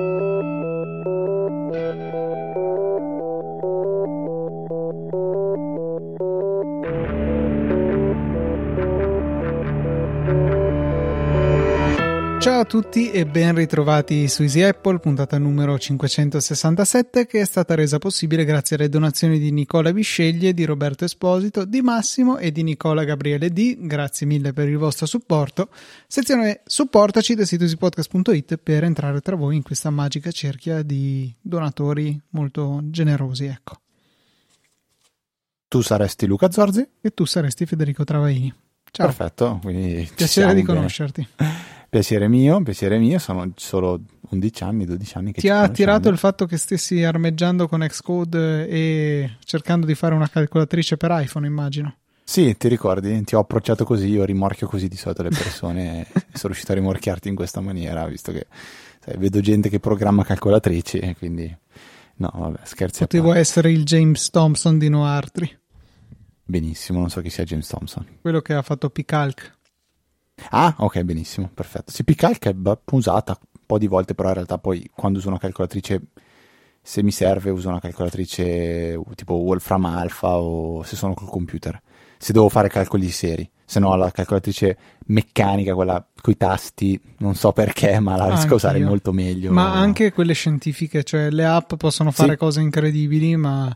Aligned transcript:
Thank 0.00 0.14
you. 2.14 2.59
Ciao 12.40 12.60
a 12.60 12.64
tutti 12.64 13.10
e 13.10 13.26
ben 13.26 13.54
ritrovati 13.54 14.26
su 14.26 14.40
Easy 14.40 14.62
Apple, 14.62 14.98
puntata 14.98 15.36
numero 15.36 15.78
567 15.78 17.26
che 17.26 17.42
è 17.42 17.44
stata 17.44 17.74
resa 17.74 17.98
possibile 17.98 18.46
grazie 18.46 18.76
alle 18.76 18.88
donazioni 18.88 19.38
di 19.38 19.52
Nicola 19.52 19.92
Bisceglie, 19.92 20.54
di 20.54 20.64
Roberto 20.64 21.04
Esposito, 21.04 21.66
di 21.66 21.82
Massimo 21.82 22.38
e 22.38 22.50
di 22.50 22.62
Nicola 22.62 23.04
Gabriele 23.04 23.50
D. 23.50 23.86
Grazie 23.86 24.26
mille 24.26 24.54
per 24.54 24.70
il 24.70 24.78
vostro 24.78 25.04
supporto. 25.04 25.68
Sezione 26.06 26.62
supportaci 26.64 27.34
da 27.34 27.44
sito 27.44 27.64
easypodcast.it 27.64 28.56
per 28.56 28.84
entrare 28.84 29.20
tra 29.20 29.36
voi 29.36 29.56
in 29.56 29.62
questa 29.62 29.90
magica 29.90 30.30
cerchia 30.30 30.80
di 30.80 31.30
donatori 31.42 32.18
molto 32.30 32.80
generosi, 32.84 33.44
ecco. 33.44 33.80
Tu 35.68 35.82
saresti 35.82 36.24
Luca 36.24 36.50
Zorzi 36.50 36.88
e 37.02 37.10
tu 37.10 37.26
saresti 37.26 37.66
Federico 37.66 38.02
Travaini. 38.02 38.69
Ciao. 38.90 39.06
Perfetto, 39.06 39.60
quindi 39.62 40.08
piacere 40.14 40.54
di 40.54 40.62
conoscerti. 40.62 41.26
Piacere 41.88 42.28
mio, 42.28 42.62
piacere 42.62 42.98
mio, 42.98 43.18
sono 43.18 43.52
solo 43.56 44.00
11 44.30 44.62
anni, 44.62 44.84
12 44.84 45.16
anni 45.16 45.32
che 45.32 45.40
Ti 45.40 45.48
ha 45.48 45.62
attirato 45.62 46.08
il 46.08 46.18
fatto 46.18 46.46
che 46.46 46.56
stessi 46.56 47.02
armeggiando 47.02 47.66
con 47.66 47.84
Xcode 47.86 48.68
e 48.68 49.36
cercando 49.44 49.86
di 49.86 49.94
fare 49.94 50.14
una 50.14 50.28
calcolatrice 50.28 50.96
per 50.96 51.10
iPhone, 51.12 51.46
immagino. 51.46 51.96
Sì, 52.22 52.56
ti 52.56 52.68
ricordi? 52.68 53.24
Ti 53.24 53.34
ho 53.34 53.40
approcciato 53.40 53.84
così, 53.84 54.08
io 54.08 54.24
rimorchio 54.24 54.68
così 54.68 54.86
di 54.86 54.96
solito 54.96 55.24
le 55.24 55.30
persone 55.30 56.06
e 56.14 56.22
sono 56.32 56.52
riuscito 56.52 56.70
a 56.70 56.76
rimorchiarti 56.76 57.28
in 57.28 57.34
questa 57.34 57.60
maniera, 57.60 58.06
visto 58.06 58.30
che 58.30 58.46
sai, 59.00 59.16
vedo 59.16 59.40
gente 59.40 59.68
che 59.68 59.80
programma 59.80 60.24
calcolatrici 60.24 60.98
e 60.98 61.16
quindi... 61.16 61.52
No, 62.20 62.30
vabbè, 62.32 62.58
scherzi 62.64 63.00
Potevo 63.00 63.32
essere 63.32 63.72
il 63.72 63.82
James 63.82 64.30
Thompson 64.30 64.78
di 64.78 64.88
Noartri. 64.88 65.59
Benissimo, 66.50 66.98
non 66.98 67.10
so 67.10 67.20
chi 67.20 67.30
sia 67.30 67.44
James 67.44 67.68
Thompson. 67.68 68.04
Quello 68.20 68.40
che 68.40 68.54
ha 68.54 68.62
fatto 68.62 68.90
Picalc. 68.90 69.58
Ah, 70.50 70.74
ok, 70.78 71.02
benissimo, 71.02 71.48
perfetto. 71.54 71.92
Si 71.92 72.02
Picalc 72.02 72.44
è 72.48 72.54
usata 72.90 73.38
un 73.40 73.60
po' 73.64 73.78
di 73.78 73.86
volte, 73.86 74.14
però 74.14 74.28
in 74.28 74.34
realtà 74.34 74.58
poi 74.58 74.90
quando 74.92 75.18
uso 75.18 75.28
una 75.28 75.38
calcolatrice, 75.38 76.00
se 76.82 77.04
mi 77.04 77.12
serve 77.12 77.50
uso 77.50 77.68
una 77.68 77.78
calcolatrice 77.78 79.00
tipo 79.14 79.34
Wolfram 79.34 79.84
Alpha 79.84 80.38
o 80.38 80.82
se 80.82 80.96
sono 80.96 81.14
col 81.14 81.28
computer. 81.28 81.80
Se 82.18 82.32
devo 82.32 82.48
fare 82.48 82.68
calcoli 82.68 83.10
seri, 83.10 83.48
se 83.70 83.78
no 83.78 83.94
la 83.94 84.10
calcolatrice 84.10 84.76
meccanica, 85.06 85.74
quella 85.74 86.04
coi 86.20 86.36
tasti, 86.36 87.00
non 87.18 87.36
so 87.36 87.52
perché, 87.52 88.00
ma 88.00 88.16
la 88.16 88.26
riesco 88.26 88.54
a 88.54 88.56
usare 88.56 88.80
molto 88.80 89.12
meglio. 89.12 89.52
Ma 89.52 89.74
anche 89.74 90.10
quelle 90.10 90.32
scientifiche, 90.32 91.04
cioè 91.04 91.30
le 91.30 91.44
app 91.44 91.74
possono 91.76 92.10
fare 92.10 92.32
sì. 92.32 92.36
cose 92.38 92.60
incredibili, 92.62 93.36
ma 93.36 93.72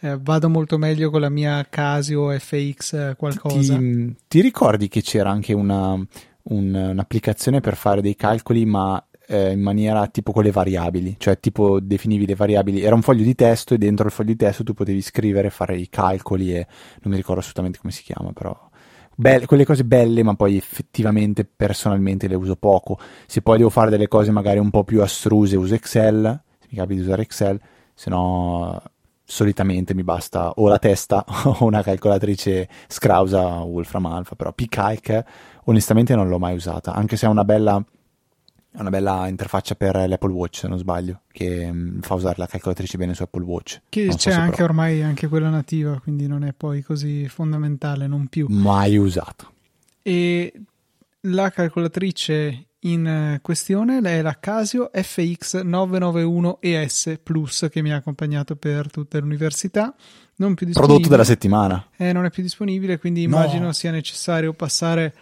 eh, 0.00 0.16
vado 0.18 0.48
molto 0.48 0.78
meglio 0.78 1.10
con 1.10 1.20
la 1.20 1.28
mia 1.28 1.66
Casio 1.68 2.30
FX 2.30 2.92
eh, 2.94 3.14
qualcosa. 3.18 3.76
Ti, 3.76 4.16
ti, 4.28 4.40
ricordi 4.40 4.88
che 4.88 5.02
c'era 5.02 5.28
anche 5.28 5.52
una, 5.52 5.92
un, 5.92 6.74
un'applicazione 6.74 7.60
per 7.60 7.76
fare 7.76 8.00
dei 8.00 8.16
calcoli, 8.16 8.64
ma 8.64 9.06
eh, 9.26 9.50
in 9.50 9.60
maniera 9.60 10.06
tipo 10.06 10.32
con 10.32 10.42
le 10.42 10.52
variabili, 10.52 11.16
cioè 11.18 11.38
tipo 11.38 11.80
definivi 11.80 12.24
le 12.24 12.34
variabili, 12.34 12.80
era 12.80 12.94
un 12.94 13.02
foglio 13.02 13.24
di 13.24 13.34
testo 13.34 13.74
e 13.74 13.78
dentro 13.78 14.06
il 14.06 14.12
foglio 14.12 14.30
di 14.30 14.36
testo 14.36 14.64
tu 14.64 14.72
potevi 14.72 15.02
scrivere, 15.02 15.50
fare 15.50 15.76
i 15.76 15.90
calcoli 15.90 16.54
e 16.54 16.66
non 17.02 17.12
mi 17.12 17.16
ricordo 17.16 17.40
assolutamente 17.40 17.78
come 17.78 17.92
si 17.92 18.02
chiama, 18.02 18.32
però 18.32 18.72
Belle, 19.16 19.46
quelle 19.46 19.64
cose 19.64 19.84
belle, 19.84 20.22
ma 20.22 20.34
poi 20.34 20.56
effettivamente 20.56 21.44
personalmente 21.44 22.26
le 22.26 22.34
uso 22.34 22.56
poco. 22.56 22.98
Se 23.26 23.42
poi 23.42 23.58
devo 23.58 23.70
fare 23.70 23.90
delle 23.90 24.08
cose 24.08 24.30
magari 24.30 24.58
un 24.58 24.70
po' 24.70 24.84
più 24.84 25.02
astruse, 25.02 25.56
uso 25.56 25.74
Excel, 25.74 26.42
se 26.58 26.66
mi 26.70 26.76
capita 26.76 26.94
di 26.94 27.06
usare 27.06 27.22
Excel, 27.22 27.60
se 27.94 28.10
no 28.10 28.82
solitamente 29.26 29.94
mi 29.94 30.04
basta 30.04 30.50
o 30.56 30.68
la 30.68 30.78
testa 30.78 31.24
o 31.44 31.64
una 31.64 31.82
calcolatrice 31.82 32.68
scrausa 32.88 33.60
Wolfram 33.60 34.06
Alpha, 34.06 34.34
però 34.34 34.52
PCalc 34.52 35.24
onestamente 35.64 36.14
non 36.14 36.28
l'ho 36.28 36.38
mai 36.38 36.54
usata, 36.54 36.92
anche 36.92 37.16
se 37.16 37.26
ha 37.26 37.30
una 37.30 37.44
bella, 37.44 37.82
una 38.80 38.90
bella 38.90 39.28
interfaccia 39.28 39.74
per 39.74 39.94
l'Apple 40.08 40.32
Watch, 40.32 40.58
se 40.58 40.68
non 40.68 40.78
sbaglio, 40.78 41.20
che 41.30 41.70
mm, 41.70 42.00
fa 42.00 42.14
usare 42.14 42.34
la 42.38 42.46
calcolatrice 42.46 42.96
bene 42.96 43.14
su 43.14 43.22
Apple 43.22 43.44
Watch. 43.44 43.80
Che 43.88 44.04
non 44.06 44.16
c'è 44.16 44.32
so 44.32 44.38
anche 44.38 44.62
ormai 44.62 45.02
anche 45.02 45.28
quella 45.28 45.48
nativa, 45.48 46.00
quindi 46.00 46.26
non 46.26 46.44
è 46.44 46.52
poi 46.52 46.82
così 46.82 47.28
fondamentale, 47.28 48.06
non 48.06 48.26
più. 48.26 48.46
Mai 48.48 48.96
usato. 48.96 49.52
E 50.02 50.52
la 51.20 51.50
calcolatrice 51.50 52.66
in 52.80 53.38
questione 53.40 54.00
è 54.02 54.22
la 54.22 54.38
Casio 54.38 54.90
FX 54.92 55.62
991 55.62 56.58
ES 56.60 57.18
Plus 57.22 57.68
che 57.70 57.80
mi 57.80 57.92
ha 57.92 57.96
accompagnato 57.96 58.56
per 58.56 58.90
tutta 58.90 59.18
l'università. 59.18 59.94
Non 60.36 60.54
più 60.54 60.68
Prodotto 60.72 61.08
della 61.08 61.24
settimana. 61.24 61.86
Eh, 61.96 62.12
non 62.12 62.24
è 62.24 62.30
più 62.30 62.42
disponibile, 62.42 62.98
quindi 62.98 63.22
immagino 63.22 63.66
no. 63.66 63.72
sia 63.72 63.92
necessario 63.92 64.52
passare 64.52 65.14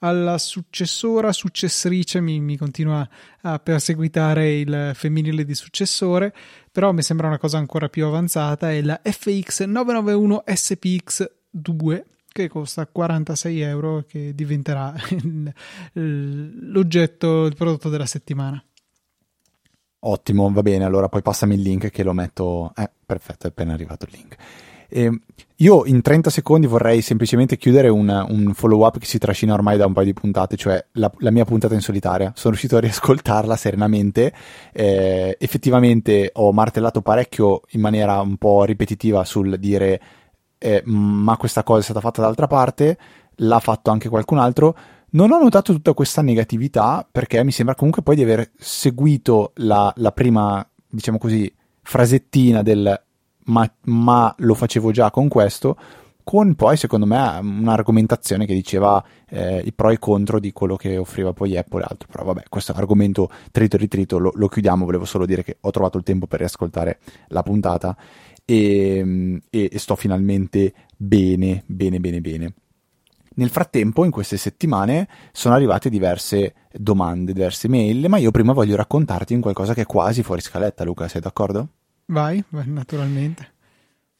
alla 0.00 0.38
successora, 0.38 1.32
successrice, 1.32 2.20
mi, 2.20 2.40
mi, 2.40 2.56
continua 2.56 3.08
a 3.42 3.58
perseguitare 3.58 4.58
il 4.58 4.92
femminile 4.94 5.44
di 5.44 5.54
successore, 5.54 6.34
però 6.70 6.92
mi 6.92 7.02
sembra 7.02 7.26
una 7.26 7.38
cosa 7.38 7.58
ancora 7.58 7.88
più 7.88 8.06
avanzata, 8.06 8.70
è 8.70 8.80
la 8.82 9.00
FX 9.02 9.64
991 9.64 10.44
SPX 10.46 11.30
2 11.50 12.04
che 12.30 12.48
costa 12.48 12.86
46 12.86 13.60
euro 13.60 14.04
che 14.06 14.32
diventerà 14.34 14.94
l'oggetto, 15.94 17.46
il 17.46 17.56
prodotto 17.56 17.88
della 17.88 18.06
settimana. 18.06 18.62
Ottimo, 20.00 20.48
va 20.52 20.62
bene, 20.62 20.84
allora 20.84 21.08
poi 21.08 21.22
passami 21.22 21.54
il 21.54 21.62
link 21.62 21.90
che 21.90 22.04
lo 22.04 22.12
metto. 22.12 22.72
Eh, 22.76 22.88
perfetto, 23.04 23.46
è 23.46 23.50
appena 23.50 23.72
arrivato 23.72 24.04
il 24.04 24.12
link. 24.12 24.36
Eh, 24.88 25.10
io 25.56 25.84
in 25.84 26.00
30 26.00 26.30
secondi 26.30 26.66
vorrei 26.66 27.02
semplicemente 27.02 27.56
chiudere 27.56 27.88
un, 27.88 28.08
un, 28.08 28.54
follow 28.54 28.84
up 28.86 28.98
che 28.98 29.06
si 29.06 29.18
trascina 29.18 29.54
ormai 29.54 29.76
da 29.76 29.86
un 29.86 29.92
paio 29.92 30.06
di 30.06 30.12
puntate, 30.12 30.56
cioè 30.56 30.82
la, 30.92 31.10
la 31.18 31.30
mia 31.30 31.44
puntata 31.44 31.74
in 31.74 31.80
solitaria. 31.80 32.32
Sono 32.34 32.50
riuscito 32.50 32.76
a 32.76 32.80
riascoltarla 32.80 33.56
serenamente. 33.56 34.32
Eh, 34.72 35.36
effettivamente 35.38 36.30
ho 36.34 36.52
martellato 36.52 37.02
parecchio 37.02 37.62
in 37.70 37.80
maniera 37.80 38.20
un 38.20 38.36
po' 38.36 38.64
ripetitiva 38.64 39.24
sul 39.24 39.58
dire 39.58 40.00
eh, 40.58 40.82
ma 40.84 41.36
questa 41.36 41.62
cosa 41.62 41.80
è 41.80 41.84
stata 41.84 42.00
fatta 42.00 42.20
d'altra 42.22 42.46
parte, 42.46 42.98
l'ha 43.36 43.60
fatto 43.60 43.90
anche 43.90 44.08
qualcun 44.08 44.38
altro. 44.38 44.76
Non 45.10 45.32
ho 45.32 45.40
notato 45.40 45.72
tutta 45.72 45.94
questa 45.94 46.22
negatività 46.22 47.06
perché 47.10 47.42
mi 47.42 47.52
sembra 47.52 47.74
comunque 47.74 48.02
poi 48.02 48.16
di 48.16 48.22
aver 48.22 48.50
seguito 48.58 49.52
la, 49.56 49.92
la 49.96 50.12
prima, 50.12 50.66
diciamo 50.86 51.18
così, 51.18 51.52
frasettina 51.82 52.62
del 52.62 53.06
ma, 53.48 53.70
ma, 53.84 54.34
lo 54.38 54.54
facevo 54.54 54.90
già 54.90 55.10
con 55.10 55.28
questo, 55.28 55.76
con 56.22 56.54
poi 56.54 56.76
secondo 56.76 57.06
me 57.06 57.38
un'argomentazione 57.40 58.44
che 58.44 58.52
diceva 58.52 59.02
eh, 59.28 59.62
i 59.64 59.72
pro 59.72 59.90
e 59.90 59.94
i 59.94 59.98
contro 59.98 60.38
di 60.38 60.52
quello 60.52 60.76
che 60.76 60.96
offriva 60.98 61.32
poi 61.32 61.56
Apple 61.56 61.82
e 61.82 61.86
altro. 61.88 62.08
Però 62.10 62.24
vabbè, 62.24 62.44
questo 62.48 62.72
argomento 62.72 63.30
trito 63.50 63.76
e 63.76 63.78
ritrito 63.78 64.18
lo, 64.18 64.32
lo 64.34 64.48
chiudiamo, 64.48 64.84
volevo 64.84 65.04
solo 65.04 65.24
dire 65.26 65.42
che 65.42 65.56
ho 65.60 65.70
trovato 65.70 65.96
il 65.96 66.04
tempo 66.04 66.26
per 66.26 66.40
riascoltare 66.40 66.98
la 67.28 67.42
puntata 67.42 67.96
e, 68.44 69.40
e, 69.50 69.68
e 69.72 69.78
sto 69.78 69.96
finalmente 69.96 70.72
bene, 70.96 71.62
bene, 71.66 71.98
bene, 71.98 72.20
bene. 72.20 72.54
Nel 73.38 73.50
frattempo, 73.50 74.04
in 74.04 74.10
queste 74.10 74.36
settimane, 74.36 75.08
sono 75.32 75.54
arrivate 75.54 75.88
diverse 75.88 76.54
domande, 76.72 77.32
diverse 77.32 77.68
mail, 77.68 78.08
ma 78.08 78.18
io 78.18 78.32
prima 78.32 78.52
voglio 78.52 78.74
raccontarti 78.74 79.32
in 79.32 79.40
qualcosa 79.40 79.74
che 79.74 79.82
è 79.82 79.86
quasi 79.86 80.24
fuori 80.24 80.40
scaletta, 80.40 80.82
Luca, 80.82 81.06
sei 81.06 81.20
d'accordo? 81.20 81.68
Vai, 82.10 82.42
naturalmente. 82.48 83.54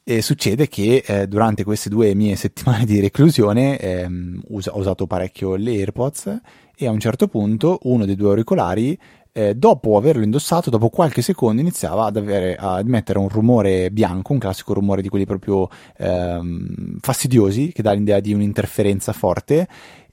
E 0.02 0.22
succede 0.22 0.68
che 0.68 1.04
eh, 1.06 1.26
durante 1.26 1.64
queste 1.64 1.88
due 1.88 2.14
mie 2.14 2.34
settimane 2.36 2.84
di 2.84 3.00
reclusione 3.00 3.78
ehm, 3.78 4.40
us- 4.48 4.68
ho 4.68 4.78
usato 4.78 5.06
parecchio 5.06 5.54
le 5.56 5.72
AirPods 5.72 6.40
e 6.76 6.86
a 6.86 6.90
un 6.90 6.98
certo 6.98 7.28
punto 7.28 7.78
uno 7.82 8.06
dei 8.06 8.14
due 8.14 8.30
auricolari 8.30 8.98
eh, 9.32 9.54
dopo 9.54 9.96
averlo 9.96 10.24
indossato, 10.24 10.70
dopo 10.70 10.88
qualche 10.88 11.22
secondo 11.22 11.60
iniziava 11.60 12.06
ad, 12.06 12.16
avere, 12.16 12.56
ad 12.56 12.86
emettere 12.86 13.18
un 13.18 13.28
rumore 13.28 13.90
bianco, 13.90 14.32
un 14.32 14.38
classico 14.38 14.74
rumore 14.74 15.02
di 15.02 15.08
quelli 15.08 15.26
proprio 15.26 15.68
ehm, 15.96 16.98
fastidiosi, 17.00 17.70
che 17.72 17.82
dà 17.82 17.92
l'idea 17.92 18.20
di 18.20 18.32
un'interferenza 18.32 19.12
forte, 19.12 19.68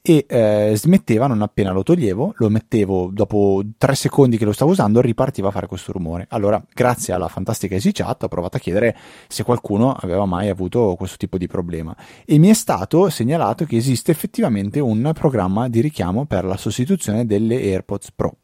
e 0.07 0.25
eh, 0.30 0.74
smetteva 0.75 1.25
non 1.25 1.42
appena 1.42 1.72
lo 1.72 1.81
toglievo, 1.81 2.36
lo 2.38 2.50
mettevo 2.52 3.10
dopo 3.12 3.63
tre 3.75 3.96
secondi 3.96 4.38
che 4.38 4.46
lo 4.46 4.52
stavo 4.52 4.69
usando, 4.69 5.02
ripartiva 5.02 5.48
a 5.48 5.52
fare 5.52 5.66
questo 5.66 5.92
rumore. 5.92 6.28
Allora, 6.30 6.63
grazie 6.72 7.12
alla 7.12 7.28
fantastica 7.28 7.74
EasyChat, 7.74 8.22
ho 8.22 8.28
provato 8.28 8.57
a 8.57 8.60
chiedere 8.60 8.96
se 9.28 9.44
qualcuno 9.44 9.94
aveva 9.94 10.25
mai 10.25 10.50
avuto 10.50 10.94
questo 10.96 11.18
tipo 11.18 11.40
di 11.40 11.48
problema 11.48 11.96
e 12.24 12.38
mi 12.38 12.50
è 12.50 12.54
stato 12.54 13.10
segnalato 13.10 13.66
che 13.66 13.78
esiste 13.78 14.12
effettivamente 14.12 14.80
un 14.80 15.12
programma 15.16 15.68
di 15.69 15.81
richiamo 15.81 16.25
per 16.25 16.46
la 16.46 16.56
sostituzione 16.56 17.25
delle 17.25 17.56
AirPods 17.56 18.12
Pro 18.12 18.36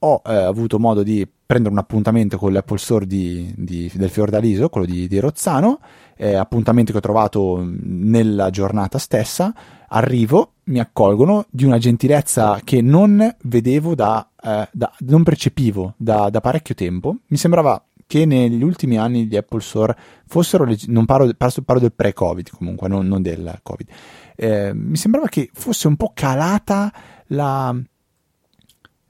ho 0.00 0.22
eh, 0.24 0.34
avuto 0.34 0.78
modo 0.78 1.02
di 1.02 1.26
prendere 1.48 1.72
un 1.72 1.80
appuntamento 1.80 2.36
con 2.36 2.52
l'Apple 2.52 2.76
Store 2.76 3.06
di, 3.06 3.50
di, 3.56 3.90
del 3.94 4.10
Fiordaliso, 4.10 4.68
quello 4.68 4.86
di, 4.86 5.08
di 5.08 5.18
Rozzano, 5.18 5.80
eh, 6.14 6.34
appuntamento 6.34 6.92
che 6.92 6.98
ho 6.98 7.00
trovato 7.00 7.66
nella 7.66 8.50
giornata 8.50 8.98
stessa, 8.98 9.54
arrivo, 9.88 10.56
mi 10.64 10.78
accolgono 10.78 11.46
di 11.48 11.64
una 11.64 11.78
gentilezza 11.78 12.60
che 12.62 12.82
non 12.82 13.34
vedevo 13.44 13.94
da, 13.94 14.28
eh, 14.44 14.68
da 14.70 14.92
non 14.98 15.22
percepivo 15.22 15.94
da, 15.96 16.28
da, 16.28 16.42
parecchio 16.42 16.74
tempo. 16.74 17.16
Mi 17.28 17.38
sembrava 17.38 17.82
che 18.06 18.26
negli 18.26 18.62
ultimi 18.62 18.98
anni 18.98 19.24
gli 19.24 19.36
Apple 19.36 19.62
Store 19.62 19.96
fossero, 20.26 20.70
non 20.88 21.06
parlo, 21.06 21.32
parlo 21.34 21.80
del 21.80 21.94
pre-Covid 21.94 22.50
comunque, 22.50 22.88
non, 22.88 23.08
non 23.08 23.22
del 23.22 23.58
Covid, 23.62 23.88
eh, 24.36 24.72
mi 24.74 24.98
sembrava 24.98 25.28
che 25.28 25.48
fosse 25.54 25.88
un 25.88 25.96
po' 25.96 26.10
calata 26.12 26.92
la 27.28 27.74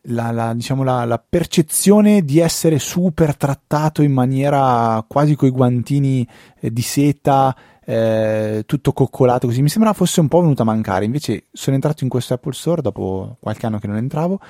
la, 0.03 0.31
la, 0.31 0.55
diciamo, 0.55 0.83
la, 0.83 1.05
la, 1.05 1.23
percezione 1.27 2.25
di 2.25 2.39
essere 2.39 2.79
super 2.79 3.37
trattato 3.37 4.03
in 4.03 4.12
maniera 4.12 5.05
quasi 5.06 5.35
coi 5.35 5.50
guantini 5.50 6.27
eh, 6.61 6.73
di 6.73 6.83
seta, 6.83 7.55
eh, 7.85 8.65
tutto 8.67 8.93
coccolato 8.93 9.47
così, 9.47 9.62
mi 9.62 9.69
sembrava 9.69 9.97
fosse 9.97 10.21
un 10.21 10.29
po' 10.29 10.41
venuto 10.41 10.62
a 10.62 10.67
mancare. 10.67 11.05
Invece 11.05 11.45
sono 11.53 11.75
entrato 11.75 12.05
in 12.05 12.11
questo 12.11 12.35
Apple 12.35 12.53
Store 12.53 12.83
dopo 12.83 13.37
qualche 13.41 13.67
anno 13.67 13.79
che 13.79 13.87
non 13.87 13.97
entravo 13.97 14.41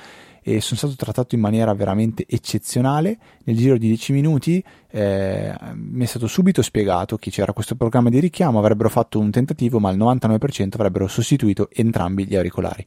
e 0.41 0.61
sono 0.61 0.77
stato 0.77 0.95
trattato 0.95 1.35
in 1.35 1.41
maniera 1.41 1.73
veramente 1.73 2.25
eccezionale. 2.27 3.17
Nel 3.45 3.55
giro 3.55 3.77
di 3.77 3.87
10 3.87 4.13
minuti 4.13 4.63
eh, 4.89 5.55
mi 5.73 6.03
è 6.03 6.07
stato 6.07 6.27
subito 6.27 6.61
spiegato 6.61 7.17
che 7.17 7.29
c'era 7.29 7.53
questo 7.53 7.75
programma 7.75 8.09
di 8.09 8.19
richiamo, 8.19 8.59
avrebbero 8.59 8.89
fatto 8.89 9.19
un 9.19 9.31
tentativo, 9.31 9.79
ma 9.79 9.89
al 9.89 9.97
99% 9.97 10.69
avrebbero 10.73 11.07
sostituito 11.07 11.69
entrambi 11.71 12.25
gli 12.25 12.35
auricolari. 12.35 12.85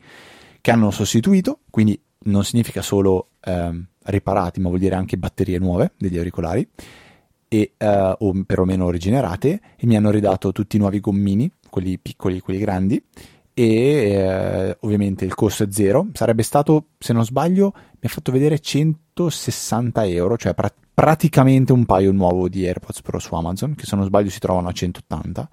Che 0.61 0.71
hanno 0.71 0.91
sostituito, 0.91 1.61
quindi 1.71 2.01
non 2.25 2.45
significa 2.45 2.83
solo 2.83 3.29
ehm, 3.41 3.87
riparati, 4.05 4.61
ma 4.61 4.69
vuol 4.69 4.81
dire 4.81 4.95
anche 4.95 5.17
batterie 5.17 5.59
nuove 5.59 5.93
degli 5.97 6.17
auricolari, 6.17 6.67
e, 7.49 7.73
eh, 7.77 8.15
o 8.19 8.33
perlomeno 8.47 8.91
rigenerate, 8.91 9.61
e 9.77 9.87
mi 9.87 9.97
hanno 9.97 10.11
ridato 10.11 10.53
tutti 10.53 10.77
i 10.77 10.79
nuovi 10.79 11.01
gommini, 11.01 11.51
quelli 11.69 11.99
piccoli 11.99 12.39
e 12.39 12.41
quelli 12.41 12.59
grandi, 12.59 13.03
e 13.55 13.65
eh, 13.65 14.77
ovviamente 14.81 15.25
il 15.25 15.35
costo 15.35 15.65
è 15.65 15.69
zero. 15.71 16.09
Sarebbe 16.13 16.43
stato, 16.43 16.87
se 16.99 17.13
non 17.13 17.25
sbaglio, 17.25 17.73
mi 17.75 18.01
ha 18.03 18.09
fatto 18.09 18.33
vedere 18.33 18.59
160 18.59 20.07
euro, 20.07 20.37
cioè 20.37 20.55
pra- 20.55 20.73
praticamente 20.95 21.73
un 21.73 21.85
paio 21.85 22.13
nuovo 22.13 22.49
di 22.49 22.65
AirPods 22.67 23.03
Pro 23.03 23.19
su 23.19 23.35
Amazon, 23.35 23.75
che 23.75 23.85
se 23.85 23.97
non 23.97 24.07
sbaglio 24.07 24.31
si 24.31 24.39
trovano 24.39 24.69
a 24.69 24.73
180 24.73 25.49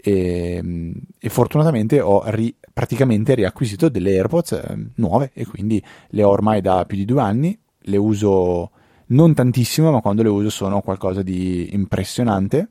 e, 0.00 0.54
ehm, 0.56 0.92
e 1.18 1.28
fortunatamente 1.28 2.00
ho 2.00 2.22
ri, 2.30 2.54
praticamente 2.78 3.34
riacquisito 3.34 3.88
delle 3.88 4.12
AirPods 4.12 4.52
eh, 4.52 4.90
nuove 4.94 5.32
e 5.34 5.44
quindi 5.44 5.82
le 6.10 6.22
ho 6.22 6.28
ormai 6.28 6.60
da 6.60 6.84
più 6.84 6.96
di 6.96 7.04
due 7.04 7.20
anni, 7.20 7.58
le 7.76 7.96
uso 7.96 8.70
non 9.06 9.34
tantissimo 9.34 9.90
ma 9.90 10.00
quando 10.00 10.22
le 10.22 10.28
uso 10.28 10.48
sono 10.48 10.80
qualcosa 10.80 11.22
di 11.22 11.70
impressionante 11.72 12.68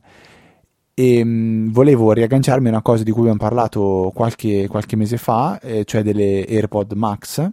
e 0.94 1.22
mh, 1.22 1.28
mm, 1.28 1.68
volevo 1.72 2.12
riagganciarmi 2.12 2.68
a 2.68 2.70
una 2.70 2.80
cosa 2.80 3.02
di 3.02 3.10
cui 3.10 3.20
abbiamo 3.20 3.38
parlato 3.38 4.10
qualche, 4.14 4.66
qualche 4.66 4.96
mese 4.96 5.18
fa, 5.18 5.60
eh, 5.60 5.84
cioè 5.84 6.02
delle 6.02 6.42
AirPod 6.48 6.92
Max 6.92 7.46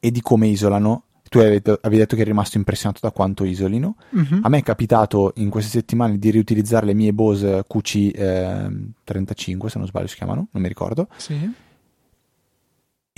e 0.00 0.10
di 0.10 0.22
come 0.22 0.46
isolano 0.46 1.02
tu 1.28 1.38
avevi 1.38 1.60
detto, 1.60 2.14
che 2.14 2.22
eri 2.22 2.30
rimasto 2.30 2.56
impressionato 2.56 3.00
da 3.02 3.10
quanto 3.10 3.44
isolino. 3.44 3.96
Uh-huh. 4.10 4.38
A 4.42 4.48
me 4.48 4.58
è 4.58 4.62
capitato 4.62 5.32
in 5.36 5.50
queste 5.50 5.70
settimane 5.70 6.18
di 6.18 6.30
riutilizzare 6.30 6.86
le 6.86 6.94
mie 6.94 7.12
Bose 7.12 7.64
QC 7.68 8.12
eh, 8.14 8.70
35, 9.02 9.68
se 9.68 9.78
non 9.78 9.88
sbaglio 9.88 10.06
si 10.06 10.14
chiamano, 10.14 10.46
non 10.52 10.62
mi 10.62 10.68
ricordo. 10.68 11.08
Sì. 11.16 11.64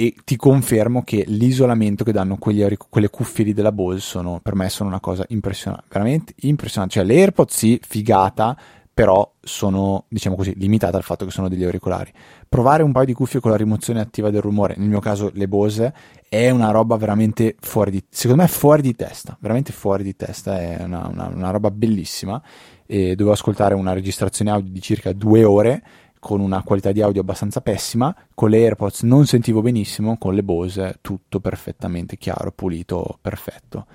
E 0.00 0.14
ti 0.24 0.36
confermo 0.36 1.02
che 1.02 1.24
l'isolamento 1.26 2.04
che 2.04 2.12
danno 2.12 2.36
quegli, 2.36 2.64
quelle 2.88 3.10
cuffie 3.10 3.46
lì 3.46 3.52
della 3.52 3.72
Bose 3.72 3.98
sono, 3.98 4.38
per 4.40 4.54
me 4.54 4.68
sono 4.68 4.88
una 4.88 5.00
cosa 5.00 5.24
impressionante, 5.26 5.86
veramente 5.88 6.34
impressionante. 6.42 6.94
Cioè, 6.94 7.04
le 7.04 7.16
AirPods 7.16 7.56
sì, 7.56 7.80
figata, 7.84 8.56
però 8.94 9.28
sono, 9.40 10.04
diciamo 10.06 10.36
così, 10.36 10.54
limitata 10.56 10.96
al 10.96 11.02
fatto 11.02 11.24
che 11.24 11.32
sono 11.32 11.48
degli 11.48 11.64
auricolari. 11.64 12.12
Provare 12.48 12.84
un 12.84 12.92
paio 12.92 13.06
di 13.06 13.12
cuffie 13.12 13.40
con 13.40 13.50
la 13.50 13.56
rimozione 13.56 13.98
attiva 13.98 14.30
del 14.30 14.40
rumore, 14.40 14.74
nel 14.76 14.88
mio 14.88 15.00
caso 15.00 15.32
le 15.34 15.48
Bose, 15.48 15.92
è 16.28 16.48
una 16.50 16.70
roba 16.70 16.96
veramente 16.96 17.56
fuori 17.58 17.90
di, 17.90 18.04
secondo 18.08 18.42
me 18.42 18.48
fuori 18.48 18.82
di 18.82 18.94
testa, 18.94 19.36
veramente 19.40 19.72
fuori 19.72 20.04
di 20.04 20.14
testa, 20.14 20.60
è 20.60 20.80
una, 20.80 21.08
una, 21.08 21.26
una 21.26 21.50
roba 21.50 21.72
bellissima. 21.72 22.40
E 22.86 23.16
dovevo 23.16 23.32
ascoltare 23.32 23.74
una 23.74 23.92
registrazione 23.92 24.52
audio 24.52 24.70
di 24.70 24.80
circa 24.80 25.12
due 25.12 25.42
ore 25.42 25.82
con 26.18 26.40
una 26.40 26.62
qualità 26.62 26.92
di 26.92 27.02
audio 27.02 27.20
abbastanza 27.20 27.60
pessima, 27.60 28.14
con 28.34 28.50
le 28.50 28.58
AirPods 28.58 29.02
non 29.02 29.26
sentivo 29.26 29.60
benissimo, 29.60 30.18
con 30.18 30.34
le 30.34 30.42
Bose 30.42 30.98
tutto 31.00 31.40
perfettamente 31.40 32.16
chiaro, 32.16 32.52
pulito, 32.52 33.18
perfetto. 33.20 33.86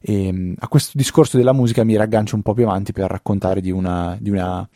E, 0.00 0.26
ehm, 0.26 0.54
a 0.58 0.68
questo 0.68 0.92
discorso 0.94 1.36
della 1.36 1.52
musica 1.52 1.84
mi 1.84 1.96
raggancio 1.96 2.36
un 2.36 2.42
po' 2.42 2.54
più 2.54 2.64
avanti 2.64 2.92
per 2.92 3.10
raccontare 3.10 3.60
di 3.60 3.70
una, 3.70 4.16
di 4.20 4.30
una 4.30 4.68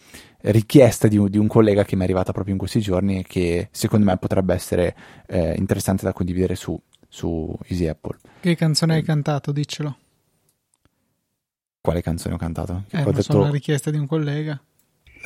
richiesta 0.43 1.09
di 1.09 1.17
un, 1.17 1.29
di 1.29 1.39
un, 1.39 1.47
collega 1.47 1.85
che 1.85 1.95
mi 1.95 2.03
è 2.03 2.05
arrivata 2.05 2.33
proprio 2.33 2.55
in 2.55 2.59
questi 2.59 2.81
giorni 2.81 3.19
e 3.19 3.23
che 3.23 3.69
secondo 3.71 4.05
me 4.05 4.17
potrebbe 4.17 4.55
essere 4.55 4.97
eh, 5.27 5.55
interessante 5.57 6.05
da 6.05 6.13
condividere 6.13 6.57
su, 6.57 6.79
su 7.09 7.57
Easy 7.67 7.87
Apple. 7.87 8.19
Che 8.41 8.57
canzone 8.57 8.95
hai 8.95 9.03
cantato? 9.03 9.53
Diccelo. 9.53 9.97
Quale 11.81 12.03
canzone 12.03 12.35
ho 12.35 12.39
cantato? 12.39 12.85
Eh, 12.91 13.03
ho 13.03 13.13
detto... 13.13 13.39
una 13.39 13.51
richiesta 13.51 13.91
di 13.91 13.99
un 13.99 14.07
collega. 14.07 14.61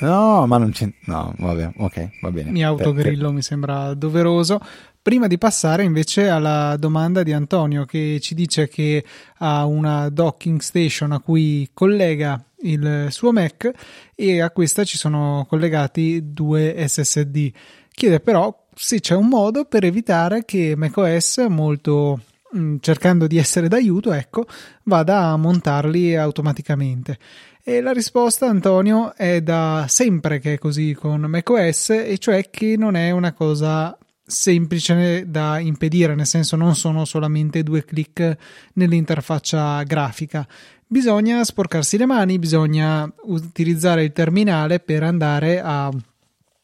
No, 0.00 0.46
ma 0.46 0.58
non 0.58 0.70
c'è. 0.70 0.90
No, 1.04 1.34
vabbè, 1.36 1.72
ok, 1.76 2.08
va 2.20 2.30
bene. 2.30 2.50
Mi 2.50 2.64
autogrillo, 2.64 3.32
mi 3.32 3.42
sembra 3.42 3.94
doveroso. 3.94 4.60
Prima 5.00 5.28
di 5.28 5.38
passare 5.38 5.84
invece 5.84 6.28
alla 6.28 6.76
domanda 6.76 7.22
di 7.22 7.32
Antonio 7.32 7.84
che 7.84 8.18
ci 8.20 8.34
dice 8.34 8.68
che 8.68 9.04
ha 9.38 9.64
una 9.64 10.08
docking 10.08 10.58
station 10.60 11.12
a 11.12 11.20
cui 11.20 11.70
collega 11.72 12.42
il 12.62 13.06
suo 13.10 13.32
Mac 13.32 13.70
e 14.14 14.40
a 14.40 14.50
questa 14.50 14.82
ci 14.82 14.98
sono 14.98 15.46
collegati 15.48 16.32
due 16.32 16.74
SSD. 16.88 17.52
Chiede 17.92 18.20
però 18.20 18.66
se 18.74 19.00
c'è 19.00 19.14
un 19.14 19.28
modo 19.28 19.64
per 19.64 19.84
evitare 19.84 20.44
che 20.44 20.74
macOS 20.76 21.46
molto 21.48 22.20
mm, 22.56 22.76
cercando 22.80 23.26
di 23.26 23.38
essere 23.38 23.68
d'aiuto, 23.68 24.12
ecco, 24.12 24.46
vada 24.82 25.28
a 25.28 25.36
montarli 25.36 26.16
automaticamente. 26.16 27.18
E 27.68 27.80
la 27.80 27.90
risposta, 27.90 28.46
Antonio, 28.46 29.12
è 29.16 29.40
da 29.40 29.86
sempre 29.88 30.38
che 30.38 30.52
è 30.52 30.58
così 30.58 30.94
con 30.94 31.22
macOS, 31.22 31.90
e 31.90 32.16
cioè 32.16 32.48
che 32.48 32.76
non 32.78 32.94
è 32.94 33.10
una 33.10 33.32
cosa 33.32 33.98
semplice 34.24 35.24
da 35.26 35.58
impedire, 35.58 36.14
nel 36.14 36.28
senso 36.28 36.54
non 36.54 36.76
sono 36.76 37.04
solamente 37.04 37.64
due 37.64 37.84
clic 37.84 38.36
nell'interfaccia 38.74 39.82
grafica. 39.82 40.46
Bisogna 40.86 41.42
sporcarsi 41.42 41.96
le 41.96 42.06
mani, 42.06 42.38
bisogna 42.38 43.12
utilizzare 43.24 44.04
il 44.04 44.12
terminale 44.12 44.78
per 44.78 45.02
andare 45.02 45.60
a 45.60 45.90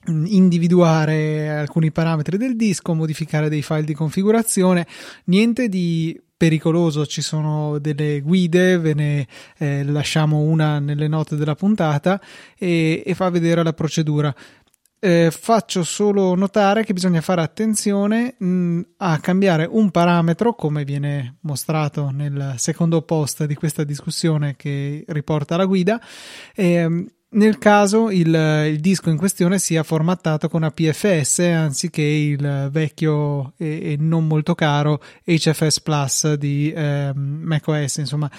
individuare 0.06 1.50
alcuni 1.50 1.90
parametri 1.90 2.36
del 2.36 2.54
disco, 2.54 2.94
modificare 2.94 3.48
dei 3.48 3.62
file 3.62 3.82
di 3.82 3.94
configurazione, 3.94 4.86
niente 5.24 5.68
di 5.68 6.16
pericoloso, 6.42 7.06
ci 7.06 7.22
sono 7.22 7.78
delle 7.78 8.20
guide, 8.20 8.76
ve 8.76 8.94
ne 8.94 9.28
eh, 9.58 9.84
lasciamo 9.84 10.40
una 10.40 10.80
nelle 10.80 11.06
note 11.06 11.36
della 11.36 11.54
puntata 11.54 12.20
e, 12.58 13.00
e 13.06 13.14
fa 13.14 13.30
vedere 13.30 13.62
la 13.62 13.72
procedura. 13.72 14.34
Eh, 14.98 15.30
faccio 15.30 15.84
solo 15.84 16.34
notare 16.34 16.82
che 16.82 16.94
bisogna 16.94 17.20
fare 17.20 17.42
attenzione 17.42 18.34
mh, 18.36 18.80
a 18.96 19.20
cambiare 19.20 19.68
un 19.70 19.92
parametro, 19.92 20.56
come 20.56 20.82
viene 20.82 21.36
mostrato 21.42 22.10
nel 22.10 22.54
secondo 22.56 23.02
post 23.02 23.44
di 23.44 23.54
questa 23.54 23.84
discussione 23.84 24.56
che 24.56 25.04
riporta 25.06 25.56
la 25.56 25.64
guida. 25.64 26.00
Eh, 26.56 27.06
nel 27.32 27.58
caso 27.58 28.10
il, 28.10 28.26
il, 28.26 28.80
disco 28.80 29.10
in 29.10 29.16
questione 29.16 29.58
sia 29.58 29.82
formattato 29.82 30.48
con 30.48 30.62
APFS 30.62 31.38
anziché 31.40 32.02
il 32.02 32.68
vecchio 32.70 33.54
e, 33.56 33.92
e 33.92 33.96
non 33.98 34.26
molto 34.26 34.54
caro 34.54 35.00
HFS 35.24 35.80
Plus 35.80 36.32
di 36.34 36.72
eh, 36.72 37.12
macOS, 37.14 37.96
insomma 37.98 38.30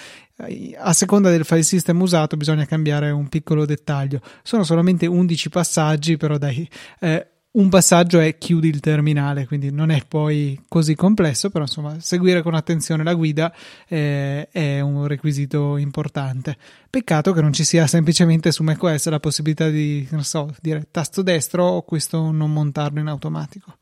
a 0.78 0.92
seconda 0.92 1.30
del 1.30 1.44
file 1.44 1.62
system 1.62 2.00
usato 2.00 2.36
bisogna 2.36 2.64
cambiare 2.64 3.10
un 3.10 3.28
piccolo 3.28 3.64
dettaglio. 3.64 4.20
Sono 4.42 4.64
solamente 4.64 5.06
11 5.06 5.48
passaggi, 5.48 6.16
però 6.16 6.38
dai, 6.38 6.68
eh, 7.00 7.33
un 7.54 7.68
passaggio 7.68 8.18
è 8.18 8.36
chiudi 8.36 8.68
il 8.68 8.80
terminale, 8.80 9.46
quindi 9.46 9.70
non 9.70 9.90
è 9.90 10.04
poi 10.06 10.60
così 10.68 10.94
complesso, 10.94 11.50
però 11.50 11.64
insomma 11.64 12.00
seguire 12.00 12.42
con 12.42 12.54
attenzione 12.54 13.04
la 13.04 13.14
guida 13.14 13.54
eh, 13.86 14.48
è 14.50 14.80
un 14.80 15.06
requisito 15.06 15.76
importante. 15.76 16.56
Peccato 16.90 17.32
che 17.32 17.40
non 17.40 17.52
ci 17.52 17.64
sia 17.64 17.86
semplicemente 17.86 18.50
su 18.50 18.62
macOS 18.64 19.08
la 19.08 19.20
possibilità 19.20 19.68
di, 19.68 20.06
non 20.10 20.24
so, 20.24 20.52
dire 20.60 20.88
tasto 20.90 21.22
destro 21.22 21.64
o 21.64 21.82
questo 21.82 22.30
non 22.32 22.52
montarlo 22.52 22.98
in 22.98 23.06
automatico. 23.06 23.76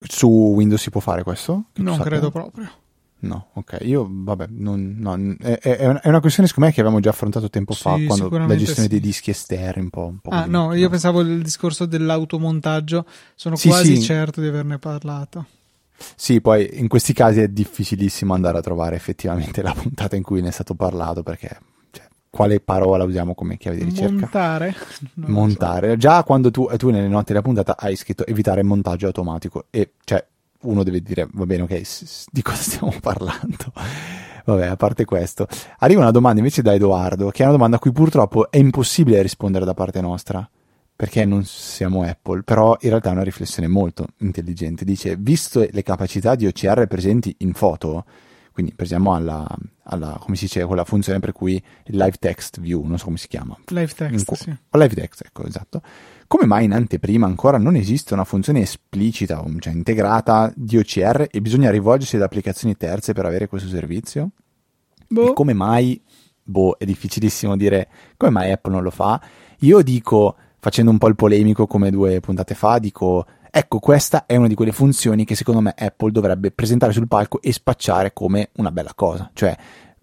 Su 0.00 0.28
Windows 0.28 0.82
si 0.82 0.90
può 0.90 1.00
fare 1.00 1.22
questo? 1.22 1.64
non 1.76 1.98
credo 1.98 2.30
proprio. 2.30 2.70
No, 3.20 3.48
ok, 3.54 3.78
io 3.80 4.06
vabbè, 4.08 4.46
non, 4.50 4.94
no, 4.96 5.36
è, 5.40 5.58
è, 5.58 6.08
una, 6.08 6.20
questione 6.20 6.48
secondo 6.48 6.68
me 6.68 6.72
che 6.72 6.80
avevamo 6.80 7.00
già 7.00 7.10
affrontato 7.10 7.50
tempo 7.50 7.74
fa, 7.74 7.96
sì, 7.96 8.04
quando 8.04 8.28
la 8.28 8.56
gestione 8.56 8.82
sì. 8.82 8.88
dei 8.88 9.00
dischi 9.00 9.30
esterni 9.30 9.82
un 9.82 9.90
po'. 9.90 10.06
Un 10.06 10.18
po 10.18 10.30
ah 10.30 10.44
no, 10.44 10.72
io 10.74 10.88
pensavo 10.88 11.20
il 11.20 11.42
discorso 11.42 11.84
dell'automontaggio, 11.84 13.04
sono 13.34 13.56
sì, 13.56 13.68
quasi 13.68 14.00
certo 14.00 14.40
di 14.40 14.46
averne 14.46 14.78
parlato. 14.78 15.46
Sì, 16.14 16.40
poi 16.40 16.78
in 16.78 16.86
questi 16.86 17.12
casi 17.12 17.40
è 17.40 17.48
difficilissimo 17.48 18.34
andare 18.34 18.58
a 18.58 18.60
trovare 18.60 18.94
effettivamente 18.94 19.62
la 19.62 19.72
puntata 19.72 20.14
in 20.14 20.22
cui 20.22 20.40
ne 20.40 20.48
è 20.48 20.52
stato 20.52 20.74
parlato 20.74 21.24
perché 21.24 21.58
cioè, 21.90 22.06
quale 22.30 22.60
parola 22.60 23.02
usiamo 23.02 23.34
come 23.34 23.56
chiave 23.56 23.78
di 23.78 23.84
ricerca? 23.84 24.12
Montare. 24.12 24.74
Non 25.14 25.30
Montare. 25.32 25.90
So. 25.90 25.96
Già 25.96 26.22
quando 26.22 26.52
tu, 26.52 26.68
tu, 26.76 26.90
nelle 26.90 27.08
note 27.08 27.32
della 27.32 27.42
puntata 27.42 27.76
hai 27.76 27.96
scritto 27.96 28.24
evitare 28.24 28.62
montaggio 28.62 29.06
automatico 29.06 29.66
e 29.70 29.94
cioè 30.04 30.24
uno 30.62 30.82
deve 30.82 31.00
dire 31.00 31.28
va 31.32 31.46
bene 31.46 31.62
ok 31.62 31.82
di 32.30 32.42
cosa 32.42 32.62
stiamo 32.62 32.94
parlando 33.00 33.72
vabbè 34.44 34.66
a 34.66 34.76
parte 34.76 35.04
questo 35.04 35.46
arriva 35.78 36.00
una 36.00 36.10
domanda 36.10 36.38
invece 36.38 36.62
da 36.62 36.74
Edoardo 36.74 37.30
che 37.30 37.42
è 37.42 37.44
una 37.44 37.52
domanda 37.52 37.76
a 37.76 37.78
cui 37.78 37.92
purtroppo 37.92 38.50
è 38.50 38.56
impossibile 38.58 39.22
rispondere 39.22 39.64
da 39.64 39.74
parte 39.74 40.00
nostra 40.00 40.48
perché 40.98 41.24
non 41.24 41.44
siamo 41.44 42.02
Apple, 42.02 42.42
però 42.42 42.76
in 42.80 42.88
realtà 42.88 43.10
è 43.10 43.12
una 43.12 43.22
riflessione 43.22 43.68
molto 43.68 44.08
intelligente. 44.16 44.84
Dice, 44.84 45.14
visto 45.16 45.64
le 45.70 45.82
capacità 45.84 46.34
di 46.34 46.44
OCR 46.44 46.88
presenti 46.88 47.32
in 47.38 47.52
foto, 47.52 48.04
quindi 48.50 48.74
pensiamo 48.74 49.14
alla, 49.14 49.46
alla, 49.84 50.18
come 50.18 50.34
si 50.34 50.46
dice, 50.46 50.64
quella 50.64 50.84
funzione 50.84 51.20
per 51.20 51.30
cui 51.30 51.52
il 51.52 51.96
live 51.96 52.16
text 52.18 52.58
view, 52.58 52.82
non 52.82 52.98
so 52.98 53.04
come 53.04 53.16
si 53.16 53.28
chiama. 53.28 53.56
Live 53.66 53.94
text, 53.94 54.34
sì. 54.34 54.56
Live 54.70 54.94
text, 54.96 55.22
ecco, 55.24 55.44
esatto. 55.44 55.82
Come 56.28 56.44
mai 56.44 56.66
in 56.66 56.74
anteprima 56.74 57.24
ancora 57.24 57.56
non 57.56 57.74
esiste 57.74 58.12
una 58.12 58.24
funzione 58.24 58.60
esplicita, 58.60 59.42
cioè 59.60 59.72
integrata 59.72 60.52
di 60.54 60.76
OCR 60.76 61.26
e 61.30 61.40
bisogna 61.40 61.70
rivolgersi 61.70 62.16
ad 62.16 62.22
applicazioni 62.22 62.76
terze 62.76 63.14
per 63.14 63.24
avere 63.24 63.48
questo 63.48 63.66
servizio? 63.66 64.32
Boh. 65.08 65.30
E 65.30 65.32
come 65.32 65.54
mai, 65.54 65.98
boh, 66.42 66.76
è 66.76 66.84
difficilissimo 66.84 67.56
dire 67.56 67.88
come 68.18 68.30
mai 68.30 68.52
Apple 68.52 68.72
non 68.72 68.82
lo 68.82 68.90
fa. 68.90 69.18
Io 69.60 69.80
dico 69.80 70.36
facendo 70.58 70.90
un 70.90 70.98
po' 70.98 71.08
il 71.08 71.16
polemico 71.16 71.66
come 71.66 71.90
due 71.90 72.20
puntate 72.20 72.54
fa, 72.54 72.78
dico 72.78 73.24
ecco 73.50 73.78
questa 73.78 74.26
è 74.26 74.36
una 74.36 74.48
di 74.48 74.54
quelle 74.54 74.72
funzioni 74.72 75.24
che 75.24 75.34
secondo 75.34 75.62
me 75.62 75.72
Apple 75.74 76.10
dovrebbe 76.10 76.50
presentare 76.50 76.92
sul 76.92 77.08
palco 77.08 77.40
e 77.40 77.52
spacciare 77.52 78.12
come 78.12 78.50
una 78.56 78.70
bella 78.70 78.92
cosa, 78.94 79.30
cioè 79.32 79.56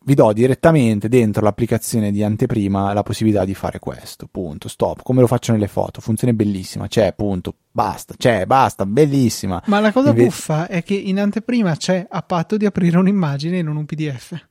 vi 0.05 0.13
do 0.13 0.31
direttamente 0.33 1.09
dentro 1.09 1.41
l'applicazione 1.41 2.11
di 2.11 2.23
anteprima 2.23 2.93
la 2.93 3.01
possibilità 3.01 3.43
di 3.43 3.55
fare 3.55 3.79
questo, 3.79 4.27
punto, 4.29 4.67
stop, 4.67 5.01
come 5.01 5.21
lo 5.21 5.27
faccio 5.27 5.51
nelle 5.51 5.67
foto, 5.67 5.99
funzione 5.99 6.35
bellissima, 6.35 6.87
c'è, 6.87 7.13
punto, 7.13 7.55
basta, 7.71 8.13
c'è, 8.15 8.45
basta, 8.45 8.85
bellissima. 8.85 9.61
Ma 9.65 9.79
la 9.79 9.91
cosa 9.91 10.09
Inve- 10.09 10.25
buffa 10.25 10.67
è 10.67 10.83
che 10.83 10.93
in 10.93 11.19
anteprima 11.19 11.75
c'è 11.75 12.05
a 12.07 12.21
patto 12.21 12.55
di 12.55 12.67
aprire 12.67 12.97
un'immagine 12.97 13.57
e 13.57 13.61
non 13.63 13.77
un 13.77 13.85
PDF. 13.85 14.47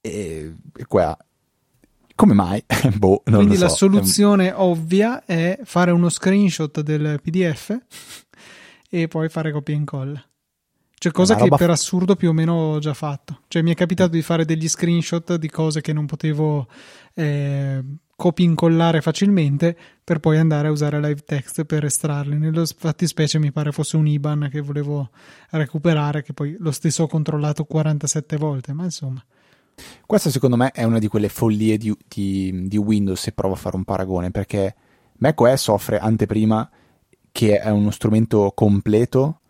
E, 0.00 0.54
e 0.76 0.86
qua 0.86 1.16
come 2.16 2.32
mai? 2.32 2.64
boh, 2.96 3.22
non 3.26 3.40
Quindi 3.40 3.56
so. 3.56 3.64
la 3.64 3.68
soluzione 3.68 4.50
ovvia 4.52 5.24
è 5.24 5.60
fare 5.64 5.90
uno 5.90 6.08
screenshot 6.08 6.80
del 6.80 7.20
PDF 7.22 7.78
e 8.88 9.06
poi 9.06 9.28
fare 9.28 9.52
copia 9.52 9.74
e 9.74 9.76
incolla. 9.76 10.24
Cioè, 10.98 11.12
cosa 11.12 11.34
che 11.34 11.48
per 11.48 11.70
assurdo 11.70 12.16
più 12.16 12.30
o 12.30 12.32
meno 12.32 12.54
ho 12.54 12.78
già 12.78 12.94
fatto. 12.94 13.40
Cioè, 13.48 13.62
mi 13.62 13.70
è 13.70 13.74
capitato 13.74 14.10
di 14.10 14.22
fare 14.22 14.44
degli 14.44 14.66
screenshot 14.66 15.36
di 15.36 15.50
cose 15.50 15.82
che 15.82 15.92
non 15.92 16.06
potevo 16.06 16.66
eh, 17.14 17.82
copia 18.16 18.46
incollare 18.46 19.02
facilmente 19.02 19.76
per 20.02 20.20
poi 20.20 20.38
andare 20.38 20.68
a 20.68 20.70
usare 20.70 20.98
live 21.00 21.22
text 21.24 21.64
per 21.64 21.84
estrarli. 21.84 22.38
Nello 22.38 22.64
fattispecie 22.64 23.38
mi 23.38 23.52
pare 23.52 23.72
fosse 23.72 23.96
un 23.96 24.06
IBAN 24.06 24.48
che 24.50 24.62
volevo 24.62 25.10
recuperare, 25.50 26.22
che 26.22 26.32
poi 26.32 26.56
lo 26.58 26.70
stesso 26.70 27.02
ho 27.02 27.08
controllato 27.08 27.64
47 27.64 28.36
volte, 28.38 28.72
ma 28.72 28.84
insomma. 28.84 29.22
Questa 30.06 30.30
secondo 30.30 30.56
me 30.56 30.70
è 30.70 30.84
una 30.84 30.98
di 30.98 31.08
quelle 31.08 31.28
follie 31.28 31.76
di, 31.76 31.94
di, 32.08 32.66
di 32.66 32.76
Windows 32.78 33.20
se 33.20 33.32
provo 33.32 33.52
a 33.52 33.58
fare 33.58 33.76
un 33.76 33.84
paragone, 33.84 34.30
perché 34.30 34.74
macOS 35.18 35.68
offre 35.68 35.98
anteprima 35.98 36.68
che 37.30 37.58
è 37.58 37.68
uno 37.68 37.90
strumento 37.90 38.50
completo 38.54 39.40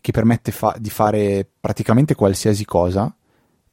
che 0.00 0.12
permette 0.12 0.52
fa- 0.52 0.76
di 0.78 0.90
fare 0.90 1.48
praticamente 1.60 2.14
qualsiasi 2.14 2.64
cosa 2.64 3.14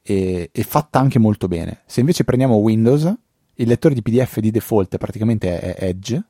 e, 0.02 0.50
e, 0.52 0.62
fatta 0.62 0.98
anche 0.98 1.18
molto 1.18 1.48
bene. 1.48 1.82
Se 1.86 2.00
invece 2.00 2.24
prendiamo 2.24 2.56
Windows, 2.56 3.12
il 3.54 3.68
lettore 3.68 3.94
di 3.94 4.02
PDF 4.02 4.38
di 4.38 4.50
default 4.50 4.96
praticamente 4.98 5.60
è, 5.60 5.74
è 5.74 5.88
Edge. 5.88 6.22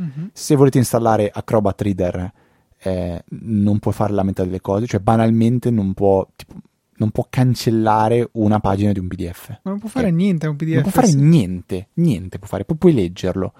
Mm-hmm. 0.00 0.26
Se 0.32 0.56
volete 0.56 0.78
installare 0.78 1.30
Acrobat 1.32 1.80
Reader, 1.80 2.32
eh, 2.78 3.24
non 3.28 3.78
può 3.78 3.92
fare 3.92 4.12
la 4.12 4.22
metà 4.22 4.44
delle 4.44 4.60
cose, 4.60 4.86
cioè 4.86 5.00
banalmente 5.00 5.70
non 5.70 5.94
può, 5.94 6.26
tipo, 6.34 6.54
non 6.96 7.10
può 7.10 7.26
cancellare 7.30 8.28
una 8.32 8.60
pagina 8.60 8.92
di 8.92 8.98
un 8.98 9.08
PDF. 9.08 9.60
Ma 9.62 9.70
non 9.70 9.78
può 9.78 9.88
fare 9.88 10.08
eh, 10.08 10.12
niente 10.12 10.46
un 10.46 10.56
PDF. 10.56 10.74
Non 10.74 10.82
può 10.82 10.90
fare 10.90 11.06
sì. 11.06 11.16
niente, 11.16 11.88
niente 11.94 12.38
può 12.38 12.48
fare, 12.48 12.64
puoi 12.64 12.92
leggerlo. 12.92 13.52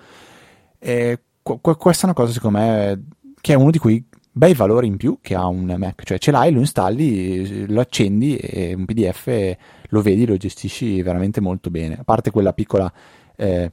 Eh, 0.79 1.19
qu- 1.43 1.77
questa 1.77 2.03
è 2.03 2.05
una 2.07 2.15
cosa 2.15 2.33
secondo 2.33 2.59
me 2.59 3.05
che 3.41 3.53
è 3.53 3.57
uno 3.57 3.71
di 3.71 3.79
quei 3.79 4.05
bei 4.33 4.55
valori 4.55 4.87
in 4.87 4.97
più 4.97 5.19
che 5.21 5.35
ha 5.35 5.47
un 5.47 5.75
Mac, 5.77 6.05
cioè 6.05 6.19
ce 6.19 6.31
l'hai, 6.31 6.51
lo 6.51 6.61
installi, 6.61 7.67
lo 7.67 7.81
accendi 7.81 8.37
e 8.37 8.73
un 8.75 8.87
PDF 8.87 9.57
lo 9.89 10.01
vedi, 10.01 10.27
lo 10.27 10.37
gestisci 10.37 11.03
veramente 11.03 11.41
molto 11.41 11.71
bene. 11.71 11.99
A 11.99 12.05
parte 12.05 12.31
quella 12.31 12.55
piccola 12.55 12.91
eh, 13.37 13.73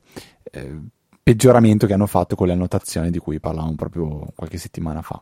eh, 0.51 0.79
peggioramento 1.23 1.87
che 1.87 1.93
hanno 1.93 2.07
fatto 2.07 2.35
con 2.35 2.47
le 2.47 2.53
annotazioni 2.53 3.09
di 3.09 3.19
cui 3.19 3.39
parlavamo 3.39 3.75
proprio 3.75 4.27
qualche 4.35 4.57
settimana 4.57 5.01
fa. 5.01 5.21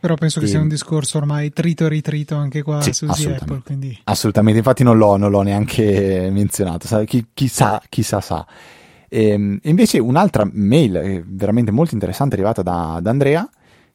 Però 0.00 0.14
penso 0.14 0.38
che 0.38 0.46
sia 0.46 0.60
un 0.60 0.68
discorso 0.68 1.18
ormai 1.18 1.52
trito 1.52 1.84
e 1.84 1.88
ritrito 1.88 2.36
anche 2.36 2.62
qua 2.62 2.80
sì, 2.80 2.92
su 2.92 3.06
Apple. 3.06 3.62
Quindi... 3.64 3.98
Assolutamente, 4.04 4.58
infatti 4.58 4.84
non 4.84 4.96
l'ho, 4.96 5.16
non 5.16 5.30
l'ho 5.30 5.42
neanche 5.42 6.28
menzionato. 6.30 7.04
Chi, 7.04 7.26
chissà, 7.34 7.82
chissà 7.88 8.20
sa. 8.20 8.46
E, 9.08 9.28
ehm, 9.30 9.58
invece 9.62 9.98
un'altra 9.98 10.48
mail 10.52 10.96
eh, 10.96 11.24
veramente 11.26 11.72
molto 11.72 11.94
interessante 11.94 12.36
è 12.36 12.38
arrivata 12.38 12.62
da, 12.62 13.00
da 13.02 13.10
Andrea 13.10 13.48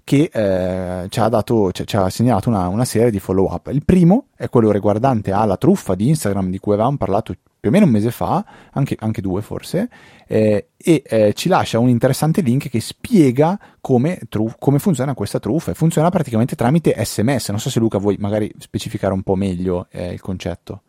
che 0.03 0.29
eh, 0.31 1.07
ci, 1.09 1.19
ha 1.19 1.29
dato, 1.29 1.71
ci, 1.71 1.85
ci, 1.87 1.95
ha 1.95 2.09
segnalato 2.09 2.49
una, 2.49 2.67
una 2.67 2.85
serie 2.85 3.11
di 3.11 3.19
follow 3.19 3.51
up. 3.51 3.67
Il 3.71 3.85
primo 3.85 4.27
è 4.35 4.49
quello 4.49 4.71
riguardante 4.71 5.31
alla 5.31 5.57
truffa 5.57 5.95
di 5.95 6.09
Instagram 6.09 6.49
di 6.49 6.59
cui 6.59 6.73
avevamo 6.73 6.97
parlato 6.97 7.33
più 7.63 7.69
o 7.69 7.73
meno 7.73 7.85
un 7.85 7.91
mese 7.91 8.11
fa, 8.11 8.43
anche, 8.73 8.97
anche 8.99 9.21
due 9.21 9.41
forse, 9.41 9.89
eh, 10.27 10.67
e 10.75 11.03
eh, 11.05 11.33
ci 11.33 11.47
lascia 11.47 11.79
un 11.79 11.87
interessante 11.87 12.41
link 12.41 12.67
che 12.67 12.81
spiega 12.81 13.57
come, 13.79 14.19
truf- 14.27 14.57
come 14.59 14.79
funziona 14.79 15.13
questa 15.13 15.39
truffa. 15.39 15.73
Funziona 15.73 16.09
praticamente 16.09 16.55
tramite 16.55 16.93
sms. 16.97 17.49
Non 17.49 17.59
so 17.61 17.69
se 17.69 17.79
Luca 17.79 17.97
vuoi 17.97 18.17
magari 18.19 18.53
specificare 18.57 19.13
un 19.13 19.23
po' 19.23 19.35
meglio 19.35 19.87
eh, 19.91 20.11
il 20.11 20.19
concetto. 20.19 20.81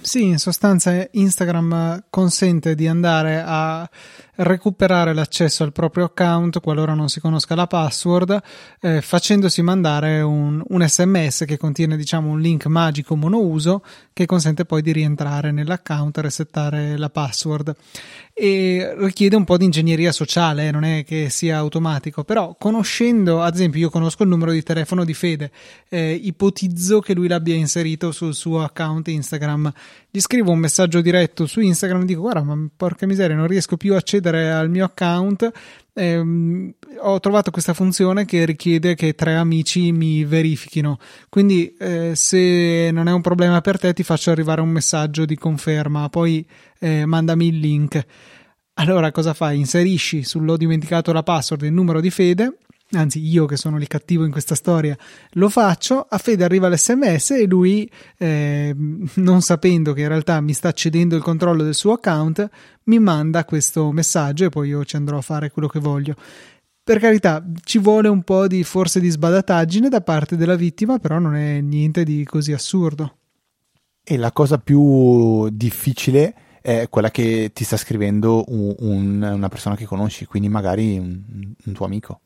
Sì, 0.00 0.24
in 0.24 0.38
sostanza 0.38 1.06
Instagram 1.12 2.04
consente 2.10 2.74
di 2.74 2.88
andare 2.88 3.42
a 3.44 3.88
recuperare 4.34 5.12
l'accesso 5.12 5.62
al 5.62 5.72
proprio 5.72 6.04
account 6.04 6.60
qualora 6.60 6.94
non 6.94 7.08
si 7.08 7.20
conosca 7.20 7.54
la 7.54 7.66
password, 7.66 8.40
eh, 8.80 9.02
facendosi 9.02 9.60
mandare 9.60 10.22
un, 10.22 10.62
un, 10.66 10.86
sms 10.86 11.44
che 11.46 11.58
contiene 11.58 11.96
diciamo 11.96 12.30
un 12.30 12.40
link 12.40 12.64
magico 12.66 13.14
monouso 13.14 13.84
che 14.14 14.24
consente 14.24 14.64
poi 14.64 14.80
di 14.80 14.92
rientrare 14.92 15.52
nell'account 15.52 16.16
e 16.16 16.22
resettare 16.22 16.96
la 16.96 17.10
password. 17.10 17.74
E 18.34 18.94
richiede 18.96 19.36
un 19.36 19.44
po' 19.44 19.58
di 19.58 19.66
ingegneria 19.66 20.10
sociale, 20.10 20.70
non 20.70 20.84
è 20.84 21.04
che 21.04 21.28
sia 21.28 21.58
automatico, 21.58 22.24
però 22.24 22.56
conoscendo, 22.58 23.42
ad 23.42 23.54
esempio 23.54 23.80
io 23.80 23.90
conosco 23.90 24.22
il 24.22 24.30
numero 24.30 24.52
di 24.52 24.62
telefono 24.62 25.04
di 25.04 25.12
Fede, 25.12 25.50
eh, 25.90 26.12
ipotizzo 26.12 27.00
che 27.00 27.12
lui 27.12 27.28
l'abbia 27.28 27.54
inserito 27.54 28.10
sul 28.10 28.34
suo 28.34 28.62
account 28.62 29.08
Instagram, 29.08 29.70
gli 30.14 30.20
scrivo 30.20 30.50
un 30.50 30.58
messaggio 30.58 31.00
diretto 31.00 31.46
su 31.46 31.60
Instagram 31.60 32.02
e 32.02 32.04
dico 32.04 32.20
guarda 32.20 32.42
ma 32.42 32.68
porca 32.76 33.06
miseria 33.06 33.34
non 33.34 33.46
riesco 33.46 33.78
più 33.78 33.94
a 33.94 33.96
accedere 33.96 34.52
al 34.52 34.68
mio 34.68 34.84
account, 34.84 35.50
eh, 35.94 36.74
ho 37.00 37.18
trovato 37.18 37.50
questa 37.50 37.72
funzione 37.72 38.26
che 38.26 38.44
richiede 38.44 38.94
che 38.94 39.14
tre 39.14 39.36
amici 39.36 39.90
mi 39.90 40.22
verifichino. 40.24 40.98
Quindi, 41.30 41.74
eh, 41.78 42.12
se 42.14 42.90
non 42.92 43.08
è 43.08 43.12
un 43.12 43.22
problema 43.22 43.62
per 43.62 43.78
te, 43.78 43.94
ti 43.94 44.02
faccio 44.02 44.30
arrivare 44.30 44.60
un 44.60 44.68
messaggio 44.68 45.24
di 45.24 45.36
conferma, 45.36 46.10
poi 46.10 46.46
eh, 46.78 47.06
mandami 47.06 47.46
il 47.46 47.58
link. 47.58 48.04
Allora, 48.74 49.10
cosa 49.12 49.32
fai? 49.32 49.58
Inserisci 49.58 50.24
sull'ho 50.24 50.58
dimenticato 50.58 51.12
la 51.12 51.22
password 51.22 51.62
il 51.62 51.72
numero 51.72 52.00
di 52.02 52.10
Fede 52.10 52.58
anzi 52.92 53.20
io 53.20 53.46
che 53.46 53.56
sono 53.56 53.78
il 53.78 53.86
cattivo 53.86 54.24
in 54.24 54.30
questa 54.30 54.54
storia, 54.54 54.96
lo 55.32 55.48
faccio, 55.48 56.06
a 56.08 56.18
Fede 56.18 56.44
arriva 56.44 56.68
l'sms 56.68 57.30
e 57.30 57.46
lui, 57.46 57.90
eh, 58.18 58.74
non 58.76 59.40
sapendo 59.40 59.92
che 59.92 60.02
in 60.02 60.08
realtà 60.08 60.40
mi 60.40 60.52
sta 60.52 60.72
cedendo 60.72 61.16
il 61.16 61.22
controllo 61.22 61.62
del 61.62 61.74
suo 61.74 61.92
account, 61.92 62.48
mi 62.84 62.98
manda 62.98 63.44
questo 63.44 63.90
messaggio 63.92 64.44
e 64.44 64.48
poi 64.48 64.68
io 64.68 64.84
ci 64.84 64.96
andrò 64.96 65.18
a 65.18 65.22
fare 65.22 65.50
quello 65.50 65.68
che 65.68 65.78
voglio. 65.78 66.14
Per 66.84 66.98
carità, 66.98 67.44
ci 67.62 67.78
vuole 67.78 68.08
un 68.08 68.22
po' 68.22 68.48
di 68.48 68.64
forse 68.64 68.98
di 68.98 69.08
sbadataggine 69.08 69.88
da 69.88 70.00
parte 70.00 70.36
della 70.36 70.56
vittima, 70.56 70.98
però 70.98 71.18
non 71.20 71.36
è 71.36 71.60
niente 71.60 72.02
di 72.02 72.24
così 72.24 72.52
assurdo. 72.52 73.16
E 74.02 74.16
la 74.16 74.32
cosa 74.32 74.58
più 74.58 75.48
difficile 75.50 76.34
è 76.60 76.88
quella 76.90 77.12
che 77.12 77.52
ti 77.54 77.62
sta 77.62 77.76
scrivendo 77.76 78.44
un, 78.48 78.74
un, 78.78 79.22
una 79.22 79.48
persona 79.48 79.76
che 79.76 79.84
conosci, 79.84 80.26
quindi 80.26 80.48
magari 80.48 80.98
un, 80.98 81.22
un 81.64 81.72
tuo 81.72 81.86
amico 81.86 82.20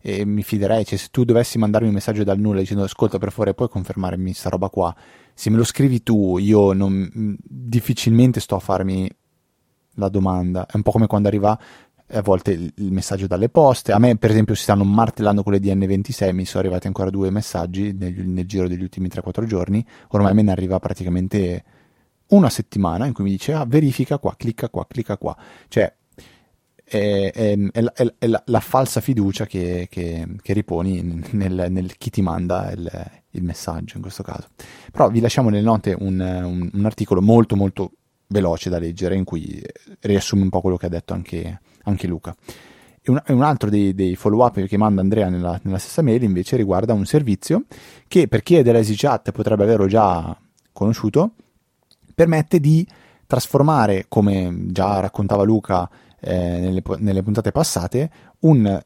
e 0.00 0.24
mi 0.24 0.42
fiderei, 0.42 0.84
cioè 0.84 0.98
se 0.98 1.08
tu 1.10 1.24
dovessi 1.24 1.58
mandarmi 1.58 1.88
un 1.88 1.94
messaggio 1.94 2.24
dal 2.24 2.38
nulla 2.38 2.60
dicendo 2.60 2.84
ascolta 2.84 3.18
per 3.18 3.30
favore 3.30 3.54
puoi 3.54 3.68
confermarmi 3.68 4.32
sta 4.32 4.48
roba 4.48 4.68
qua, 4.68 4.94
se 5.34 5.50
me 5.50 5.56
lo 5.56 5.64
scrivi 5.64 6.02
tu 6.02 6.38
io 6.38 6.72
non, 6.72 7.36
difficilmente 7.42 8.40
sto 8.40 8.56
a 8.56 8.60
farmi 8.60 9.10
la 9.94 10.08
domanda, 10.08 10.66
è 10.66 10.76
un 10.76 10.82
po' 10.82 10.92
come 10.92 11.06
quando 11.06 11.28
arriva 11.28 11.58
a 12.10 12.22
volte 12.22 12.52
il, 12.52 12.72
il, 12.76 12.92
messaggio 12.92 13.26
dalle 13.26 13.48
poste. 13.48 13.92
A 13.92 13.98
me, 13.98 14.16
per 14.16 14.30
esempio, 14.30 14.54
si 14.54 14.62
stanno 14.62 14.84
martellando 14.84 15.42
con 15.42 15.52
le 15.52 15.58
DN26, 15.58 16.32
mi 16.32 16.44
sono 16.44 16.62
arrivati 16.62 16.86
ancora 16.86 17.10
due 17.10 17.30
messaggi 17.30 17.92
nel, 17.92 18.14
nel 18.26 18.46
giro 18.46 18.68
degli 18.68 18.82
ultimi 18.82 19.08
3-4 19.08 19.44
giorni. 19.44 19.84
Ormai 20.08 20.32
me 20.34 20.42
ne 20.42 20.52
arriva 20.52 20.78
praticamente 20.78 21.64
una 22.28 22.48
settimana 22.48 23.06
in 23.06 23.12
cui 23.12 23.24
mi 23.24 23.30
dice 23.30 23.52
ah, 23.52 23.64
verifica 23.66 24.18
qua, 24.18 24.34
clicca 24.36 24.68
qua, 24.68 24.86
clicca 24.86 25.16
qua. 25.16 25.36
Cioè, 25.68 25.94
è, 26.88 27.30
è, 27.32 27.56
è, 27.72 28.14
è 28.18 28.26
la, 28.26 28.42
la, 28.46 28.60
falsa 28.60 29.00
fiducia 29.00 29.46
che, 29.46 29.86
che, 29.90 30.26
che 30.40 30.52
riponi 30.54 31.22
nel, 31.32 31.66
nel, 31.70 31.96
chi 31.96 32.10
ti 32.10 32.22
manda 32.22 32.70
il, 32.72 33.10
il, 33.30 33.42
messaggio 33.42 33.96
in 33.96 34.02
questo 34.02 34.22
caso. 34.22 34.48
Però 34.90 35.10
vi 35.10 35.20
lasciamo 35.20 35.50
nelle 35.50 35.62
note 35.62 35.94
un, 35.98 36.18
un, 36.18 36.70
un, 36.72 36.84
articolo 36.86 37.20
molto 37.20 37.56
molto 37.56 37.92
veloce 38.28 38.70
da 38.70 38.78
leggere 38.78 39.16
in 39.16 39.24
cui 39.24 39.62
riassume 40.00 40.42
un 40.42 40.48
po' 40.48 40.60
quello 40.60 40.76
che 40.76 40.86
ha 40.86 40.90
detto 40.90 41.12
anche, 41.12 41.60
anche 41.84 42.06
Luca. 42.06 42.34
E 43.02 43.10
un, 43.10 43.22
un, 43.26 43.42
altro 43.42 43.68
dei, 43.68 43.94
dei, 43.94 44.16
follow 44.16 44.44
up 44.44 44.62
che 44.64 44.76
manda 44.78 45.02
Andrea 45.02 45.28
nella, 45.28 45.60
nella, 45.62 45.78
stessa 45.78 46.02
mail 46.02 46.22
invece 46.22 46.56
riguarda 46.56 46.94
un 46.94 47.04
servizio 47.04 47.64
che 48.08 48.28
per 48.28 48.42
chi 48.42 48.56
è 48.56 48.62
della 48.62 48.78
EasyChat 48.78 49.30
potrebbe 49.32 49.64
averlo 49.64 49.86
già 49.86 50.36
conosciuto, 50.72 51.32
permette 52.14 52.60
di 52.60 52.86
trasformare, 53.26 54.06
come 54.08 54.66
già 54.68 55.00
raccontava 55.00 55.42
Luca 55.42 55.88
eh, 56.20 56.58
nelle, 56.58 56.82
nelle, 56.98 57.22
puntate 57.22 57.52
passate, 57.52 58.10
un, 58.40 58.80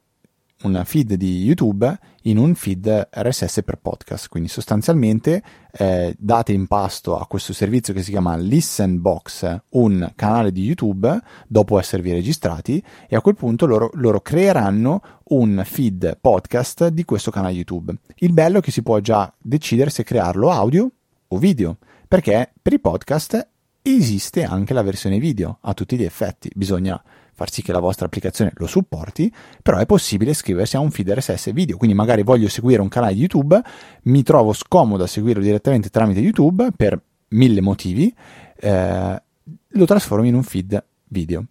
un, 0.63 0.83
feed 0.85 1.15
di 1.15 1.43
YouTube 1.43 1.99
in 2.23 2.39
un 2.39 2.55
feed 2.55 3.09
RSS 3.11 3.63
per 3.65 3.77
podcast. 3.77 4.29
Quindi 4.29 4.49
sostanzialmente 4.49 5.43
eh, 5.73 6.15
date 6.19 6.53
in 6.53 6.67
pasto 6.67 7.19
a 7.19 7.27
questo 7.27 7.53
servizio 7.53 7.95
che 7.95 8.03
si 8.03 8.11
chiama 8.11 8.37
Listen 8.37 9.01
Box 9.01 9.61
un 9.71 10.13
canale 10.15 10.53
di 10.53 10.63
YouTube 10.63 11.21
dopo 11.47 11.79
esservi 11.79 12.13
registrati 12.13 12.83
e 13.09 13.17
a 13.17 13.21
quel 13.21 13.35
punto 13.35 13.67
loro, 13.67 13.91
loro 13.95 14.21
creeranno 14.21 15.03
un 15.25 15.63
feed 15.65 16.19
podcast 16.21 16.89
di 16.89 17.05
questo 17.05 17.31
canale 17.31 17.55
YouTube. 17.55 17.95
Il 18.17 18.33
bello 18.33 18.59
è 18.59 18.63
che 18.63 18.71
si 18.71 18.83
può 18.83 18.99
già 19.01 19.33
decidere 19.39 19.91
se 19.91 20.05
crearlo 20.05 20.51
audio 20.51 20.91
o 21.29 21.39
video 21.39 21.79
perché 22.13 22.53
per 22.61 22.75
i 22.75 22.79
podcast 22.79 23.49
esiste 23.81 24.45
anche 24.45 24.75
la 24.75 24.83
versione 24.83 25.19
video 25.19 25.59
a 25.63 25.75
tutti 25.75 25.97
gli 25.97 26.05
effetti, 26.05 26.51
bisogna 26.55 27.03
far 27.35 27.51
sì 27.51 27.63
che 27.63 27.73
la 27.73 27.81
vostra 27.81 28.07
applicazione 28.07 28.53
lo 28.57 28.67
supporti, 28.67 29.33
però 29.63 29.79
è 29.79 29.87
possibile 29.87 30.33
iscriversi 30.33 30.77
a 30.77 30.81
un 30.81 30.91
feed 30.91 31.11
RSS 31.11 31.53
video, 31.53 31.77
quindi 31.77 31.97
magari 31.97 32.23
voglio 32.23 32.49
seguire 32.49 32.81
un 32.81 32.89
canale 32.89 33.15
di 33.15 33.21
YouTube, 33.21 33.61
mi 34.05 34.23
trovo 34.23 34.53
scomodo 34.53 35.05
a 35.05 35.07
seguirlo 35.07 35.43
direttamente 35.43 35.89
tramite 35.89 36.21
YouTube 36.21 36.71
per 36.77 37.01
mille 37.29 37.61
motivi, 37.61 38.15
eh, 38.61 39.23
lo 39.67 39.85
trasformo 39.85 40.27
in 40.27 40.35
un 40.35 40.43
feed 40.43 40.85
video. 41.09 41.45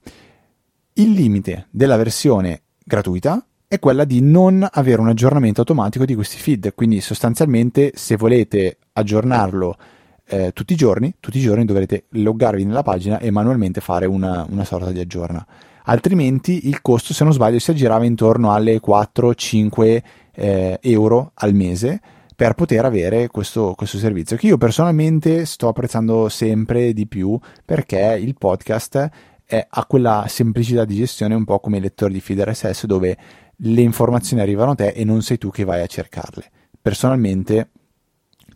Il 0.93 1.11
limite 1.11 1.67
della 1.71 1.97
versione 1.97 2.61
gratuita 2.83 3.45
è 3.67 3.79
quella 3.79 4.03
di 4.03 4.21
non 4.21 4.67
avere 4.69 4.99
un 5.01 5.07
aggiornamento 5.07 5.61
automatico 5.61 6.05
di 6.05 6.13
questi 6.13 6.37
feed, 6.37 6.73
quindi 6.75 6.99
sostanzialmente 6.99 7.93
se 7.95 8.17
volete 8.17 8.77
aggiornarlo 8.93 9.77
eh, 10.25 10.51
tutti 10.53 10.73
i 10.73 10.75
giorni, 10.75 11.15
tutti 11.19 11.37
i 11.37 11.41
giorni 11.41 11.65
dovrete 11.65 12.05
loggarvi 12.09 12.63
nella 12.63 12.83
pagina 12.83 13.19
e 13.19 13.31
manualmente 13.31 13.81
fare 13.81 14.05
una, 14.05 14.45
una 14.49 14.65
sorta 14.65 14.91
di 14.91 14.99
aggiorna. 14.99 15.45
Altrimenti 15.85 16.67
il 16.67 16.81
costo, 16.81 17.13
se 17.13 17.23
non 17.23 17.33
sbaglio, 17.33 17.59
si 17.59 17.71
aggirava 17.71 18.05
intorno 18.05 18.53
alle 18.53 18.79
4-5 18.79 20.01
eh, 20.33 20.79
euro 20.81 21.31
al 21.35 21.53
mese 21.53 21.99
per 22.35 22.53
poter 22.53 22.85
avere 22.85 23.27
questo, 23.27 23.73
questo, 23.75 23.97
servizio 23.97 24.35
che 24.35 24.47
io 24.47 24.57
personalmente 24.57 25.45
sto 25.45 25.67
apprezzando 25.67 26.27
sempre 26.27 26.91
di 26.91 27.05
più 27.07 27.37
perché 27.63 28.17
il 28.19 28.35
podcast 28.35 29.09
è, 29.45 29.67
ha 29.69 29.85
quella 29.85 30.25
semplicità 30.27 30.83
di 30.85 30.95
gestione 30.95 31.35
un 31.35 31.43
po' 31.43 31.59
come 31.59 31.77
i 31.77 31.81
lettori 31.81 32.13
di 32.13 32.19
feed 32.19 32.39
RSS 32.39 32.85
dove 32.85 33.17
le 33.55 33.81
informazioni 33.81 34.41
arrivano 34.41 34.71
a 34.71 34.75
te 34.75 34.87
e 34.87 35.03
non 35.03 35.21
sei 35.21 35.37
tu 35.37 35.51
che 35.51 35.65
vai 35.65 35.81
a 35.81 35.87
cercarle. 35.87 36.49
Personalmente 36.81 37.69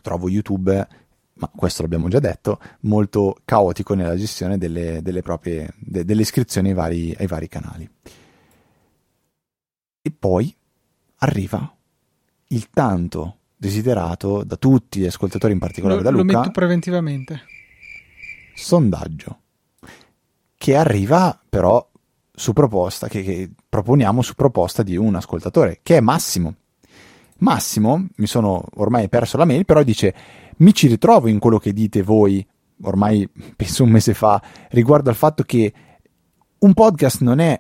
trovo 0.02 0.30
YouTube 0.30 0.88
ma 1.38 1.52
questo 1.54 1.82
l'abbiamo 1.82 2.08
già 2.08 2.20
detto, 2.20 2.60
molto 2.82 3.38
caotico 3.44 3.94
nella 3.94 4.16
gestione 4.16 4.58
delle, 4.58 5.02
delle 5.02 5.22
proprie 5.22 5.74
de, 5.78 6.06
delle 6.06 6.22
iscrizioni 6.22 6.70
ai 6.70 6.74
vari, 6.74 7.16
ai 7.18 7.28
vari 7.28 7.48
canali. 7.48 7.90
E 10.02 10.12
poi 10.12 10.56
arriva 11.18 11.76
il 12.50 12.70
tanto 12.70 13.38
desiderato 13.58 14.44
da 14.44 14.56
tutti 14.56 15.00
gli 15.00 15.06
ascoltatori, 15.06 15.54
in 15.54 15.60
particolare 15.60 15.98
lo, 15.98 16.04
da 16.04 16.10
Luca. 16.12 16.32
Lo 16.32 16.40
metto 16.40 16.52
preventivamente. 16.52 17.42
Sondaggio 18.54 19.40
che 20.66 20.76
arriva 20.76 21.40
però 21.48 21.88
su 22.34 22.54
proposta, 22.54 23.08
che, 23.08 23.24
che 23.24 23.52
proponiamo 23.68 24.22
su 24.22 24.34
proposta 24.34 24.84
di 24.84 24.96
un 24.96 25.16
ascoltatore, 25.16 25.80
che 25.84 25.98
è 25.98 26.00
Massimo. 26.00 26.56
Massimo, 27.40 28.08
mi 28.16 28.26
sono 28.26 28.64
ormai 28.76 29.10
perso 29.10 29.38
la 29.38 29.46
mail, 29.46 29.66
però 29.66 29.84
dice 29.84 30.14
mi 30.58 30.74
ci 30.74 30.88
ritrovo 30.88 31.28
in 31.28 31.40
quello 31.40 31.58
che 31.58 31.74
dite 31.74 32.02
voi, 32.02 32.46
ormai 32.84 33.28
penso 33.56 33.84
un 33.84 33.90
mese 33.90 34.14
fa, 34.14 34.42
riguardo 34.70 35.10
al 35.10 35.16
fatto 35.16 35.44
che 35.44 35.74
un 36.60 36.74
podcast 36.74 37.22
non 37.22 37.40
è 37.40 37.58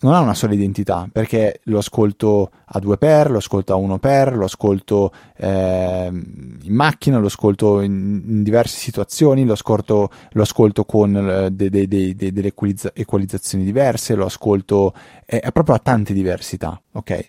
non 0.00 0.14
ha 0.14 0.20
una 0.20 0.34
sola 0.34 0.54
identità 0.54 1.08
perché 1.10 1.60
lo 1.64 1.78
ascolto 1.78 2.50
a 2.66 2.78
due 2.78 2.98
per, 2.98 3.30
lo 3.30 3.38
ascolto 3.38 3.72
a 3.72 3.76
uno 3.76 3.98
per, 3.98 4.36
lo 4.36 4.44
ascolto 4.44 5.12
eh, 5.36 6.06
in 6.08 6.74
macchina, 6.74 7.18
lo 7.18 7.26
ascolto 7.26 7.80
in, 7.80 8.22
in 8.24 8.42
diverse 8.44 8.76
situazioni, 8.76 9.44
lo 9.44 9.54
ascolto, 9.54 10.10
lo 10.30 10.42
ascolto 10.42 10.84
con 10.84 11.16
eh, 11.16 11.50
de, 11.50 11.68
de, 11.68 11.88
de, 11.88 12.32
delle 12.32 12.52
equalizzazioni 12.94 13.64
diverse, 13.64 14.14
lo 14.14 14.26
ascolto 14.26 14.94
eh, 15.26 15.50
proprio 15.52 15.74
a 15.74 15.80
tante 15.80 16.12
diversità, 16.12 16.80
ok? 16.92 17.28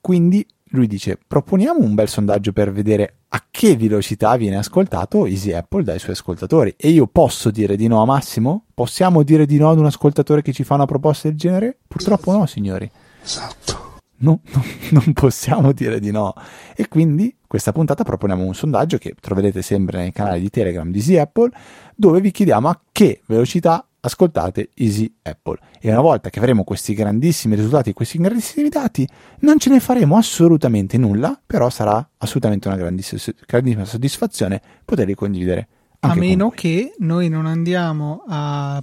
Quindi 0.00 0.46
lui 0.72 0.86
dice 0.86 1.18
proponiamo 1.26 1.80
un 1.80 1.94
bel 1.94 2.08
sondaggio 2.08 2.52
per 2.52 2.72
vedere 2.72 3.20
a 3.28 3.44
che 3.50 3.76
velocità 3.76 4.36
viene 4.36 4.56
ascoltato 4.56 5.26
Easy 5.26 5.52
Apple 5.52 5.84
dai 5.84 5.98
suoi 5.98 6.12
ascoltatori 6.12 6.74
e 6.76 6.90
io 6.90 7.06
posso 7.06 7.50
dire 7.50 7.76
di 7.76 7.86
no 7.86 8.02
a 8.02 8.04
Massimo? 8.04 8.66
Possiamo 8.74 9.22
dire 9.22 9.46
di 9.46 9.58
no 9.58 9.70
ad 9.70 9.78
un 9.78 9.86
ascoltatore 9.86 10.42
che 10.42 10.52
ci 10.52 10.64
fa 10.64 10.74
una 10.74 10.86
proposta 10.86 11.28
del 11.28 11.36
genere? 11.36 11.78
Purtroppo 11.86 12.32
no 12.32 12.46
signori 12.46 12.90
esatto 13.22 14.00
no, 14.18 14.40
no, 14.42 14.64
non 14.90 15.12
possiamo 15.12 15.72
dire 15.72 16.00
di 16.00 16.10
no 16.10 16.34
e 16.74 16.88
quindi 16.88 17.36
questa 17.46 17.72
puntata 17.72 18.02
proponiamo 18.02 18.42
un 18.42 18.54
sondaggio 18.54 18.98
che 18.98 19.14
troverete 19.20 19.62
sempre 19.62 19.98
nel 19.98 20.12
canale 20.12 20.40
di 20.40 20.48
Telegram 20.48 20.90
di 20.90 20.98
Easy 20.98 21.18
Apple 21.18 21.50
dove 21.94 22.20
vi 22.20 22.30
chiediamo 22.30 22.68
a 22.68 22.80
che 22.90 23.20
velocità 23.26 23.86
ascoltate 24.04 24.70
Easy 24.74 25.12
Apple. 25.22 25.58
E 25.80 25.90
una 25.90 26.00
volta 26.00 26.30
che 26.30 26.38
avremo 26.38 26.64
questi 26.64 26.94
grandissimi 26.94 27.54
risultati, 27.54 27.92
questi 27.92 28.18
grandissimi 28.18 28.68
dati, 28.68 29.08
non 29.40 29.58
ce 29.58 29.70
ne 29.70 29.80
faremo 29.80 30.16
assolutamente 30.16 30.98
nulla, 30.98 31.40
però 31.44 31.70
sarà 31.70 32.06
assolutamente 32.18 32.68
una 32.68 32.76
grandissima, 32.76 33.84
soddisfazione 33.84 34.60
poterli 34.84 35.14
condividere. 35.14 35.68
a 36.00 36.14
meno 36.14 36.50
che 36.50 36.94
noi 36.98 37.28
non 37.28 37.46
andiamo 37.46 38.24
a 38.26 38.82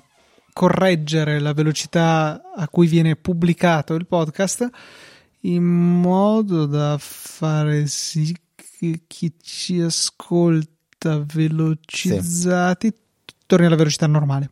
correggere 0.54 1.40
la 1.40 1.54
velocità 1.54 2.42
a 2.56 2.68
cui 2.70 2.88
viene 2.88 3.16
pubblicato 3.16 3.94
il 3.96 4.08
podcast 4.08 4.68
in 5.42 5.64
modo 5.64 6.66
da 6.66 6.98
fare 7.00 7.88
sì 7.88 8.36
che 8.56 9.02
chi 9.08 9.34
ci 9.42 9.80
ascolta 9.80 11.24
velocizzati 11.26 12.88
sì. 12.88 13.34
torni 13.46 13.68
alla 13.68 13.78
velocità 13.78 14.06
normale 14.08 14.52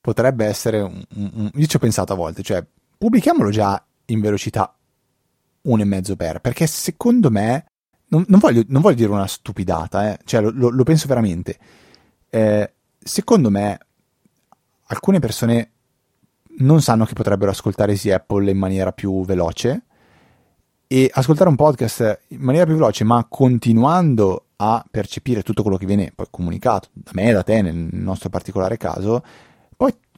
potrebbe 0.00 0.46
essere 0.46 0.80
un, 0.80 1.04
un, 1.14 1.50
io 1.54 1.66
ci 1.66 1.76
ho 1.76 1.80
pensato 1.80 2.12
a 2.12 2.16
volte, 2.16 2.42
cioè 2.42 2.64
pubblichiamolo 2.96 3.50
già 3.50 3.82
in 4.06 4.20
velocità 4.20 4.74
1,5 5.64 6.16
per, 6.16 6.40
perché 6.40 6.66
secondo 6.66 7.30
me 7.30 7.66
non, 8.08 8.24
non, 8.28 8.40
voglio, 8.40 8.62
non 8.68 8.82
voglio, 8.82 8.96
dire 8.96 9.10
una 9.10 9.26
stupidata, 9.26 10.12
eh, 10.12 10.18
cioè 10.24 10.40
lo, 10.40 10.70
lo, 10.70 10.82
penso 10.82 11.06
veramente. 11.06 11.58
Eh, 12.28 12.72
secondo 12.98 13.50
me 13.50 13.78
alcune 14.86 15.18
persone 15.18 15.70
non 16.58 16.82
sanno 16.82 17.04
che 17.04 17.14
potrebbero 17.14 17.50
ascoltare 17.50 17.92
Easy 17.92 18.10
Apple 18.10 18.50
in 18.50 18.58
maniera 18.58 18.92
più 18.92 19.24
veloce 19.24 19.84
e 20.86 21.08
ascoltare 21.12 21.48
un 21.48 21.56
podcast 21.56 22.22
in 22.28 22.40
maniera 22.40 22.66
più 22.66 22.74
veloce, 22.74 23.04
ma 23.04 23.24
continuando 23.28 24.46
a 24.56 24.84
percepire 24.90 25.42
tutto 25.42 25.62
quello 25.62 25.76
che 25.76 25.86
viene 25.86 26.12
poi 26.14 26.26
comunicato 26.30 26.88
da 26.92 27.12
me 27.14 27.30
e 27.30 27.32
da 27.32 27.42
te 27.42 27.62
nel 27.62 27.88
nostro 27.92 28.28
particolare 28.28 28.76
caso, 28.76 29.22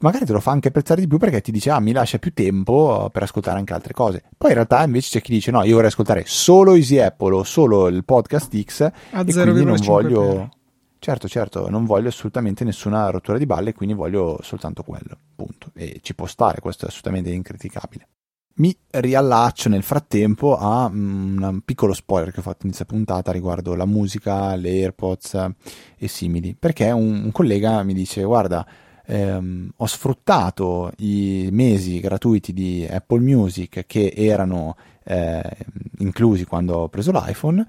magari 0.03 0.25
te 0.25 0.33
lo 0.33 0.41
fa 0.41 0.51
anche 0.51 0.67
apprezzare 0.67 1.01
di 1.01 1.07
più 1.07 1.17
perché 1.17 1.41
ti 1.41 1.51
dice 1.51 1.71
ah 1.71 1.79
mi 1.79 1.93
lascia 1.93 2.19
più 2.19 2.33
tempo 2.33 3.09
per 3.11 3.23
ascoltare 3.23 3.57
anche 3.57 3.73
altre 3.73 3.93
cose. 3.93 4.23
Poi 4.37 4.49
in 4.49 4.55
realtà 4.55 4.83
invece 4.83 5.17
c'è 5.17 5.25
chi 5.25 5.31
dice 5.31 5.49
no 5.49 5.63
io 5.63 5.73
vorrei 5.73 5.89
ascoltare 5.89 6.23
solo 6.27 6.75
Easy 6.75 6.99
Apple 6.99 7.33
o 7.33 7.43
solo 7.43 7.87
il 7.87 8.03
podcast 8.03 8.61
X 8.61 8.81
a 8.81 9.23
e 9.25 9.33
quindi 9.33 9.63
non 9.63 9.77
voglio 9.77 10.49
certo 10.99 11.27
certo 11.27 11.69
non 11.69 11.85
voglio 11.85 12.09
assolutamente 12.09 12.63
nessuna 12.63 13.09
rottura 13.09 13.37
di 13.37 13.45
balle 13.45 13.73
quindi 13.73 13.95
voglio 13.95 14.37
soltanto 14.41 14.83
quello 14.83 15.17
punto. 15.35 15.71
E 15.73 15.99
ci 16.03 16.13
può 16.13 16.27
stare 16.27 16.59
questo 16.59 16.85
è 16.85 16.89
assolutamente 16.89 17.31
incriticabile. 17.31 18.07
Mi 18.55 18.75
riallaccio 18.87 19.67
nel 19.67 19.81
frattempo 19.81 20.55
a 20.57 20.87
mm, 20.87 21.41
un 21.41 21.61
piccolo 21.61 21.93
spoiler 21.93 22.31
che 22.31 22.39
ho 22.39 22.43
fatto 22.43 22.67
in 22.67 22.73
questa 22.73 22.85
puntata 22.85 23.31
riguardo 23.31 23.73
la 23.73 23.85
musica, 23.85 24.53
le 24.55 24.69
AirPods 24.69 25.49
e 25.97 26.07
simili, 26.07 26.53
perché 26.53 26.91
un, 26.91 27.23
un 27.23 27.31
collega 27.31 27.81
mi 27.81 27.95
dice 27.95 28.21
guarda 28.21 28.63
ehm, 29.05 29.71
ho 29.75 29.85
sfruttato 29.85 30.91
i 30.97 31.49
mesi 31.51 31.99
gratuiti 31.99 32.53
di 32.53 32.87
Apple 32.89 33.19
Music 33.19 33.85
che 33.85 34.13
erano 34.15 34.75
eh, 35.03 35.41
inclusi 35.99 36.45
quando 36.45 36.75
ho 36.77 36.89
preso 36.89 37.11
l'iPhone, 37.11 37.65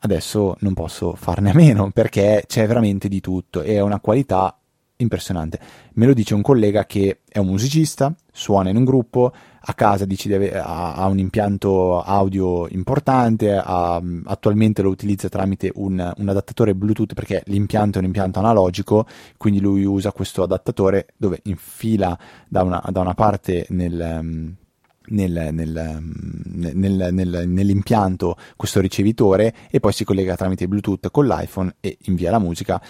adesso 0.00 0.56
non 0.60 0.74
posso 0.74 1.14
farne 1.14 1.50
a 1.50 1.54
meno 1.54 1.90
perché 1.90 2.44
c'è 2.46 2.66
veramente 2.66 3.08
di 3.08 3.20
tutto 3.20 3.62
e 3.62 3.74
è 3.74 3.80
una 3.80 4.00
qualità 4.00 4.56
impressionante. 4.96 5.58
Me 5.94 6.06
lo 6.06 6.14
dice 6.14 6.34
un 6.34 6.42
collega 6.42 6.86
che 6.86 7.20
è 7.28 7.38
un 7.38 7.46
musicista, 7.46 8.14
suona 8.30 8.70
in 8.70 8.76
un 8.76 8.84
gruppo, 8.84 9.32
a 9.66 9.74
casa 9.74 10.04
dici 10.04 10.28
deve, 10.28 10.58
ha, 10.58 10.94
ha, 10.94 11.06
un 11.06 11.18
impianto 11.18 12.02
audio 12.02 12.68
importante, 12.68 13.54
ha, 13.54 14.00
attualmente 14.24 14.82
lo 14.82 14.90
utilizza 14.90 15.28
tramite 15.28 15.70
un, 15.74 16.12
un, 16.16 16.28
adattatore 16.28 16.74
Bluetooth 16.74 17.14
perché 17.14 17.42
l'impianto 17.46 17.96
è 17.96 18.00
un 18.00 18.06
impianto 18.06 18.40
analogico, 18.40 19.06
quindi 19.38 19.60
lui 19.60 19.84
usa 19.84 20.12
questo 20.12 20.42
adattatore 20.42 21.06
dove 21.16 21.40
infila 21.44 22.18
da 22.48 22.62
una, 22.62 22.82
da 22.90 23.00
una 23.00 23.14
parte 23.14 23.66
nel... 23.70 24.62
Nel, 25.06 25.50
nel, 25.52 25.98
nel, 26.72 27.42
nell'impianto 27.46 28.38
questo 28.56 28.80
ricevitore 28.80 29.54
e 29.70 29.78
poi 29.78 29.92
si 29.92 30.02
collega 30.02 30.34
tramite 30.34 30.66
Bluetooth 30.66 31.10
con 31.10 31.26
l'iPhone 31.26 31.74
e 31.80 31.98
invia 32.04 32.30
la 32.30 32.38
musica. 32.38 32.80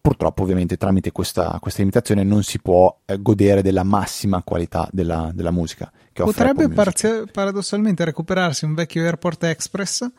Purtroppo 0.00 0.42
ovviamente 0.42 0.76
tramite 0.76 1.12
questa, 1.12 1.58
questa 1.60 1.78
limitazione 1.78 2.24
non 2.24 2.42
si 2.42 2.58
può 2.58 3.02
eh, 3.04 3.22
godere 3.22 3.62
della 3.62 3.84
massima 3.84 4.42
qualità 4.42 4.88
della, 4.90 5.30
della 5.32 5.52
musica 5.52 5.92
potrebbe 6.12 6.68
parzi- 6.68 7.24
paradossalmente 7.30 8.04
recuperarsi 8.04 8.64
un 8.64 8.74
vecchio 8.74 9.02
Airport 9.02 9.44
Express 9.44 10.10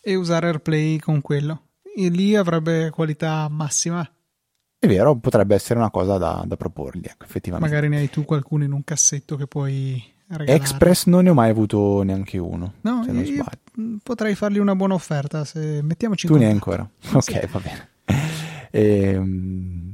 e 0.00 0.14
usare 0.14 0.46
AirPlay 0.46 0.98
con 0.98 1.20
quello 1.20 1.68
e 1.94 2.08
lì 2.08 2.34
avrebbe 2.34 2.90
qualità 2.90 3.48
massima 3.48 4.08
è 4.82 4.88
vero, 4.88 5.14
potrebbe 5.14 5.54
essere 5.54 5.78
una 5.78 5.90
cosa 5.92 6.18
da, 6.18 6.42
da 6.44 6.56
proporgli, 6.56 7.04
ecco, 7.04 7.22
effettivamente. 7.22 7.72
Magari 7.72 7.88
ne 7.88 7.98
hai 7.98 8.10
tu 8.10 8.24
qualcuno 8.24 8.64
in 8.64 8.72
un 8.72 8.82
cassetto 8.82 9.36
che 9.36 9.46
puoi 9.46 10.02
regalare. 10.26 10.56
Express 10.56 11.06
non 11.06 11.22
ne 11.22 11.30
ho 11.30 11.34
mai 11.34 11.50
avuto 11.50 12.02
neanche 12.02 12.36
uno. 12.36 12.72
No, 12.80 13.04
se 13.04 13.12
non 13.12 13.24
sbaglio. 13.24 13.98
potrei 14.02 14.34
fargli 14.34 14.58
una 14.58 14.74
buona 14.74 14.94
offerta. 14.94 15.44
Se 15.44 15.82
mettiamoci 15.82 16.26
tu 16.26 16.36
ne 16.36 16.46
hai 16.46 16.50
ancora. 16.50 16.82
Ok, 17.12 17.22
sì. 17.22 17.40
va 17.48 17.60
bene. 17.60 17.88
Ehm, 18.72 19.91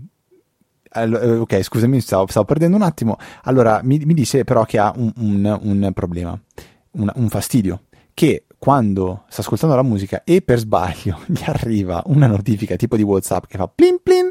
eh, 1.03 1.37
ok, 1.37 1.63
scusami, 1.63 2.01
stavo, 2.01 2.27
stavo, 2.27 2.47
perdendo 2.47 2.77
un 2.77 2.83
attimo. 2.83 3.17
Allora, 3.45 3.81
mi, 3.83 3.99
mi 4.05 4.15
dice 4.15 4.45
però 4.45 4.65
che 4.65 4.79
ha 4.79 4.93
un, 4.97 5.13
un, 5.17 5.59
un 5.63 5.93
problema, 5.93 6.39
un, 6.93 7.11
un, 7.15 7.29
fastidio, 7.29 7.83
che 8.15 8.45
quando 8.59 9.25
sta 9.29 9.41
ascoltando 9.41 9.75
la 9.75 9.83
musica 9.83 10.23
e 10.25 10.43
per 10.43 10.59
sbaglio 10.59 11.21
gli 11.27 11.43
arriva 11.45 12.03
una 12.07 12.27
notifica 12.27 12.77
tipo 12.77 12.97
di 12.97 13.03
WhatsApp 13.03 13.45
che 13.47 13.57
fa 13.57 13.69
plin 13.69 13.99
plin, 14.03 14.31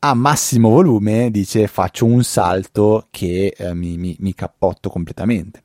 a 0.00 0.14
massimo 0.14 0.70
volume 0.70 1.30
dice 1.30 1.66
faccio 1.66 2.04
un 2.04 2.22
salto 2.22 3.08
che 3.10 3.54
eh, 3.56 3.74
mi, 3.74 3.96
mi, 3.96 4.16
mi 4.20 4.34
cappotto 4.34 4.90
completamente. 4.90 5.62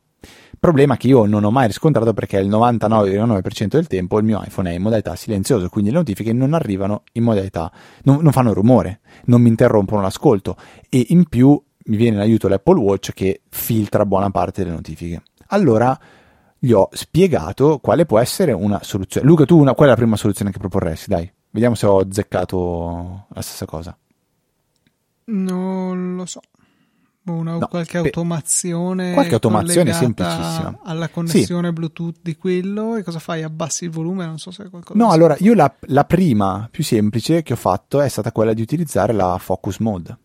Problema 0.64 0.96
che 0.96 1.08
io 1.08 1.26
non 1.26 1.44
ho 1.44 1.52
mai 1.52 1.68
riscontrato 1.68 2.14
perché 2.14 2.38
il 2.38 2.48
99,9% 2.48 3.68
del 3.68 3.88
tempo 3.88 4.18
il 4.18 4.24
mio 4.24 4.42
iPhone 4.42 4.72
è 4.72 4.74
in 4.74 4.82
modalità 4.82 5.14
silenzioso, 5.14 5.68
quindi 5.68 5.92
le 5.92 5.98
notifiche 5.98 6.32
non 6.32 6.54
arrivano 6.54 7.04
in 7.12 7.24
modalità, 7.24 7.70
non, 8.04 8.22
non 8.22 8.32
fanno 8.32 8.54
rumore, 8.54 9.02
non 9.26 9.42
mi 9.42 9.50
interrompono 9.50 10.02
l'ascolto 10.02 10.56
e 10.88 11.08
in 11.10 11.28
più 11.28 11.62
mi 11.84 11.98
viene 11.98 12.16
in 12.16 12.22
aiuto 12.22 12.48
l'Apple 12.48 12.80
Watch 12.80 13.12
che 13.12 13.42
filtra 13.50 14.06
buona 14.06 14.30
parte 14.30 14.64
delle 14.64 14.74
notifiche. 14.74 15.24
Allora 15.48 16.00
gli 16.58 16.72
ho 16.72 16.88
spiegato 16.94 17.80
quale 17.80 18.06
può 18.06 18.20
essere 18.20 18.54
una 18.54 18.82
soluzione. 18.84 19.28
Luca, 19.28 19.44
tu 19.44 19.60
una, 19.60 19.74
qual 19.74 19.90
è 19.90 19.92
la 19.92 19.98
prima 19.98 20.16
soluzione 20.16 20.52
che 20.52 20.60
proporresti? 20.60 21.10
Dai, 21.10 21.30
vediamo 21.50 21.76
se 21.76 21.86
ho 21.88 21.98
azzeccato 21.98 23.26
la 23.28 23.42
stessa 23.42 23.66
cosa. 23.66 23.98
Non 25.26 26.16
lo 26.16 26.26
so 26.26 26.40
una, 27.26 27.58
no, 27.58 27.68
qualche 27.68 27.98
automazione 27.98 29.14
qualche 29.14 29.36
automazione 29.36 29.94
semplicissima. 29.94 30.80
alla 30.84 31.08
connessione 31.08 31.68
sì. 31.68 31.74
bluetooth 31.74 32.18
di 32.22 32.36
quello 32.36 32.98
e 32.98 33.04
cosa 33.04 33.20
fai? 33.20 33.44
Abbassi 33.44 33.86
il 33.86 33.92
volume? 33.92 34.26
Non 34.26 34.40
so 34.40 34.52
se 34.52 34.66
è 34.66 34.70
qualcosa 34.70 35.00
no 35.00 35.12
allora 35.12 35.36
io 35.40 35.54
la, 35.54 35.74
la, 35.88 36.04
prima 36.04 36.68
più 36.70 36.84
semplice 36.84 37.42
che 37.42 37.54
ho 37.54 37.58
fatto 37.58 38.02
è 38.02 38.10
stata 38.10 38.32
quella 38.32 38.54
di 38.54 38.62
utilizzare 38.62 39.14
la 39.14 39.38
focus 39.38 39.78
mode. 39.78 40.18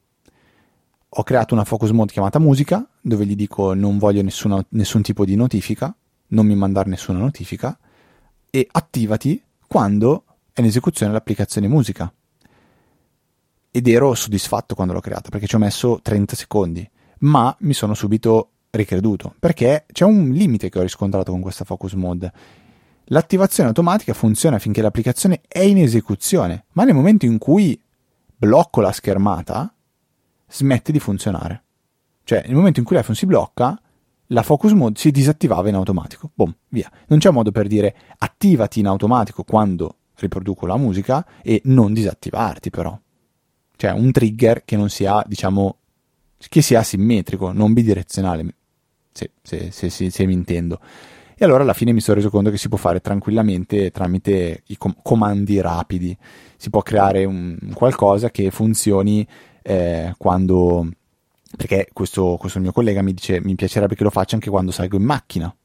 Ho 1.10 1.22
creato 1.22 1.54
una 1.54 1.64
focus 1.64 1.90
mode 1.90 2.12
chiamata 2.12 2.38
musica 2.38 2.84
dove 3.00 3.24
gli 3.24 3.36
dico 3.36 3.74
non 3.74 3.98
voglio 3.98 4.22
nessuna, 4.22 4.62
nessun 4.70 5.02
tipo 5.02 5.24
di 5.24 5.36
notifica 5.36 5.94
non 6.28 6.46
mi 6.46 6.54
mandare 6.54 6.88
nessuna 6.88 7.18
notifica 7.18 7.78
e 8.50 8.66
attivati 8.70 9.42
quando 9.66 10.24
è 10.52 10.60
in 10.60 10.66
esecuzione 10.66 11.12
l'applicazione 11.12 11.68
musica 11.68 12.12
ed 13.70 13.86
ero 13.86 14.14
soddisfatto 14.14 14.74
quando 14.74 14.92
l'ho 14.92 15.00
creata 15.00 15.28
perché 15.30 15.46
ci 15.46 15.54
ho 15.54 15.58
messo 15.58 16.00
30 16.02 16.36
secondi, 16.36 16.88
ma 17.20 17.54
mi 17.60 17.72
sono 17.72 17.94
subito 17.94 18.50
ricreduto 18.70 19.34
perché 19.38 19.86
c'è 19.90 20.04
un 20.04 20.30
limite 20.30 20.68
che 20.68 20.78
ho 20.78 20.82
riscontrato 20.82 21.30
con 21.30 21.40
questa 21.40 21.64
focus 21.64 21.92
mode. 21.94 22.32
L'attivazione 23.10 23.70
automatica 23.70 24.12
funziona 24.12 24.58
finché 24.58 24.82
l'applicazione 24.82 25.40
è 25.48 25.60
in 25.60 25.78
esecuzione, 25.78 26.66
ma 26.72 26.84
nel 26.84 26.94
momento 26.94 27.24
in 27.24 27.38
cui 27.38 27.80
blocco 28.36 28.80
la 28.80 28.92
schermata 28.92 29.72
smette 30.46 30.92
di 30.92 31.00
funzionare. 31.00 31.64
Cioè, 32.24 32.42
nel 32.46 32.54
momento 32.54 32.80
in 32.80 32.84
cui 32.84 32.96
l'iPhone 32.96 33.16
si 33.16 33.24
blocca, 33.24 33.80
la 34.26 34.42
focus 34.42 34.72
mode 34.72 34.98
si 34.98 35.10
disattivava 35.10 35.70
in 35.70 35.74
automatico. 35.74 36.30
Boom, 36.34 36.54
via. 36.68 36.90
Non 37.06 37.18
c'è 37.18 37.30
modo 37.30 37.50
per 37.50 37.66
dire 37.66 37.96
attivati 38.18 38.80
in 38.80 38.86
automatico 38.86 39.42
quando 39.44 39.96
riproduco 40.16 40.66
la 40.66 40.76
musica 40.76 41.24
e 41.42 41.62
non 41.64 41.94
disattivarti 41.94 42.68
però 42.70 42.98
cioè 43.78 43.92
un 43.92 44.10
trigger 44.10 44.64
che 44.64 44.76
non 44.76 44.90
sia, 44.90 45.22
diciamo, 45.24 45.76
che 46.48 46.62
sia 46.62 46.82
simmetrico, 46.82 47.52
non 47.52 47.72
bidirezionale, 47.72 48.54
se, 49.12 49.30
se, 49.40 49.70
se, 49.70 50.10
se, 50.10 50.26
mi 50.26 50.32
intendo. 50.32 50.80
E 51.36 51.44
allora 51.44 51.62
alla 51.62 51.74
fine 51.74 51.92
mi 51.92 52.00
sono 52.00 52.16
reso 52.16 52.28
conto 52.28 52.50
che 52.50 52.58
si 52.58 52.68
può 52.68 52.76
fare 52.76 53.00
tranquillamente 53.00 53.92
tramite 53.92 54.64
i 54.66 54.76
com- 54.76 54.96
comandi 55.00 55.60
rapidi, 55.60 56.16
si 56.56 56.70
può 56.70 56.82
creare 56.82 57.24
un, 57.24 57.56
qualcosa 57.72 58.30
che 58.30 58.50
funzioni 58.50 59.26
eh, 59.62 60.12
quando... 60.18 60.88
Perché 61.56 61.88
questo, 61.92 62.36
questo 62.36 62.58
mio 62.58 62.72
collega 62.72 63.00
mi 63.00 63.14
dice 63.14 63.40
mi 63.40 63.54
piacerebbe 63.54 63.94
che 63.94 64.02
lo 64.02 64.10
faccia 64.10 64.34
anche 64.34 64.50
quando 64.50 64.72
salgo 64.72 64.96
in 64.96 65.04
macchina. 65.04 65.56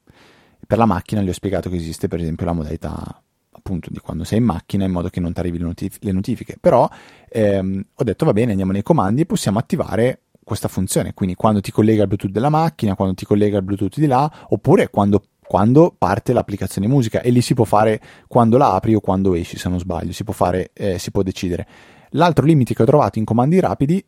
Per 0.65 0.77
la 0.77 0.85
macchina 0.85 1.21
gli 1.21 1.29
ho 1.29 1.33
spiegato 1.33 1.69
che 1.69 1.77
esiste 1.77 2.07
per 2.07 2.21
esempio 2.21 2.45
la 2.45 2.53
modalità 2.53 3.22
appunto 3.63 3.89
di 3.89 3.99
quando 3.99 4.25
sei 4.25 4.39
in 4.39 4.43
macchina 4.43 4.83
in 4.83 4.91
modo 4.91 5.07
che 5.07 5.21
non 5.21 5.31
ti 5.31 5.39
arrivi 5.39 5.57
le, 5.57 5.63
notif- 5.63 6.03
le 6.03 6.11
notifiche. 6.11 6.57
Però 6.59 6.87
ehm, 7.29 7.85
ho 7.95 8.03
detto 8.03 8.25
va 8.25 8.33
bene, 8.33 8.51
andiamo 8.51 8.73
nei 8.73 8.83
comandi 8.83 9.21
e 9.21 9.25
possiamo 9.25 9.57
attivare 9.57 10.23
questa 10.43 10.67
funzione. 10.67 11.13
Quindi 11.13 11.35
quando 11.35 11.61
ti 11.61 11.71
collega 11.71 12.01
al 12.01 12.07
Bluetooth 12.07 12.31
della 12.31 12.49
macchina, 12.49 12.95
quando 12.95 13.15
ti 13.15 13.25
collega 13.25 13.57
al 13.57 13.63
Bluetooth 13.63 13.97
di 13.97 14.05
là, 14.05 14.29
oppure 14.49 14.89
quando, 14.89 15.23
quando 15.39 15.95
parte 15.97 16.33
l'applicazione 16.33 16.87
musica. 16.87 17.21
E 17.21 17.29
lì 17.29 17.41
si 17.41 17.53
può 17.53 17.63
fare 17.63 18.01
quando 18.27 18.57
la 18.57 18.73
apri 18.73 18.93
o 18.93 18.99
quando 18.99 19.33
esci, 19.33 19.57
se 19.57 19.69
non 19.69 19.79
sbaglio, 19.79 20.11
si 20.11 20.25
può 20.25 20.33
fare, 20.33 20.71
eh, 20.73 20.99
si 20.99 21.11
può 21.11 21.23
decidere. 21.23 21.65
L'altro 22.11 22.45
limite 22.45 22.73
che 22.75 22.81
ho 22.83 22.85
trovato 22.85 23.17
in 23.17 23.25
comandi 23.25 23.59
rapidi, 23.61 24.05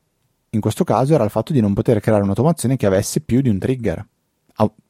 in 0.49 0.59
questo 0.59 0.83
caso, 0.83 1.13
era 1.13 1.23
il 1.23 1.29
fatto 1.29 1.53
di 1.53 1.61
non 1.61 1.73
poter 1.73 1.99
creare 2.01 2.23
un'automazione 2.23 2.75
che 2.75 2.85
avesse 2.85 3.21
più 3.21 3.41
di 3.41 3.49
un 3.49 3.57
trigger. 3.57 4.05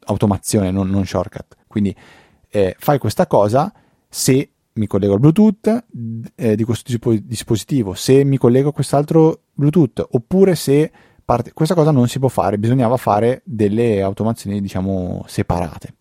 automazione, 0.08 0.69
non, 0.69 0.89
non 0.89 1.06
shortcut. 1.06 1.56
Quindi 1.67 1.95
eh, 2.49 2.75
fai 2.78 2.99
questa 2.99 3.25
cosa 3.25 3.73
se 4.08 4.51
mi 4.76 4.88
collego 4.88 5.14
al 5.14 5.20
Bluetooth 5.20 5.86
eh, 6.36 6.56
di 6.56 6.64
questo 6.64 6.92
dispositivo, 7.22 7.94
se 7.94 8.24
mi 8.24 8.38
collego 8.38 8.70
a 8.70 8.74
quest'altro 8.74 9.44
Bluetooth, 9.54 10.06
oppure 10.12 10.56
se 10.56 10.92
parte... 11.24 11.54
questa 11.54 11.76
cosa 11.76 11.92
non 11.92 12.08
si 12.08 12.20
può 12.20 12.28
fare, 12.28 12.58
bisognava 12.58 12.98
fare 12.98 13.42
delle 13.46 14.02
automazioni, 14.02 14.60
diciamo, 14.60 15.24
separate. 15.28 15.96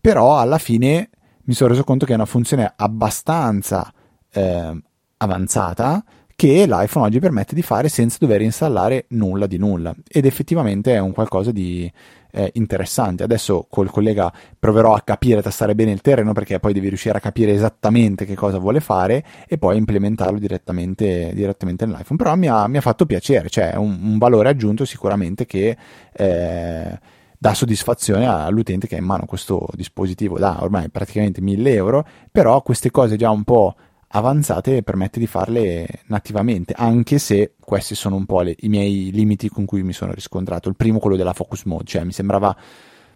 Però 0.00 0.38
alla 0.38 0.58
fine 0.58 1.10
mi 1.44 1.54
sono 1.54 1.70
reso 1.70 1.84
conto 1.84 2.06
che 2.06 2.12
è 2.12 2.16
una 2.16 2.24
funzione 2.24 2.72
abbastanza 2.76 3.92
eh, 4.32 4.82
avanzata 5.16 6.04
che 6.42 6.66
l'iPhone 6.66 7.06
oggi 7.06 7.20
permette 7.20 7.54
di 7.54 7.62
fare 7.62 7.88
senza 7.88 8.16
dover 8.18 8.42
installare 8.42 9.04
nulla 9.10 9.46
di 9.46 9.58
nulla 9.58 9.94
ed 10.08 10.26
effettivamente 10.26 10.92
è 10.92 10.98
un 10.98 11.12
qualcosa 11.12 11.52
di 11.52 11.88
eh, 12.32 12.50
interessante. 12.54 13.22
Adesso 13.22 13.68
col 13.70 13.92
collega 13.92 14.32
proverò 14.58 14.92
a 14.92 15.02
capire, 15.02 15.38
a 15.38 15.42
tastare 15.42 15.76
bene 15.76 15.92
il 15.92 16.00
terreno 16.00 16.32
perché 16.32 16.58
poi 16.58 16.72
devi 16.72 16.88
riuscire 16.88 17.16
a 17.16 17.20
capire 17.20 17.52
esattamente 17.52 18.24
che 18.24 18.34
cosa 18.34 18.58
vuole 18.58 18.80
fare 18.80 19.24
e 19.46 19.56
poi 19.56 19.76
implementarlo 19.76 20.40
direttamente, 20.40 21.30
direttamente 21.32 21.86
nell'iPhone. 21.86 22.16
Però 22.16 22.34
mi 22.34 22.48
ha, 22.48 22.66
mi 22.66 22.78
ha 22.78 22.80
fatto 22.80 23.06
piacere, 23.06 23.48
cioè 23.48 23.76
un, 23.76 23.96
un 24.02 24.18
valore 24.18 24.48
aggiunto 24.48 24.84
sicuramente 24.84 25.46
che 25.46 25.76
eh, 26.12 26.98
dà 27.38 27.54
soddisfazione 27.54 28.26
all'utente 28.26 28.88
che 28.88 28.96
ha 28.96 28.98
in 28.98 29.04
mano 29.04 29.26
questo 29.26 29.68
dispositivo 29.74 30.40
da 30.40 30.60
ormai 30.60 30.88
praticamente 30.90 31.40
1000 31.40 31.72
euro, 31.72 32.04
però 32.32 32.62
queste 32.62 32.90
cose 32.90 33.14
già 33.14 33.30
un 33.30 33.44
po' 33.44 33.76
avanzate 34.14 34.82
permette 34.82 35.18
di 35.18 35.26
farle 35.26 36.02
nativamente, 36.06 36.74
anche 36.76 37.18
se 37.18 37.54
questi 37.58 37.94
sono 37.94 38.16
un 38.16 38.26
po' 38.26 38.42
le, 38.42 38.54
i 38.60 38.68
miei 38.68 39.10
limiti 39.12 39.48
con 39.48 39.64
cui 39.64 39.82
mi 39.82 39.92
sono 39.92 40.12
riscontrato. 40.12 40.68
Il 40.68 40.76
primo, 40.76 40.98
quello 40.98 41.16
della 41.16 41.32
focus 41.32 41.64
mode, 41.64 41.84
cioè 41.84 42.04
mi 42.04 42.12
sembrava, 42.12 42.54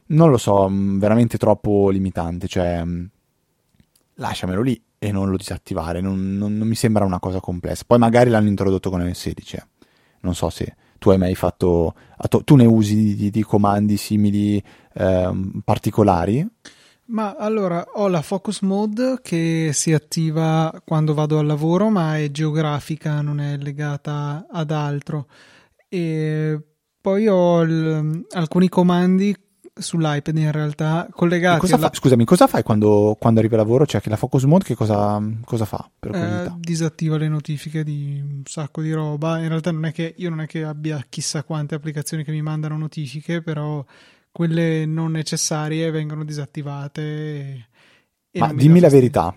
non 0.07 0.31
lo 0.31 0.39
so, 0.39 0.69
mm, 0.69 0.99
veramente 0.99 1.37
troppo 1.39 1.91
limitante, 1.91 2.47
cioè 2.47 2.83
mm, 2.85 3.05
lasciamelo 4.15 4.63
lì 4.63 4.83
e 4.99 5.13
non 5.13 5.29
lo 5.29 5.37
disattivare, 5.37 6.01
non, 6.01 6.37
non, 6.37 6.57
non 6.57 6.67
mi 6.67 6.75
sembra 6.75 7.05
una 7.05 7.21
cosa 7.21 7.41
complessa. 7.41 7.85
Poi 7.87 7.99
magari 7.99 8.31
l'hanno 8.31 8.49
introdotto 8.49 8.89
con 8.89 9.01
iOS 9.03 9.19
16, 9.19 9.57
eh. 9.57 9.67
non 10.21 10.35
so 10.35 10.49
se, 10.49 10.77
tu 10.99 11.11
hai 11.11 11.19
mai 11.19 11.35
fatto, 11.35 11.95
tu 12.45 12.57
ne 12.57 12.65
usi 12.65 13.15
di, 13.15 13.31
di 13.31 13.43
comandi 13.43 13.99
simili 13.99 14.63
eh, 14.95 15.31
particolari? 15.63 16.47
Ma 17.09 17.37
allora 17.37 17.85
ho 17.95 18.09
la 18.09 18.23
focus 18.23 18.63
mode 18.63 19.21
che 19.23 19.71
si 19.73 19.93
attiva 19.93 20.83
quando 20.85 21.15
vado 21.15 21.39
al 21.39 21.47
lavoro, 21.47 21.89
ma 21.89 22.19
è 22.19 22.31
geografica, 22.31 23.21
non 23.21 23.41
è 23.41 23.57
legata 23.57 24.47
ad 24.51 24.71
altro. 24.73 25.29
E 25.89 26.61
poi 27.01 27.29
ho 27.29 27.63
il, 27.63 28.27
alcuni 28.31 28.69
comandi 28.69 29.37
sull'iPad 29.79 30.39
in 30.39 30.51
realtà 30.51 31.07
collegati 31.11 31.61
cosa 31.61 31.75
alla... 31.75 31.89
fa, 31.89 31.95
scusami 31.95 32.25
cosa 32.25 32.47
fai 32.47 32.63
quando, 32.63 33.15
quando, 33.21 33.41
arrivi 33.41 33.55
al 33.55 33.61
lavoro? 33.61 33.87
Cioè 33.87 34.01
che 34.01 34.09
la 34.09 34.17
focus 34.17 34.45
mode 34.45 34.65
che 34.65 34.75
cosa, 34.75 35.23
cosa 35.45 35.65
fa 35.67 35.89
eh, 36.01 36.51
disattiva 36.59 37.19
le 37.19 37.29
notifiche 37.29 37.85
di 37.85 38.21
un 38.21 38.43
sacco 38.45 38.81
di 38.81 38.93
roba. 38.93 39.39
In 39.39 39.49
realtà 39.49 39.71
non 39.71 39.85
è 39.85 39.93
che 39.93 40.15
io 40.17 40.31
non 40.31 40.41
è 40.41 40.47
che 40.47 40.65
abbia 40.65 41.05
chissà 41.09 41.45
quante 41.45 41.75
applicazioni 41.75 42.25
che 42.25 42.33
mi 42.33 42.43
mandano 42.43 42.77
notifiche 42.77 43.43
però 43.43 43.85
quelle 44.37 44.85
non 44.85 45.13
necessarie 45.13 45.91
vengono 45.91 46.23
disattivate 46.23 47.01
e, 47.01 47.67
e 48.31 48.39
ma 48.39 48.53
dimmi 48.53 48.81
la 48.81 48.91
verità 48.91 49.35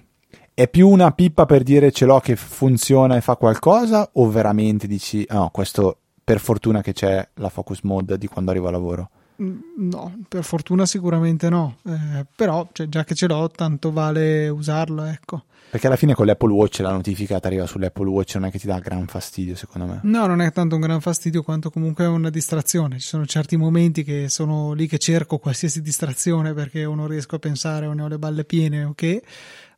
è 0.53 0.67
più 0.67 0.89
una 0.89 1.11
pippa 1.11 1.45
per 1.45 1.63
dire 1.63 1.89
ce 1.93 2.03
l'ho 2.03 2.19
che 2.19 2.35
funziona 2.35 3.15
e 3.15 3.21
fa 3.21 3.37
qualcosa 3.37 4.09
o 4.11 4.29
veramente 4.29 4.87
dici 4.87 5.23
ah, 5.29 5.35
no 5.35 5.49
questo 5.51 5.99
per 6.21 6.41
fortuna 6.41 6.81
che 6.81 6.91
c'è 6.91 7.25
la 7.35 7.47
focus 7.47 7.79
mode 7.83 8.17
di 8.17 8.27
quando 8.27 8.51
arrivo 8.51 8.67
al 8.67 8.73
lavoro 8.73 9.09
Mm, 9.41 9.59
no, 9.89 10.19
per 10.27 10.43
fortuna 10.43 10.85
sicuramente 10.85 11.47
no, 11.47 11.77
eh, 11.85 12.25
però 12.35 12.67
cioè, 12.73 12.89
già 12.89 13.05
che 13.05 13.15
ce 13.15 13.25
l'ho 13.25 13.49
tanto 13.49 13.91
vale 13.91 14.49
usarlo, 14.49 15.05
ecco. 15.05 15.45
Perché 15.69 15.85
alla 15.85 15.95
fine 15.95 16.15
con 16.15 16.25
l'Apple 16.25 16.51
Watch 16.51 16.79
la 16.79 16.91
notifica 16.91 17.39
ti 17.39 17.45
arriva 17.45 17.67
sull'Apple 17.67 18.09
Watch 18.09 18.35
non 18.35 18.45
è 18.45 18.51
che 18.51 18.57
ti 18.57 18.65
dà 18.65 18.79
gran 18.79 19.05
fastidio 19.05 19.55
secondo 19.55 19.87
me. 19.87 19.99
No, 20.03 20.25
non 20.25 20.41
è 20.41 20.51
tanto 20.51 20.75
un 20.75 20.81
gran 20.81 20.99
fastidio 20.99 21.43
quanto 21.43 21.69
comunque 21.69 22.05
una 22.05 22.29
distrazione. 22.29 22.97
Ci 22.99 23.07
sono 23.07 23.25
certi 23.25 23.55
momenti 23.55 24.03
che 24.03 24.29
sono 24.29 24.73
lì 24.73 24.87
che 24.87 24.97
cerco 24.97 25.37
qualsiasi 25.37 25.81
distrazione 25.81 26.53
perché 26.53 26.85
o 26.85 26.95
non 26.95 27.07
riesco 27.07 27.35
a 27.35 27.39
pensare 27.39 27.85
o 27.85 27.93
ne 27.93 28.01
ho 28.01 28.07
le 28.07 28.17
balle 28.17 28.45
piene 28.45 28.83
o 28.83 28.89
okay? 28.89 29.19
che 29.19 29.25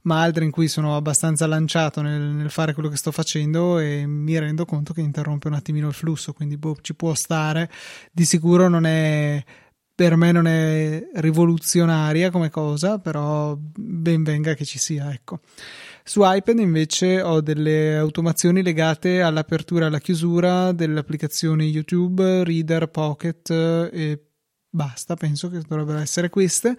ma 0.03 0.21
altre 0.21 0.45
in 0.45 0.51
cui 0.51 0.67
sono 0.67 0.95
abbastanza 0.95 1.45
lanciato 1.45 2.01
nel, 2.01 2.21
nel, 2.21 2.49
fare 2.49 2.73
quello 2.73 2.89
che 2.89 2.97
sto 2.97 3.11
facendo 3.11 3.79
e 3.79 4.05
mi 4.07 4.37
rendo 4.39 4.65
conto 4.65 4.93
che 4.93 5.01
interrompe 5.01 5.47
un 5.47 5.53
attimino 5.53 5.87
il 5.87 5.93
flusso, 5.93 6.33
quindi 6.33 6.57
boh, 6.57 6.77
ci 6.81 6.95
può 6.95 7.13
stare. 7.13 7.69
Di 8.11 8.25
sicuro 8.25 8.67
non 8.67 8.85
è 8.85 9.43
per 9.93 10.15
me 10.15 10.31
non 10.31 10.47
è 10.47 11.09
rivoluzionaria 11.15 12.31
come 12.31 12.49
cosa, 12.49 12.99
però 12.99 13.55
ben 13.57 14.23
venga 14.23 14.53
che 14.53 14.65
ci 14.65 14.79
sia, 14.79 15.13
ecco. 15.13 15.39
Su 16.03 16.21
iPad 16.23 16.59
invece 16.59 17.21
ho 17.21 17.41
delle 17.41 17.95
automazioni 17.97 18.63
legate 18.63 19.21
all'apertura 19.21 19.85
e 19.85 19.87
alla 19.87 19.99
chiusura 19.99 20.71
delle 20.71 20.99
applicazioni 20.99 21.69
YouTube, 21.69 22.43
Reader, 22.43 22.87
Pocket 22.87 23.49
e 23.49 24.25
basta, 24.69 25.15
penso 25.15 25.49
che 25.49 25.59
dovrebbero 25.59 25.99
essere 25.99 26.29
queste 26.29 26.75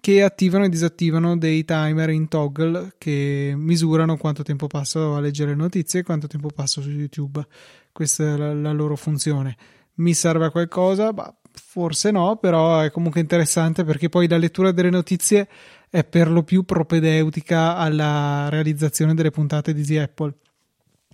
che 0.00 0.22
attivano 0.22 0.64
e 0.64 0.68
disattivano 0.68 1.36
dei 1.36 1.64
timer 1.64 2.10
in 2.10 2.28
toggle 2.28 2.94
che 2.98 3.54
misurano 3.56 4.16
quanto 4.18 4.42
tempo 4.42 4.66
passo 4.66 5.14
a 5.14 5.20
leggere 5.20 5.54
notizie 5.54 6.00
e 6.00 6.02
quanto 6.02 6.26
tempo 6.26 6.48
passo 6.54 6.82
su 6.82 6.90
YouTube. 6.90 7.44
Questa 7.90 8.34
è 8.34 8.36
la, 8.36 8.52
la 8.52 8.72
loro 8.72 8.96
funzione. 8.96 9.56
Mi 9.94 10.14
serve 10.14 10.46
a 10.46 10.50
qualcosa? 10.50 11.12
Bah, 11.12 11.34
forse 11.62 12.10
no, 12.10 12.36
però 12.36 12.80
è 12.80 12.90
comunque 12.90 13.20
interessante 13.20 13.84
perché 13.84 14.08
poi 14.08 14.28
la 14.28 14.38
lettura 14.38 14.72
delle 14.72 14.90
notizie 14.90 15.48
è 15.90 16.04
per 16.04 16.30
lo 16.30 16.42
più 16.42 16.64
propedeutica 16.64 17.76
alla 17.76 18.48
realizzazione 18.48 19.14
delle 19.14 19.30
puntate 19.30 19.72
di 19.72 19.80
Easy 19.80 19.96
Apple. 19.96 20.34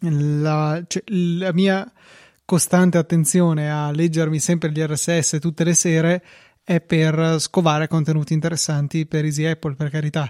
La, 0.01 0.83
cioè, 0.87 1.03
la 1.07 1.53
mia 1.53 1.91
costante 2.45 2.99
attenzione 2.99 3.71
a 3.71 3.91
leggermi 3.91 4.39
sempre 4.39 4.71
gli 4.71 4.81
RSS 4.81 5.39
tutte 5.41 5.65
le 5.65 5.75
sere 5.75 6.23
è 6.63 6.81
per 6.81 7.37
scovare 7.41 7.89
contenuti 7.89 8.33
interessanti 8.33 9.07
per 9.07 9.25
Easy 9.25 9.45
Apple, 9.45 9.75
per 9.75 9.91
carità. 9.91 10.29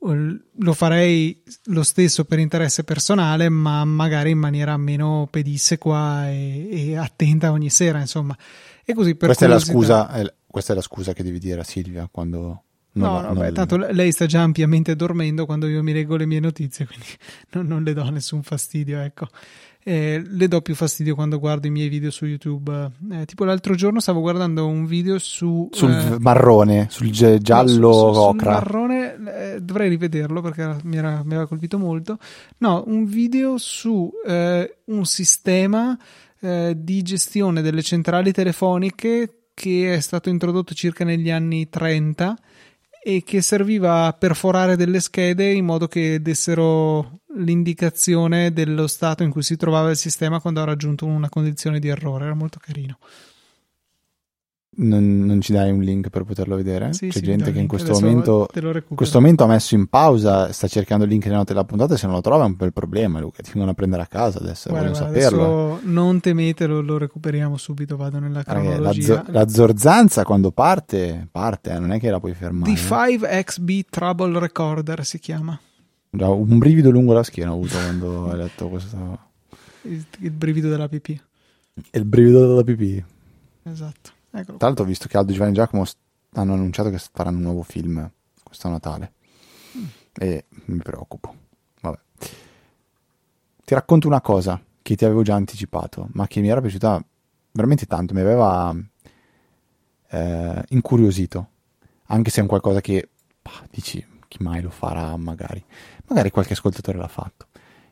Lo 0.00 0.72
farei 0.74 1.42
lo 1.64 1.82
stesso 1.82 2.24
per 2.24 2.38
interesse 2.38 2.84
personale, 2.84 3.48
ma 3.48 3.84
magari 3.84 4.30
in 4.30 4.38
maniera 4.38 4.76
meno 4.76 5.28
pedissequa 5.30 6.28
e, 6.28 6.68
e 6.70 6.96
attenta 6.96 7.52
ogni 7.52 7.70
sera, 7.70 8.00
insomma. 8.00 8.36
E 8.84 8.94
così 8.94 9.14
per 9.14 9.28
questa, 9.28 9.46
è 9.46 9.48
la 9.48 9.58
scusa, 9.58 10.10
è, 10.10 10.34
questa 10.46 10.72
è 10.72 10.76
la 10.76 10.82
scusa 10.82 11.12
che 11.12 11.22
devi 11.22 11.38
dire 11.38 11.60
a 11.60 11.64
Silvia 11.64 12.08
quando 12.10 12.62
No, 12.94 13.20
no, 13.20 13.32
no 13.32 13.40
beh, 13.40 13.50
tanto 13.50 13.76
lei 13.76 14.12
sta 14.12 14.24
già 14.26 14.42
ampiamente 14.42 14.94
dormendo 14.94 15.46
quando 15.46 15.66
io 15.66 15.82
mi 15.82 15.92
leggo 15.92 16.14
le 16.14 16.26
mie 16.26 16.38
notizie, 16.38 16.86
quindi 16.86 17.06
non, 17.50 17.66
non 17.66 17.82
le 17.82 17.92
do 17.92 18.08
nessun 18.08 18.44
fastidio, 18.44 19.00
ecco 19.00 19.28
eh, 19.86 20.22
le 20.26 20.48
do 20.48 20.62
più 20.62 20.74
fastidio 20.74 21.14
quando 21.14 21.38
guardo 21.38 21.66
i 21.66 21.70
miei 21.70 21.88
video 21.88 22.10
su 22.10 22.24
YouTube. 22.24 22.90
Eh, 23.12 23.26
tipo 23.26 23.44
l'altro 23.44 23.74
giorno 23.74 24.00
stavo 24.00 24.20
guardando 24.20 24.66
un 24.66 24.86
video 24.86 25.18
su... 25.18 25.68
Sul 25.70 25.90
eh, 25.90 26.16
marrone, 26.18 26.86
sul 26.90 27.10
giallo 27.10 27.88
no, 27.88 27.92
su, 27.92 28.12
su, 28.14 28.20
ocra. 28.20 28.52
Sul 28.54 28.62
marrone, 28.62 29.16
eh, 29.36 29.60
dovrei 29.60 29.90
rivederlo 29.90 30.40
perché 30.40 30.76
mi, 30.84 30.96
era, 30.96 31.22
mi, 31.22 31.34
aveva 31.34 31.46
colpito 31.46 31.78
molto. 31.78 32.18
No, 32.58 32.82
un 32.86 33.04
video 33.04 33.58
su 33.58 34.10
eh, 34.26 34.78
un 34.86 35.04
sistema 35.04 35.96
eh, 36.44 36.74
di 36.76 37.02
gestione 37.02 37.62
delle 37.62 37.82
centrali 37.82 38.30
telefoniche 38.30 39.48
che 39.54 39.94
è 39.94 40.00
stato 40.00 40.28
introdotto 40.28 40.74
circa 40.74 41.04
negli 41.04 41.30
anni 41.30 41.68
30 41.68 42.36
e 43.02 43.22
che 43.22 43.40
serviva 43.40 44.06
a 44.06 44.12
perforare 44.12 44.76
delle 44.76 45.00
schede 45.00 45.50
in 45.50 45.64
modo 45.64 45.86
che 45.86 46.20
dessero 46.20 47.20
l'indicazione 47.36 48.52
dello 48.52 48.86
stato 48.86 49.22
in 49.22 49.30
cui 49.30 49.42
si 49.42 49.56
trovava 49.56 49.90
il 49.90 49.96
sistema 49.96 50.40
quando 50.40 50.60
ha 50.60 50.64
raggiunto 50.64 51.06
una 51.06 51.28
condizione 51.28 51.78
di 51.78 51.88
errore. 51.88 52.24
Era 52.24 52.34
molto 52.34 52.58
carino. 52.60 52.98
Non, 54.76 55.24
non, 55.24 55.40
ci 55.40 55.52
dai 55.52 55.70
un 55.70 55.80
link 55.80 56.08
per 56.08 56.24
poterlo 56.24 56.56
vedere? 56.56 56.92
Sì, 56.92 57.08
C'è 57.08 57.18
sì, 57.18 57.24
gente 57.24 57.52
che 57.52 57.58
in 57.58 57.68
questo 57.68 57.92
momento, 57.92 58.48
questo 58.94 59.20
momento 59.20 59.44
ha 59.44 59.46
messo 59.46 59.74
in 59.74 59.86
pausa, 59.86 60.52
sta 60.52 60.66
cercando 60.66 61.04
il 61.04 61.10
link 61.10 61.24
nelle 61.24 61.36
note 61.36 61.52
della 61.52 61.64
puntata 61.64 61.94
e 61.94 61.96
se 61.96 62.06
non 62.06 62.16
lo 62.16 62.20
trova 62.20 62.44
è 62.44 62.46
un 62.46 62.56
bel 62.56 62.72
problema, 62.72 63.20
Luca. 63.20 63.42
Ti 63.42 63.50
vengono 63.50 63.70
a 63.70 63.74
prendere 63.74 64.02
a 64.02 64.06
casa 64.06 64.38
adesso, 64.38 64.70
guarda, 64.70 64.88
voglio 64.88 64.98
guarda, 64.98 65.20
saperlo. 65.20 65.72
Adesso 65.74 65.88
non 65.88 66.20
temetelo, 66.20 66.80
lo 66.80 66.98
recuperiamo 66.98 67.56
subito, 67.56 67.96
vado 67.96 68.18
nella 68.18 68.42
cronologia. 68.42 69.14
La, 69.14 69.22
zo- 69.22 69.32
la, 69.32 69.48
zorzanza 69.48 70.24
quando 70.24 70.50
parte, 70.50 71.28
parte, 71.30 71.70
eh, 71.70 71.78
non 71.78 71.92
è 71.92 72.00
che 72.00 72.10
la 72.10 72.18
puoi 72.18 72.34
fermare. 72.34 72.72
D5XB 72.72 73.80
Trouble 73.90 74.38
Recorder 74.38 75.04
si 75.04 75.18
chiama. 75.18 75.58
Un 76.10 76.58
brivido 76.58 76.90
lungo 76.90 77.12
la 77.12 77.24
schiena 77.24 77.50
ho 77.52 77.54
avuto 77.54 77.76
quando 77.76 78.30
hai 78.30 78.36
letto 78.38 78.68
questo. 78.68 79.18
Il, 79.82 80.04
il 80.20 80.30
brivido 80.30 80.68
della 80.68 80.88
pipì. 80.88 81.20
Il 81.90 82.04
brivido 82.04 82.46
della 82.46 82.62
pipì. 82.62 83.04
Esatto. 83.64 84.13
Eccolo. 84.36 84.58
Tra 84.58 84.66
l'altro 84.66 84.84
ho 84.84 84.88
visto 84.88 85.06
che 85.06 85.16
Aldo 85.16 85.32
Giovanni 85.32 85.52
e 85.52 85.54
Giacomo 85.54 85.84
hanno 86.32 86.54
annunciato 86.54 86.90
che 86.90 86.98
faranno 87.12 87.36
un 87.36 87.42
nuovo 87.44 87.62
film 87.62 88.10
questo 88.42 88.68
Natale. 88.68 89.12
Mm. 89.76 89.84
E 90.14 90.44
mi 90.66 90.78
preoccupo. 90.78 91.34
Vabbè. 91.80 91.98
Ti 93.64 93.74
racconto 93.74 94.08
una 94.08 94.20
cosa 94.20 94.60
che 94.82 94.96
ti 94.96 95.04
avevo 95.04 95.22
già 95.22 95.34
anticipato, 95.34 96.08
ma 96.12 96.26
che 96.26 96.40
mi 96.40 96.48
era 96.48 96.60
piaciuta 96.60 97.02
veramente 97.52 97.86
tanto, 97.86 98.12
mi 98.12 98.20
aveva 98.20 98.74
eh, 100.10 100.64
incuriosito. 100.68 101.48
Anche 102.06 102.30
se 102.30 102.38
è 102.38 102.42
un 102.42 102.48
qualcosa 102.48 102.80
che 102.80 103.10
bah, 103.40 103.64
dici, 103.70 104.04
chi 104.26 104.42
mai 104.42 104.60
lo 104.60 104.70
farà 104.70 105.16
magari 105.16 105.64
magari 106.06 106.30
qualche 106.30 106.54
ascoltatore 106.54 106.98
l'ha 106.98 107.08
fatto. 107.08 107.46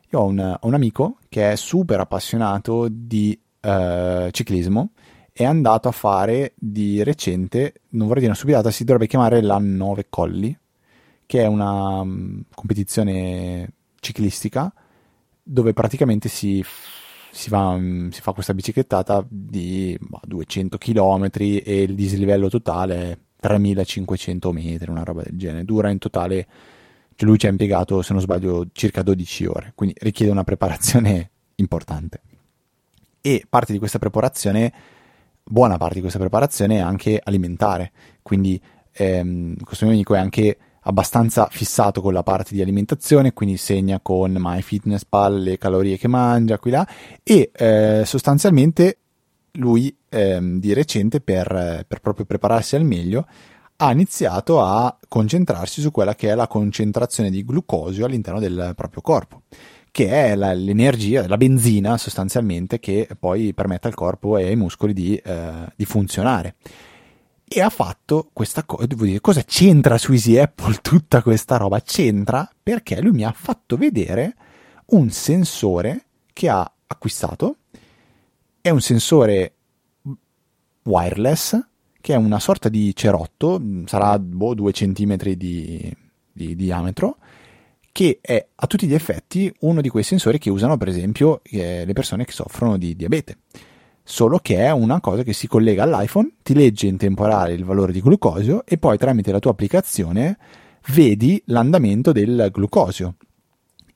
Io 0.09 0.19
ho 0.19 0.25
un, 0.25 0.57
ho 0.59 0.67
un 0.67 0.73
amico 0.73 1.17
che 1.29 1.53
è 1.53 1.55
super 1.55 1.99
appassionato 1.99 2.87
di 2.89 3.39
uh, 3.61 4.29
ciclismo 4.29 4.91
è 5.33 5.43
andato 5.43 5.87
a 5.87 5.91
fare 5.91 6.53
di 6.55 7.03
recente, 7.03 7.81
non 7.89 8.07
vorrei 8.07 8.21
dire 8.21 8.27
una 8.27 8.35
stupidata, 8.35 8.71
si 8.71 8.83
dovrebbe 8.83 9.07
chiamare 9.07 9.41
la 9.41 9.57
9 9.57 10.05
Colli, 10.09 10.57
che 11.25 11.41
è 11.41 11.47
una 11.47 12.01
um, 12.01 12.43
competizione 12.53 13.73
ciclistica 13.99 14.71
dove 15.45 15.73
praticamente 15.73 16.29
si, 16.29 16.63
si, 17.31 17.49
va, 17.49 17.69
um, 17.69 18.09
si 18.11 18.21
fa 18.21 18.31
questa 18.33 18.53
biciclettata 18.53 19.25
di 19.27 19.97
bah, 19.99 20.21
200 20.23 20.77
km 20.77 21.29
e 21.33 21.81
il 21.81 21.95
dislivello 21.95 22.47
totale 22.47 23.11
è 23.11 23.17
3500 23.39 24.51
metri, 24.51 24.89
una 24.89 25.03
roba 25.03 25.23
del 25.23 25.37
genere. 25.37 25.65
Dura 25.65 25.89
in 25.89 25.97
totale 25.97 26.47
cioè 27.15 27.27
lui 27.27 27.37
ci 27.37 27.45
ha 27.45 27.49
impiegato, 27.49 28.01
se 28.01 28.13
non 28.13 28.21
sbaglio, 28.21 28.67
circa 28.71 29.03
12 29.03 29.45
ore, 29.45 29.71
quindi 29.75 29.95
richiede 29.99 30.31
una 30.31 30.43
preparazione 30.43 31.29
importante. 31.55 32.21
E 33.21 33.45
parte 33.47 33.71
di 33.71 33.79
questa 33.79 33.99
preparazione, 33.99 34.73
buona 35.43 35.77
parte 35.77 35.95
di 35.95 36.01
questa 36.01 36.19
preparazione 36.19 36.77
è 36.77 36.79
anche 36.79 37.19
alimentare, 37.23 37.91
quindi 38.21 38.59
ehm, 38.91 39.57
questo 39.63 39.85
mio 39.85 39.93
amico 39.93 40.15
è 40.15 40.19
anche 40.19 40.57
abbastanza 40.85 41.47
fissato 41.49 42.01
con 42.01 42.13
la 42.13 42.23
parte 42.23 42.53
di 42.53 42.61
alimentazione, 42.61 43.33
quindi 43.33 43.57
segna 43.57 43.99
con 44.01 44.35
MyFitnessPal 44.37 45.41
le 45.41 45.57
calorie 45.57 45.97
che 45.97 46.07
mangia, 46.07 46.59
qui 46.59 46.71
là, 46.71 46.87
e 47.21 47.51
eh, 47.53 48.03
sostanzialmente 48.05 48.97
lui 49.57 49.95
ehm, 50.09 50.59
di 50.59 50.73
recente 50.73 51.21
per, 51.21 51.85
per 51.87 51.99
proprio 51.99 52.25
prepararsi 52.25 52.75
al 52.75 52.83
meglio 52.83 53.27
ha 53.77 53.91
iniziato 53.91 54.61
a 54.61 54.97
concentrarsi 55.07 55.81
su 55.81 55.91
quella 55.91 56.15
che 56.15 56.29
è 56.29 56.35
la 56.35 56.47
concentrazione 56.47 57.29
di 57.29 57.43
glucosio 57.43 58.05
all'interno 58.05 58.39
del 58.39 58.73
proprio 58.75 59.01
corpo, 59.01 59.41
che 59.93 60.09
è 60.09 60.35
la, 60.35 60.53
l'energia, 60.53 61.27
la 61.27 61.37
benzina 61.37 61.99
sostanzialmente 61.99 62.79
che 62.79 63.07
poi 63.19 63.53
permette 63.53 63.89
al 63.89 63.93
corpo 63.93 64.37
e 64.37 64.47
ai 64.47 64.55
muscoli 64.55 64.91
di, 64.91 65.15
eh, 65.15 65.71
di 65.75 65.85
funzionare. 65.85 66.55
E 67.47 67.61
ha 67.61 67.69
fatto 67.69 68.31
questa 68.33 68.63
cosa, 68.63 68.87
devo 68.87 69.05
dire, 69.05 69.21
cosa 69.21 69.43
c'entra 69.43 69.99
su 69.99 70.11
Easy 70.11 70.39
Apple 70.39 70.79
tutta 70.81 71.21
questa 71.21 71.57
roba? 71.57 71.79
C'entra 71.81 72.49
perché 72.63 72.99
lui 73.01 73.11
mi 73.11 73.23
ha 73.23 73.31
fatto 73.31 73.77
vedere 73.77 74.35
un 74.87 75.11
sensore 75.11 76.05
che 76.33 76.49
ha 76.49 76.73
acquistato, 76.87 77.57
è 78.61 78.71
un 78.71 78.81
sensore 78.81 79.53
wireless, 80.85 81.63
che 82.01 82.13
è 82.15 82.17
una 82.17 82.39
sorta 82.39 82.67
di 82.67 82.95
cerotto, 82.95 83.61
sarà 83.85 84.17
boh, 84.17 84.55
2 84.55 84.71
cm 84.71 85.17
di, 85.17 85.95
di 86.31 86.55
diametro, 86.55 87.17
che 87.93 88.17
è 88.19 88.45
a 88.55 88.67
tutti 88.67 88.87
gli 88.87 88.93
effetti 88.95 89.53
uno 89.59 89.79
di 89.79 89.87
quei 89.87 90.03
sensori 90.03 90.39
che 90.39 90.49
usano 90.49 90.77
per 90.77 90.87
esempio 90.87 91.41
eh, 91.43 91.85
le 91.85 91.93
persone 91.93 92.25
che 92.25 92.33
soffrono 92.33 92.77
di 92.77 92.95
diabete. 92.95 93.37
Solo 94.03 94.39
che 94.39 94.57
è 94.57 94.71
una 94.71 94.99
cosa 94.99 95.23
che 95.23 95.31
si 95.31 95.47
collega 95.47 95.83
all'iPhone, 95.83 96.31
ti 96.41 96.55
legge 96.55 96.87
in 96.87 96.97
temporale 96.97 97.53
il 97.53 97.63
valore 97.63 97.93
di 97.93 98.01
glucosio 98.01 98.65
e 98.65 98.77
poi 98.77 98.97
tramite 98.97 99.31
la 99.31 99.39
tua 99.39 99.51
applicazione 99.51 100.37
vedi 100.87 101.41
l'andamento 101.45 102.11
del 102.11 102.49
glucosio 102.51 103.15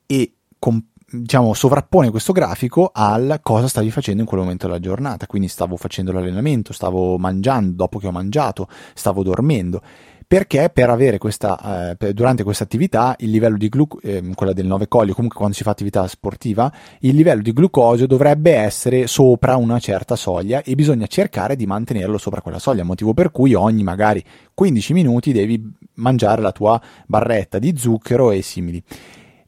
e 0.06 0.32
com- 0.58 0.82
diciamo, 1.10 1.52
sovrappone 1.52 2.10
questo 2.10 2.32
grafico 2.32 2.90
al 2.94 3.40
cosa 3.42 3.66
stavi 3.66 3.90
facendo 3.90 4.22
in 4.22 4.28
quel 4.28 4.40
momento 4.40 4.66
della 4.66 4.78
giornata. 4.78 5.26
Quindi 5.26 5.48
stavo 5.48 5.76
facendo 5.76 6.12
l'allenamento, 6.12 6.72
stavo 6.72 7.18
mangiando, 7.18 7.74
dopo 7.74 7.98
che 7.98 8.06
ho 8.06 8.12
mangiato, 8.12 8.68
stavo 8.94 9.24
dormendo 9.24 9.82
perché 10.28 10.68
per 10.68 10.90
avere 10.90 11.16
questa, 11.16 11.96
eh, 11.98 12.12
durante 12.12 12.44
questa 12.44 12.62
attività 12.62 13.16
il 13.20 13.30
livello 13.30 13.56
di 13.56 13.70
glucosio, 13.70 14.10
eh, 14.10 14.22
quella 14.34 14.52
del 14.52 14.66
9 14.66 14.86
colli, 14.86 15.12
comunque 15.12 15.38
quando 15.38 15.56
si 15.56 15.62
fa 15.62 15.70
attività 15.70 16.06
sportiva, 16.06 16.70
il 17.00 17.16
livello 17.16 17.40
di 17.40 17.54
glucosio 17.54 18.06
dovrebbe 18.06 18.52
essere 18.52 19.06
sopra 19.06 19.56
una 19.56 19.78
certa 19.78 20.16
soglia 20.16 20.62
e 20.62 20.74
bisogna 20.74 21.06
cercare 21.06 21.56
di 21.56 21.64
mantenerlo 21.64 22.18
sopra 22.18 22.42
quella 22.42 22.58
soglia, 22.58 22.84
motivo 22.84 23.14
per 23.14 23.30
cui 23.30 23.54
ogni 23.54 23.82
magari 23.82 24.22
15 24.52 24.92
minuti 24.92 25.32
devi 25.32 25.66
mangiare 25.94 26.42
la 26.42 26.52
tua 26.52 26.78
barretta 27.06 27.58
di 27.58 27.74
zucchero 27.74 28.30
e 28.30 28.42
simili. 28.42 28.82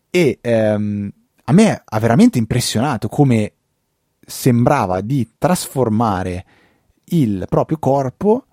E 0.09 0.39
ehm, 0.41 1.13
a 1.45 1.53
me 1.53 1.83
ha 1.85 1.99
veramente 1.99 2.39
impressionato 2.39 3.09
come 3.09 3.53
sembrava 4.19 5.03
di 5.03 5.29
trasformare 5.37 6.45
il 7.05 7.45
proprio 7.51 7.77
corpo 7.79 8.47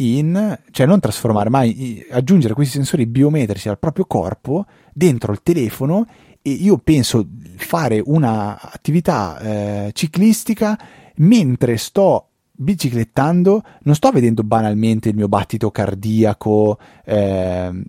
in, 0.00 0.58
cioè 0.70 0.86
non 0.86 1.00
trasformare, 1.00 1.50
ma 1.50 1.64
aggiungere 2.10 2.54
questi 2.54 2.74
sensori 2.74 3.06
biometrici 3.06 3.68
al 3.68 3.78
proprio 3.78 4.06
corpo 4.06 4.66
dentro 4.92 5.32
il 5.32 5.42
telefono 5.42 6.06
e 6.42 6.50
io 6.50 6.78
penso 6.78 7.26
fare 7.56 8.02
un'attività 8.04 9.38
eh, 9.38 9.90
ciclistica 9.92 10.78
mentre 11.16 11.76
sto 11.76 12.28
biciclettando, 12.50 13.62
non 13.82 13.94
sto 13.94 14.10
vedendo 14.10 14.42
banalmente 14.42 15.08
il 15.08 15.16
mio 15.16 15.28
battito 15.28 15.70
cardiaco, 15.70 16.78
eh, 17.04 17.82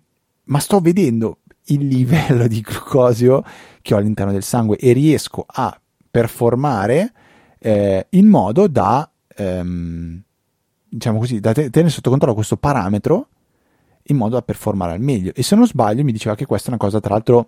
ma 0.44 0.60
sto 0.60 0.80
vedendo 0.80 1.40
il 1.66 1.88
livello 1.88 2.48
di 2.48 2.62
glucosio 2.62 3.44
che 3.82 3.94
ho 3.94 3.98
all'interno 3.98 4.32
del 4.32 4.44
sangue 4.44 4.78
e 4.78 4.94
riesco 4.94 5.46
a 5.48 5.78
performare 6.10 7.14
eh, 7.60 8.08
in 8.12 8.28
modo 8.28 8.68
da 8.68 9.10
ehm, 9.36 10.22
diciamo 10.94 11.20
così, 11.20 11.40
da 11.40 11.54
tenere 11.54 11.90
sotto 11.90 12.10
controllo 12.10 12.36
questo 12.36 12.58
parametro 12.58 13.28
in 14.06 14.18
modo 14.18 14.36
da 14.36 14.42
performare 14.42 14.92
al 14.92 15.00
meglio. 15.00 15.32
E 15.34 15.42
se 15.42 15.56
non 15.56 15.66
sbaglio, 15.66 16.04
mi 16.04 16.12
diceva 16.12 16.36
che 16.36 16.46
questa 16.46 16.68
è 16.68 16.70
una 16.72 16.80
cosa, 16.80 17.00
tra 17.00 17.14
l'altro, 17.14 17.48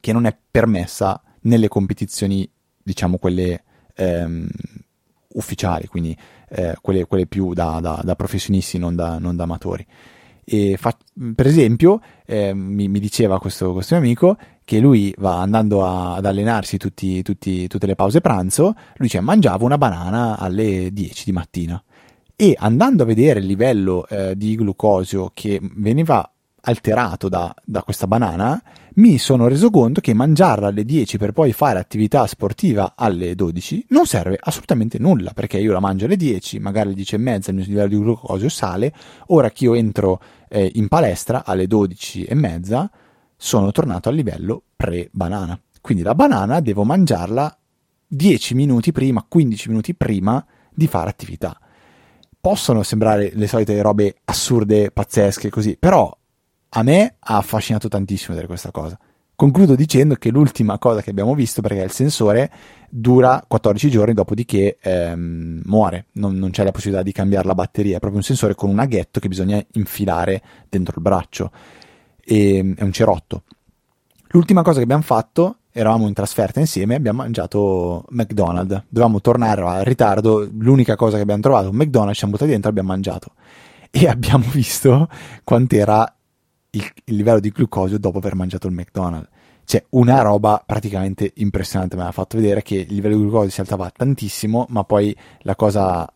che 0.00 0.12
non 0.12 0.26
è 0.26 0.36
permessa 0.50 1.22
nelle 1.42 1.68
competizioni, 1.68 2.48
diciamo 2.82 3.18
quelle 3.18 3.62
ehm, 3.94 4.48
ufficiali, 5.34 5.86
quindi 5.86 6.16
eh, 6.48 6.76
quelle, 6.80 7.04
quelle, 7.06 7.26
più 7.26 7.54
da, 7.54 7.78
da, 7.80 8.00
da 8.02 8.16
professionisti, 8.16 8.78
non 8.78 8.96
da, 8.96 9.18
non 9.18 9.36
da 9.36 9.44
amatori. 9.44 9.86
Fa, 10.76 10.94
per 11.34 11.46
esempio, 11.46 12.00
eh, 12.26 12.52
mi, 12.52 12.88
mi, 12.88 12.98
diceva 12.98 13.38
questo, 13.38 13.72
questo, 13.72 13.94
mio 13.94 14.04
amico 14.04 14.36
che 14.64 14.78
lui 14.78 15.14
va 15.18 15.40
andando 15.40 15.86
a, 15.86 16.16
ad 16.16 16.26
allenarsi 16.26 16.76
tutti, 16.76 17.22
tutti, 17.22 17.66
tutte 17.66 17.86
le 17.86 17.94
pause 17.94 18.20
pranzo, 18.20 18.64
lui 18.64 19.06
dice 19.06 19.20
mangiava 19.20 19.64
una 19.64 19.78
banana 19.78 20.38
alle 20.38 20.92
10 20.92 21.24
di 21.24 21.32
mattina 21.32 21.82
e 22.36 22.54
andando 22.58 23.04
a 23.04 23.06
vedere 23.06 23.40
il 23.40 23.46
livello 23.46 24.06
eh, 24.08 24.36
di 24.36 24.56
glucosio 24.56 25.30
che 25.32 25.60
veniva 25.76 26.28
alterato 26.66 27.28
da, 27.28 27.54
da, 27.64 27.82
questa 27.82 28.06
banana, 28.06 28.60
mi 28.94 29.18
sono 29.18 29.48
reso 29.48 29.70
conto 29.70 30.00
che 30.00 30.14
mangiarla 30.14 30.68
alle 30.68 30.84
10 30.84 31.18
per 31.18 31.32
poi 31.32 31.52
fare 31.52 31.78
attività 31.78 32.26
sportiva 32.26 32.94
alle 32.96 33.34
12 33.34 33.86
non 33.90 34.06
serve 34.06 34.38
assolutamente 34.40 34.98
nulla, 34.98 35.32
perché 35.32 35.58
io 35.58 35.72
la 35.72 35.80
mangio 35.80 36.06
alle 36.06 36.16
10, 36.16 36.58
magari 36.60 36.86
alle 36.86 36.96
10 36.96 37.14
e 37.14 37.18
mezza 37.18 37.50
il 37.50 37.56
mio 37.56 37.66
livello 37.66 37.88
di 37.88 37.98
glucosio 37.98 38.48
sale, 38.48 38.92
ora 39.26 39.50
che 39.50 39.64
io 39.64 39.74
entro 39.74 40.20
eh, 40.48 40.70
in 40.74 40.88
palestra 40.88 41.44
alle 41.44 41.66
12 41.66 42.24
e 42.24 42.34
mezza 42.34 42.90
sono 43.36 43.70
tornato 43.70 44.08
al 44.08 44.14
livello 44.14 44.62
pre-banana. 44.74 45.58
Quindi 45.80 46.02
la 46.02 46.14
banana 46.14 46.60
devo 46.60 46.84
mangiarla 46.84 47.58
10 48.06 48.54
minuti 48.54 48.90
prima, 48.90 49.24
15 49.28 49.68
minuti 49.68 49.94
prima 49.94 50.44
di 50.72 50.86
fare 50.86 51.10
attività 51.10 51.58
possono 52.44 52.82
sembrare 52.82 53.30
le 53.32 53.46
solite 53.46 53.80
robe 53.80 54.16
assurde, 54.26 54.90
pazzesche, 54.90 55.48
così, 55.48 55.78
però 55.78 56.14
a 56.68 56.82
me 56.82 57.14
ha 57.18 57.38
affascinato 57.38 57.88
tantissimo 57.88 58.34
vedere 58.34 58.48
questa 58.48 58.70
cosa. 58.70 58.98
Concludo 59.34 59.74
dicendo 59.74 60.16
che 60.16 60.28
l'ultima 60.28 60.78
cosa 60.78 61.00
che 61.00 61.08
abbiamo 61.08 61.34
visto, 61.34 61.62
perché 61.62 61.80
il 61.80 61.90
sensore 61.90 62.52
dura 62.90 63.42
14 63.48 63.88
giorni, 63.88 64.12
dopodiché 64.12 64.76
ehm, 64.78 65.62
muore, 65.64 66.08
non, 66.12 66.36
non, 66.36 66.50
c'è 66.50 66.64
la 66.64 66.70
possibilità 66.70 67.02
di 67.02 67.12
cambiare 67.12 67.46
la 67.46 67.54
batteria, 67.54 67.96
è 67.96 67.98
proprio 67.98 68.18
un 68.18 68.26
sensore 68.26 68.54
con 68.54 68.68
un 68.68 68.78
aghetto 68.78 69.20
che 69.20 69.28
bisogna 69.28 69.64
infilare 69.72 70.42
dentro 70.68 70.96
il 70.96 71.02
braccio, 71.02 71.50
e, 72.22 72.74
è 72.76 72.82
un 72.82 72.92
cerotto. 72.92 73.44
L'ultima 74.28 74.60
cosa 74.60 74.76
che 74.76 74.84
abbiamo 74.84 75.02
fatto 75.02 75.60
eravamo 75.76 76.06
in 76.06 76.14
trasferta 76.14 76.60
insieme, 76.60 76.94
abbiamo 76.94 77.22
mangiato 77.22 78.04
McDonald's. 78.10 78.84
Dovevamo 78.88 79.20
tornare 79.20 79.60
a 79.62 79.82
ritardo, 79.82 80.48
l'unica 80.58 80.94
cosa 80.94 81.16
che 81.16 81.22
abbiamo 81.22 81.42
trovato, 81.42 81.70
un 81.70 81.74
McDonald's, 81.74 82.12
ci 82.12 82.18
siamo 82.18 82.34
buttati 82.34 82.52
dentro 82.52 82.68
e 82.68 82.70
abbiamo 82.70 82.92
mangiato. 82.92 83.32
E 83.90 84.06
abbiamo 84.08 84.44
visto 84.52 85.08
quant'era 85.42 86.14
il, 86.70 86.92
il 87.06 87.16
livello 87.16 87.40
di 87.40 87.50
glucosio 87.50 87.98
dopo 87.98 88.18
aver 88.18 88.36
mangiato 88.36 88.68
il 88.68 88.72
McDonald's. 88.72 89.28
Cioè, 89.64 89.84
una 89.90 90.22
roba 90.22 90.62
praticamente 90.64 91.32
impressionante. 91.36 91.96
Mi 91.96 92.02
ha 92.02 92.12
fatto 92.12 92.36
vedere 92.36 92.62
che 92.62 92.76
il 92.76 92.94
livello 92.94 93.16
di 93.16 93.22
glucosio 93.22 93.50
si 93.50 93.60
alzava 93.60 93.90
tantissimo, 93.90 94.66
ma 94.68 94.84
poi 94.84 95.16
la 95.40 95.56
cosa, 95.56 96.08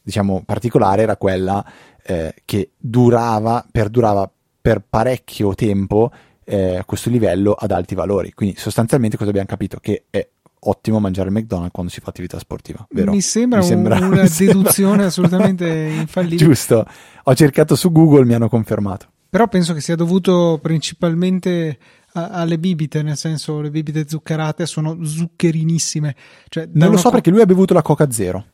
diciamo, 0.00 0.44
particolare 0.46 1.02
era 1.02 1.18
quella 1.18 1.62
eh, 2.02 2.34
che 2.46 2.70
durava, 2.78 3.66
perdurava 3.70 4.30
per 4.62 4.82
parecchio 4.88 5.54
tempo 5.54 6.10
eh, 6.44 6.82
questo 6.86 7.10
livello 7.10 7.52
ad 7.52 7.70
alti 7.70 7.94
valori. 7.94 8.32
Quindi 8.32 8.56
sostanzialmente 8.58 9.16
cosa 9.16 9.30
abbiamo 9.30 9.48
capito? 9.48 9.78
Che 9.80 10.04
è 10.10 10.28
ottimo 10.66 11.00
mangiare 11.00 11.28
il 11.28 11.34
McDonald's 11.34 11.72
quando 11.72 11.90
si 11.90 12.00
fa 12.00 12.10
attività 12.10 12.38
sportiva. 12.38 12.86
Vero? 12.90 13.10
Mi 13.10 13.20
sembra, 13.20 13.58
mi 13.58 13.64
sembra 13.64 13.96
una 13.96 14.22
mi 14.22 14.28
deduzione 14.28 15.04
assolutamente 15.06 15.66
infallibile. 15.66 16.44
Giusto, 16.44 16.86
ho 17.24 17.34
cercato 17.34 17.74
su 17.74 17.90
Google, 17.90 18.24
mi 18.24 18.34
hanno 18.34 18.48
confermato. 18.48 19.08
Però 19.28 19.48
penso 19.48 19.74
che 19.74 19.80
sia 19.80 19.96
dovuto 19.96 20.60
principalmente 20.62 21.78
alle 22.12 22.58
bibite, 22.58 23.02
nel 23.02 23.16
senso 23.16 23.60
le 23.60 23.70
bibite 23.70 24.06
zuccherate 24.08 24.66
sono 24.66 25.04
zuccherinissime. 25.04 26.14
Cioè, 26.48 26.68
non 26.72 26.90
lo 26.90 26.96
so 26.96 27.04
co- 27.04 27.14
perché 27.14 27.30
lui 27.30 27.40
ha 27.40 27.46
bevuto 27.46 27.74
la 27.74 27.82
Coca 27.82 28.08
Zero. 28.10 28.44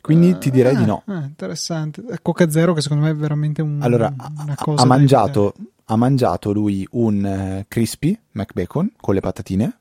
Quindi 0.00 0.30
uh, 0.30 0.38
ti 0.38 0.50
direi 0.50 0.74
ah, 0.74 0.78
di 0.78 0.84
no. 0.86 1.02
Ah, 1.06 1.24
interessante. 1.24 2.02
Coca 2.22 2.50
Zero 2.50 2.72
che 2.72 2.80
secondo 2.80 3.04
me 3.04 3.10
è 3.10 3.14
veramente 3.14 3.60
un, 3.60 3.78
allora, 3.82 4.12
una 4.38 4.54
cosa. 4.54 4.82
Ha 4.82 4.86
mangiato, 4.86 5.54
ha 5.86 5.96
mangiato 5.96 6.52
lui 6.52 6.86
un 6.92 7.60
uh, 7.60 7.64
crispy 7.68 8.18
McBacon 8.32 8.92
con 8.96 9.14
le 9.14 9.20
patatine. 9.20 9.78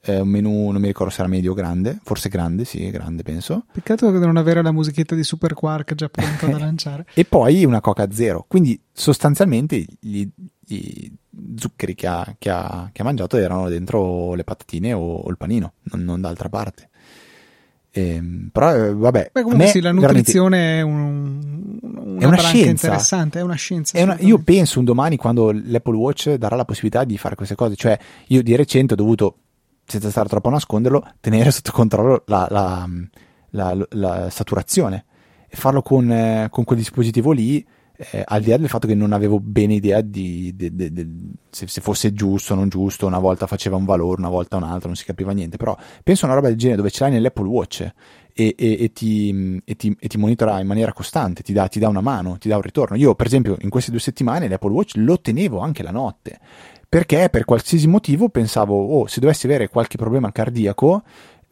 È 0.00 0.18
un 0.18 0.28
menù, 0.28 0.70
non 0.70 0.80
mi 0.80 0.88
ricordo 0.88 1.12
se 1.12 1.20
era 1.20 1.28
medio 1.28 1.52
o 1.52 1.54
grande, 1.54 2.00
forse 2.02 2.28
grande, 2.28 2.64
sì, 2.64 2.90
grande 2.90 3.22
penso. 3.22 3.66
Peccato 3.72 4.10
di 4.10 4.18
non 4.18 4.36
avere 4.36 4.60
la 4.60 4.72
musichetta 4.72 5.14
di 5.14 5.22
Super 5.22 5.54
Quark 5.54 5.94
già 5.94 6.08
pronta 6.08 6.46
da 6.46 6.58
lanciare. 6.58 7.06
e 7.14 7.24
poi 7.24 7.64
una 7.64 7.80
Coca 7.80 8.10
Zero. 8.10 8.44
Quindi 8.48 8.80
sostanzialmente 8.92 9.84
gli, 10.00 10.28
gli 10.58 11.12
zuccheri 11.56 11.94
che 11.94 12.06
ha, 12.08 12.34
che, 12.36 12.50
ha, 12.50 12.88
che 12.92 13.00
ha, 13.00 13.04
mangiato 13.04 13.36
erano 13.36 13.68
dentro 13.68 14.34
le 14.34 14.42
patatine 14.42 14.92
o, 14.92 15.16
o 15.16 15.30
il 15.30 15.36
panino, 15.36 15.74
non, 15.82 16.02
non 16.02 16.20
d'altra 16.20 16.48
parte. 16.48 16.90
Ehm, 17.94 18.48
però 18.50 18.74
eh, 18.74 18.94
vabbè, 18.94 19.30
Beh, 19.32 19.42
comunque 19.42 19.66
sì, 19.66 19.80
la 19.80 19.92
nutrizione 19.92 20.78
è, 20.78 20.80
un, 20.80 21.78
una, 21.82 22.20
è 22.20 22.24
una 22.24 22.38
scienza 22.38 22.86
interessante, 22.86 23.38
è 23.38 23.42
una 23.42 23.54
scienza. 23.54 23.98
È 23.98 24.02
una, 24.02 24.16
io 24.20 24.38
penso 24.38 24.78
un 24.78 24.86
domani 24.86 25.18
quando 25.18 25.52
l'Apple 25.52 25.96
Watch 25.96 26.34
darà 26.34 26.56
la 26.56 26.64
possibilità 26.64 27.04
di 27.04 27.18
fare 27.18 27.34
queste 27.34 27.54
cose, 27.54 27.76
cioè 27.76 27.98
io 28.28 28.42
di 28.42 28.56
recente 28.56 28.94
ho 28.94 28.96
dovuto, 28.96 29.36
senza 29.84 30.08
stare 30.08 30.28
troppo 30.28 30.48
a 30.48 30.52
nasconderlo, 30.52 31.06
tenere 31.20 31.50
sotto 31.52 31.70
controllo 31.70 32.22
la, 32.26 32.46
la, 32.50 32.88
la, 33.50 33.86
la 33.90 34.30
saturazione 34.30 35.04
e 35.46 35.56
farlo 35.56 35.82
con, 35.82 36.10
eh, 36.10 36.48
con 36.50 36.64
quel 36.64 36.78
dispositivo 36.78 37.32
lì 37.32 37.64
eh, 38.10 38.22
al 38.24 38.42
di 38.42 38.50
là 38.50 38.56
del 38.56 38.68
fatto 38.68 38.86
che 38.86 38.94
non 38.94 39.12
avevo 39.12 39.38
bene 39.40 39.74
idea 39.74 40.00
di, 40.00 40.52
di, 40.54 40.74
di, 40.74 40.92
di 40.92 41.32
se, 41.50 41.66
se, 41.66 41.80
fosse 41.80 42.12
giusto 42.12 42.52
o 42.52 42.56
non 42.56 42.68
giusto, 42.68 43.06
una 43.06 43.18
volta 43.18 43.46
faceva 43.46 43.76
un 43.76 43.84
valore, 43.84 44.20
una 44.20 44.30
volta 44.30 44.56
un 44.56 44.64
altro, 44.64 44.88
non 44.88 44.96
si 44.96 45.04
capiva 45.04 45.32
niente, 45.32 45.56
però 45.56 45.76
penso 46.02 46.24
a 46.24 46.28
una 46.28 46.36
roba 46.36 46.48
del 46.48 46.56
genere 46.56 46.78
dove 46.78 46.90
ce 46.90 47.04
l'hai 47.04 47.12
nell'Apple 47.12 47.46
Watch 47.46 47.80
e, 47.80 47.94
e, 48.34 48.54
e, 48.56 48.92
ti, 48.92 49.62
e, 49.64 49.76
ti, 49.76 49.94
ti, 49.94 50.18
monitora 50.18 50.58
in 50.60 50.66
maniera 50.66 50.92
costante, 50.92 51.42
ti 51.42 51.52
dà, 51.52 51.68
ti 51.68 51.78
dà, 51.78 51.88
una 51.88 52.00
mano, 52.00 52.38
ti 52.38 52.48
dà 52.48 52.56
un 52.56 52.62
ritorno. 52.62 52.96
Io, 52.96 53.14
per 53.14 53.26
esempio, 53.26 53.56
in 53.60 53.70
queste 53.70 53.90
due 53.90 54.00
settimane 54.00 54.48
l'Apple 54.48 54.70
Watch 54.70 54.96
lo 54.96 55.20
tenevo 55.20 55.58
anche 55.58 55.82
la 55.82 55.90
notte 55.90 56.38
perché 56.92 57.30
per 57.30 57.46
qualsiasi 57.46 57.86
motivo 57.86 58.28
pensavo, 58.28 58.98
oh, 58.98 59.06
se 59.06 59.18
dovessi 59.18 59.46
avere 59.46 59.70
qualche 59.70 59.96
problema 59.96 60.30
cardiaco, 60.30 61.04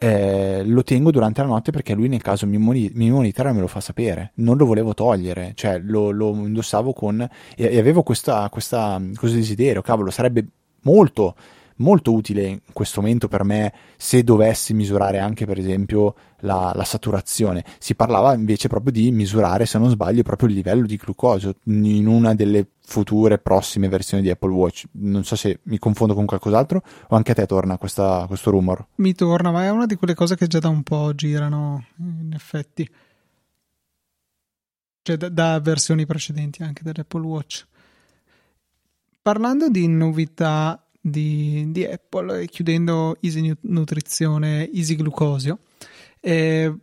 eh, 0.03 0.63
lo 0.65 0.83
tengo 0.83 1.11
durante 1.11 1.43
la 1.43 1.49
notte 1.49 1.73
perché 1.73 1.93
lui 1.93 2.09
nel 2.09 2.23
caso 2.23 2.47
mi, 2.47 2.57
moni- 2.57 2.91
mi 2.95 3.11
monitora 3.11 3.51
e 3.51 3.53
me 3.53 3.61
lo 3.61 3.67
fa 3.67 3.81
sapere. 3.81 4.33
Non 4.37 4.57
lo 4.57 4.65
volevo 4.65 4.95
togliere, 4.95 5.53
cioè 5.55 5.79
lo, 5.79 6.11
lo 6.11 6.31
indossavo 6.33 6.95
con... 6.95 7.21
e, 7.21 7.65
e 7.65 7.79
avevo 7.79 8.03
questa, 8.03 8.49
questo 8.49 9.11
desiderio, 9.21 9.83
cavolo, 9.83 10.11
sarebbe 10.11 10.47
molto 10.85 11.35
molto 11.81 12.13
utile 12.13 12.47
in 12.47 12.61
questo 12.73 13.01
momento 13.01 13.29
per 13.29 13.45
me 13.45 13.73
se 13.97 14.23
dovessi 14.23 14.73
misurare 14.73 15.19
anche 15.19 15.47
per 15.47 15.59
esempio 15.59 16.15
la, 16.41 16.73
la, 16.75 16.85
saturazione. 16.85 17.65
Si 17.79 17.95
parlava 17.95 18.35
invece 18.35 18.69
proprio 18.69 18.93
di 18.93 19.11
misurare, 19.11 19.67
se 19.67 19.79
non 19.79 19.91
sbaglio, 19.91 20.23
proprio 20.23 20.49
il 20.49 20.55
livello 20.55 20.87
di 20.87 20.97
glucosio 20.97 21.57
in 21.65 22.07
una 22.07 22.35
delle 22.35 22.67
future 22.81 23.39
prossime 23.39 23.89
versioni 23.89 24.23
di 24.23 24.31
Apple 24.31 24.53
Watch. 24.53 24.85
Non 24.93 25.25
so 25.25 25.37
se 25.37 25.61
mi 25.65 25.79
confondo 25.79 26.15
con 26.15 26.27
qualcos'altro 26.27 26.83
o 27.09 27.17
anche 27.17 27.33
a 27.33 27.35
te 27.35 27.47
torna 27.47 27.77
questa, 27.77 28.25
questo 28.27 28.51
rumor. 28.51 28.87
Mi 28.97 29.15
torna, 29.15 29.51
ma 29.51 29.65
è 29.65 29.71
una 29.71 29.87
di 29.87 29.97
quelle 29.97 30.15
cose 30.15 30.37
che 30.37 30.47
già 30.47 30.59
da 30.59 30.69
un 30.69 30.83
po' 30.83 31.15
girano, 31.15 31.85
in 31.99 32.33
effetti. 32.35 32.89
Cioè 35.03 35.17
da, 35.17 35.29
da 35.29 35.61
versioni 35.61 36.07
precedenti 36.07 36.63
anche 36.63 36.83
dell'Apple 36.83 37.25
Watch. 37.25 37.67
Parlando 39.23 39.69
di 39.69 39.87
novità 39.87 40.83
di, 41.01 41.67
di 41.71 41.85
Apple, 41.85 42.47
chiudendo 42.47 43.17
Easy 43.21 43.53
Nutrizione, 43.63 44.71
Easy 44.73 44.95
Glucosio. 44.97 45.59
Eh, 46.21 46.75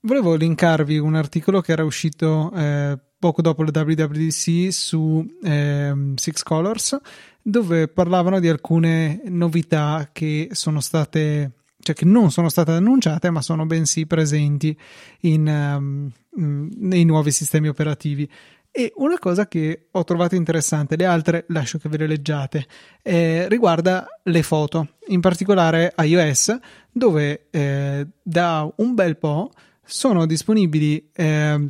volevo 0.00 0.34
linkarvi 0.34 0.98
un 0.98 1.14
articolo 1.14 1.60
che 1.60 1.72
era 1.72 1.84
uscito 1.84 2.52
eh, 2.54 2.98
poco 3.18 3.40
dopo 3.40 3.62
la 3.62 3.70
WWDC 3.72 4.72
su 4.72 5.24
eh, 5.42 6.12
Six 6.16 6.42
Colors, 6.42 6.98
dove 7.40 7.88
parlavano 7.88 8.40
di 8.40 8.48
alcune 8.48 9.22
novità 9.26 10.10
che 10.12 10.48
sono 10.52 10.80
state 10.80 11.52
cioè 11.82 11.96
che 11.96 12.04
non 12.04 12.30
sono 12.30 12.48
state 12.48 12.70
annunciate, 12.70 13.30
ma 13.30 13.42
sono 13.42 13.66
bensì 13.66 14.06
presenti 14.06 14.76
in, 15.22 15.46
um, 16.38 16.70
nei 16.76 17.04
nuovi 17.04 17.32
sistemi 17.32 17.66
operativi. 17.66 18.28
E 18.74 18.90
una 18.96 19.18
cosa 19.18 19.46
che 19.46 19.88
ho 19.90 20.02
trovato 20.02 20.34
interessante, 20.34 20.96
le 20.96 21.04
altre 21.04 21.44
lascio 21.48 21.76
che 21.76 21.90
ve 21.90 21.98
le 21.98 22.06
leggiate, 22.06 22.66
eh, 23.02 23.46
riguarda 23.46 24.06
le 24.22 24.42
foto, 24.42 24.94
in 25.08 25.20
particolare 25.20 25.92
iOS, 25.98 26.56
dove 26.90 27.48
eh, 27.50 28.06
da 28.22 28.72
un 28.76 28.94
bel 28.94 29.18
po' 29.18 29.50
sono 29.84 30.24
disponibili 30.24 31.10
eh, 31.12 31.66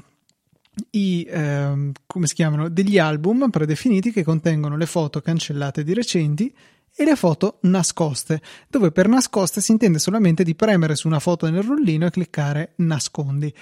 i, 0.91 1.27
ehm, 1.29 1.93
come 2.07 2.27
si 2.29 2.35
chiamano, 2.35 2.69
degli 2.69 2.99
album 2.99 3.51
predefiniti 3.51 4.13
che 4.13 4.23
contengono 4.23 4.77
le 4.77 4.87
foto 4.87 5.21
cancellate 5.21 5.83
di 5.83 5.95
recenti 5.95 6.55
e 6.95 7.05
le 7.05 7.17
foto 7.17 7.59
nascoste, 7.63 8.41
dove 8.69 8.93
per 8.93 9.09
nascoste 9.09 9.61
si 9.61 9.73
intende 9.73 9.99
solamente 9.99 10.45
di 10.45 10.55
premere 10.55 10.95
su 10.95 11.07
una 11.07 11.21
foto 11.21 11.49
nel 11.49 11.63
rullino 11.63 12.07
e 12.07 12.11
cliccare 12.11 12.73
nascondi. 12.77 13.53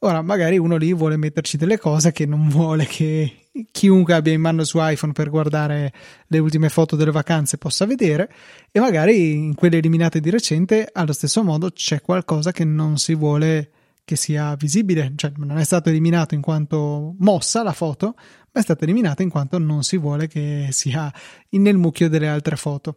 Ora, 0.00 0.22
magari 0.22 0.58
uno 0.58 0.76
lì 0.76 0.92
vuole 0.92 1.16
metterci 1.16 1.56
delle 1.56 1.78
cose 1.78 2.12
che 2.12 2.26
non 2.26 2.48
vuole 2.48 2.86
che 2.86 3.40
chiunque 3.70 4.14
abbia 4.14 4.32
in 4.32 4.40
mano 4.40 4.64
suo 4.64 4.86
iPhone 4.88 5.12
per 5.12 5.28
guardare 5.28 5.92
le 6.26 6.38
ultime 6.38 6.68
foto 6.68 6.96
delle 6.96 7.10
vacanze 7.10 7.58
possa 7.58 7.84
vedere 7.84 8.30
e 8.70 8.80
magari 8.80 9.32
in 9.32 9.54
quelle 9.54 9.78
eliminate 9.78 10.20
di 10.20 10.30
recente 10.30 10.88
allo 10.92 11.12
stesso 11.12 11.42
modo 11.42 11.70
c'è 11.70 12.00
qualcosa 12.00 12.52
che 12.52 12.64
non 12.64 12.96
si 12.96 13.14
vuole 13.14 13.70
che 14.10 14.16
sia 14.16 14.56
visibile, 14.56 15.12
cioè 15.14 15.30
non 15.36 15.56
è 15.58 15.62
stato 15.62 15.88
eliminato 15.88 16.34
in 16.34 16.40
quanto 16.40 17.14
mossa 17.20 17.62
la 17.62 17.72
foto, 17.72 18.16
ma 18.16 18.58
è 18.58 18.60
stata 18.60 18.82
eliminata 18.82 19.22
in 19.22 19.28
quanto 19.28 19.56
non 19.58 19.84
si 19.84 19.98
vuole 19.98 20.26
che 20.26 20.66
sia 20.70 21.12
nel 21.50 21.76
mucchio 21.76 22.08
delle 22.08 22.26
altre 22.26 22.56
foto. 22.56 22.96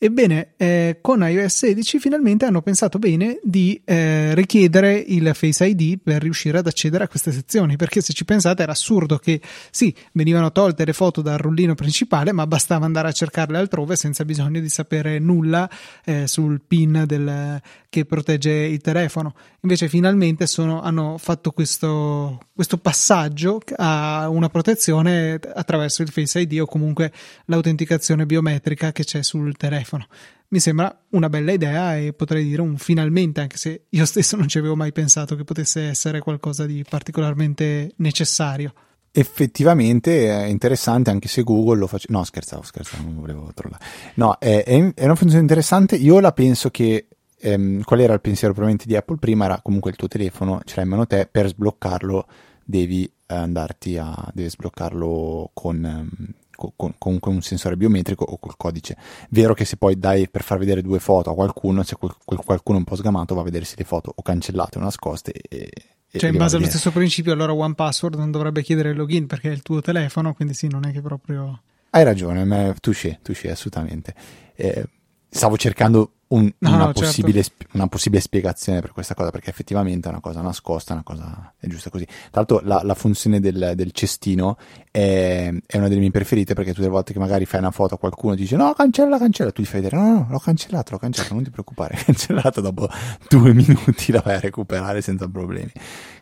Ebbene, 0.00 0.50
eh, 0.58 0.98
con 1.00 1.28
iOS 1.28 1.56
16 1.56 1.98
finalmente 1.98 2.44
hanno 2.44 2.62
pensato 2.62 3.00
bene 3.00 3.40
di 3.42 3.82
eh, 3.84 4.32
richiedere 4.32 4.96
il 4.96 5.28
Face 5.34 5.66
ID 5.66 5.98
per 6.00 6.22
riuscire 6.22 6.58
ad 6.58 6.68
accedere 6.68 7.02
a 7.02 7.08
queste 7.08 7.32
sezioni, 7.32 7.74
perché 7.74 8.00
se 8.00 8.12
ci 8.12 8.24
pensate 8.24 8.62
era 8.62 8.70
assurdo 8.70 9.16
che 9.18 9.40
sì, 9.72 9.92
venivano 10.12 10.52
tolte 10.52 10.84
le 10.84 10.92
foto 10.92 11.20
dal 11.20 11.38
rullino 11.38 11.74
principale, 11.74 12.30
ma 12.30 12.46
bastava 12.46 12.84
andare 12.84 13.08
a 13.08 13.12
cercarle 13.12 13.58
altrove 13.58 13.96
senza 13.96 14.24
bisogno 14.24 14.60
di 14.60 14.68
sapere 14.68 15.18
nulla 15.18 15.68
eh, 16.04 16.28
sul 16.28 16.60
PIN 16.64 17.02
del, 17.04 17.60
che 17.88 18.04
protegge 18.04 18.52
il 18.52 18.80
telefono. 18.80 19.34
Invece 19.62 19.88
finalmente 19.88 20.46
sono, 20.46 20.80
hanno 20.80 21.18
fatto 21.18 21.50
questo, 21.50 22.38
questo 22.54 22.78
passaggio 22.78 23.60
a 23.74 24.28
una 24.28 24.48
protezione 24.48 25.40
attraverso 25.54 26.02
il 26.02 26.10
Face 26.10 26.38
ID 26.38 26.60
o 26.60 26.66
comunque 26.66 27.12
l'autenticazione 27.46 28.26
biometrica 28.26 28.92
che 28.92 29.02
c'è 29.02 29.24
sul 29.24 29.56
telefono 29.56 29.86
telefono. 29.88 30.06
Mi 30.48 30.60
sembra 30.60 31.04
una 31.10 31.28
bella 31.28 31.52
idea 31.52 31.96
e 31.96 32.12
potrei 32.12 32.44
dire 32.44 32.62
un 32.62 32.76
finalmente, 32.76 33.40
anche 33.40 33.56
se 33.56 33.86
io 33.88 34.04
stesso 34.04 34.36
non 34.36 34.48
ci 34.48 34.58
avevo 34.58 34.76
mai 34.76 34.92
pensato 34.92 35.36
che 35.36 35.44
potesse 35.44 35.88
essere 35.88 36.20
qualcosa 36.20 36.66
di 36.66 36.84
particolarmente 36.88 37.92
necessario. 37.96 38.72
Effettivamente 39.10 40.28
è 40.28 40.44
interessante 40.44 41.10
anche 41.10 41.28
se 41.28 41.42
Google 41.42 41.78
lo 41.78 41.86
faceva. 41.86 42.18
No, 42.18 42.24
scherzavo, 42.24 42.62
scherzavo, 42.62 43.02
non 43.02 43.20
volevo 43.20 43.50
trollare. 43.54 43.84
No, 44.14 44.36
è, 44.38 44.64
è, 44.64 45.04
una 45.04 45.14
funzione 45.14 45.42
interessante. 45.42 45.96
Io 45.96 46.20
la 46.20 46.32
penso 46.32 46.70
che. 46.70 47.08
Ehm, 47.40 47.82
qual 47.82 48.00
era 48.00 48.14
il 48.14 48.20
pensiero 48.20 48.52
probabilmente 48.52 48.90
di 48.90 48.96
Apple 48.96 49.16
prima? 49.18 49.44
Era 49.44 49.60
comunque 49.62 49.90
il 49.90 49.96
tuo 49.96 50.08
telefono, 50.08 50.60
ce 50.64 50.74
l'hai 50.76 50.84
in 50.84 50.90
mano 50.90 51.06
te, 51.06 51.28
per 51.30 51.46
sbloccarlo 51.46 52.26
devi 52.64 53.10
andarti 53.26 53.96
a. 53.96 54.30
devi 54.32 54.48
sbloccarlo 54.48 55.50
con. 55.52 56.34
Con, 56.58 56.98
con, 56.98 57.18
un 57.22 57.40
sensore 57.40 57.76
biometrico 57.76 58.24
o 58.24 58.36
col 58.38 58.56
codice. 58.56 58.96
Vero 59.30 59.54
che 59.54 59.64
se 59.64 59.76
poi 59.76 59.96
dai 59.96 60.28
per 60.28 60.42
far 60.42 60.58
vedere 60.58 60.82
due 60.82 60.98
foto 60.98 61.30
a 61.30 61.34
qualcuno, 61.34 61.84
se 61.84 61.94
quel, 61.94 62.12
quel 62.24 62.40
qualcuno 62.44 62.78
un 62.78 62.84
po' 62.84 62.96
sgamato 62.96 63.36
va 63.36 63.42
a 63.42 63.44
vedersi 63.44 63.76
le 63.76 63.84
foto 63.84 64.12
o 64.12 64.22
cancellate 64.22 64.78
o 64.78 64.80
nascoste 64.80 65.32
e, 65.32 65.70
cioè, 66.10 66.30
in 66.30 66.38
base 66.38 66.56
allo 66.56 66.64
stesso 66.64 66.90
principio, 66.90 67.32
allora 67.32 67.52
One 67.52 67.74
Password 67.74 68.16
non 68.16 68.30
dovrebbe 68.30 68.62
chiedere 68.62 68.90
il 68.90 68.96
login 68.96 69.26
perché 69.26 69.50
è 69.50 69.52
il 69.52 69.62
tuo 69.62 69.82
telefono, 69.82 70.32
quindi 70.32 70.54
sì, 70.54 70.66
non 70.66 70.86
è 70.86 70.92
che 70.92 71.02
proprio. 71.02 71.60
Hai 71.90 72.02
ragione, 72.02 72.44
ma 72.44 72.74
touché, 72.80 73.18
touché, 73.22 73.50
assolutamente. 73.50 74.14
Eh, 74.54 74.84
stavo 75.28 75.56
cercando 75.56 76.12
un, 76.28 76.52
no, 76.58 76.68
una, 76.68 76.76
no, 76.78 76.84
certo. 76.86 77.00
possibile, 77.00 77.42
certo. 77.42 77.66
una, 77.72 77.86
possibile, 77.86 78.20
spiegazione 78.20 78.80
per 78.80 78.92
questa 78.92 79.14
cosa, 79.14 79.30
perché 79.30 79.48
effettivamente 79.48 80.08
è 80.08 80.10
una 80.10 80.20
cosa 80.20 80.42
nascosta, 80.42 80.92
una 80.92 81.02
cosa 81.02 81.54
è 81.58 81.66
giusta 81.66 81.88
così. 81.88 82.04
Tra 82.04 82.14
l'altro, 82.32 82.60
la, 82.62 82.82
la 82.82 82.94
funzione 82.94 83.40
del, 83.40 83.72
del 83.74 83.92
cestino 83.92 84.58
è, 84.90 85.50
è, 85.66 85.76
una 85.78 85.88
delle 85.88 86.00
mie 86.00 86.10
preferite, 86.10 86.54
perché 86.54 86.72
tutte 86.72 86.86
le 86.86 86.92
volte 86.92 87.12
che 87.12 87.18
magari 87.18 87.46
fai 87.46 87.60
una 87.60 87.70
foto 87.70 87.94
a 87.94 87.98
qualcuno 87.98 88.34
ti 88.34 88.42
dice 88.42 88.56
no, 88.56 88.72
cancella, 88.74 89.18
cancella, 89.18 89.52
tu 89.52 89.62
gli 89.62 89.66
fai 89.66 89.80
vedere 89.80 89.96
no, 89.96 90.12
no, 90.12 90.26
l'ho 90.28 90.38
cancellato, 90.38 90.92
l'ho 90.92 90.98
cancellato, 90.98 91.34
non 91.34 91.44
ti 91.44 91.50
preoccupare, 91.50 91.96
cancellato 92.04 92.60
dopo 92.60 92.88
due 93.28 93.54
minuti 93.54 94.12
la 94.12 94.20
vai 94.20 94.34
a 94.34 94.40
recuperare 94.40 95.00
senza 95.00 95.28
problemi. 95.28 95.72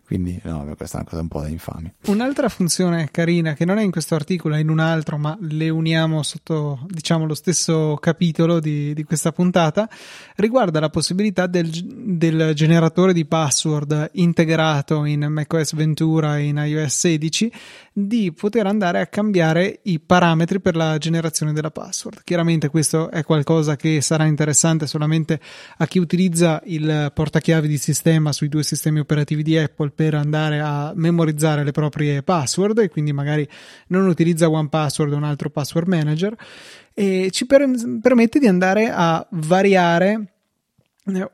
Quindi, 0.07 0.41
no, 0.45 0.73
questa 0.77 0.99
è 0.99 1.01
una 1.01 1.11
cosa 1.11 1.23
un 1.23 1.29
po' 1.29 1.41
da 1.41 1.49
infami. 1.49 1.93
Un'altra 2.07 2.49
funzione 2.49 3.11
carina 3.11 3.55
che 3.55 3.65
non 3.65 3.79
è 3.79 3.83
in 3.83 3.91
questo 3.91 4.15
articolo, 4.15 4.55
è 4.55 4.61
in 4.61 4.69
un 4.69 4.79
altro, 4.79 5.19
ma 5.19 5.37
le 5.41 5.69
uniamo 5.69 6.23
sotto, 6.23 6.87
diciamo, 6.89 7.27
lo 7.27 7.35
stesso 7.35 7.97
capitolo 8.01 8.61
di, 8.61 8.95
di 8.95 9.03
questa 9.03 9.33
puntata, 9.33 9.89
riguarda 10.37 10.79
la 10.79 10.91
possibilità 10.91 11.49
del, 11.49 11.69
del, 11.69 12.53
generatore 12.55 13.13
di 13.13 13.25
password 13.25 14.11
integrato 14.13 15.05
in 15.07 15.27
macOS 15.29 15.75
Ventura 15.75 16.39
e 16.39 16.45
in 16.45 16.63
iOS 16.65 16.97
16 16.99 17.53
di 17.99 18.31
poter 18.31 18.67
andare 18.67 19.01
a 19.01 19.07
cambiare 19.07 19.81
i 19.85 19.99
parametri 19.99 20.61
per 20.61 20.77
la 20.77 20.99
generazione 20.99 21.55
della 21.55 21.71
password. 21.71 22.21
Chiaramente 22.25 22.69
questo 22.69 23.11
è 23.11 23.25
qualcosa 23.25 23.77
che 23.77 24.03
sarà 24.03 24.25
interessante 24.25 24.87
solamente 24.87 25.41
a 25.79 25.87
chi 25.87 25.99
utilizza 25.99 26.61
il 26.67 27.11
portachiavi 27.15 27.67
di 27.67 27.79
sistema 27.79 28.33
sui 28.33 28.51
due 28.51 28.65
sistemi 28.65 28.99
operativi 28.99 29.43
di 29.43 29.57
Apple 29.57 29.93
per 29.93 30.13
andare 30.13 30.61
a 30.61 30.93
memorizzare 30.95 31.65
le 31.65 31.73
proprie 31.73 32.23
password 32.23 32.81
e 32.81 32.91
quindi 32.91 33.15
magari 33.15 33.49
non 33.87 34.07
utilizza 34.07 34.51
One 34.51 34.69
Password 34.69 35.15
o 35.15 35.17
un 35.17 35.25
altro 35.25 35.49
password 35.49 35.89
manager 35.89 36.37
e 36.93 37.31
ci 37.31 37.47
per- 37.47 37.71
permette 38.03 38.39
di 38.39 38.47
andare 38.47 38.91
a 38.93 39.27
variare 39.31 40.36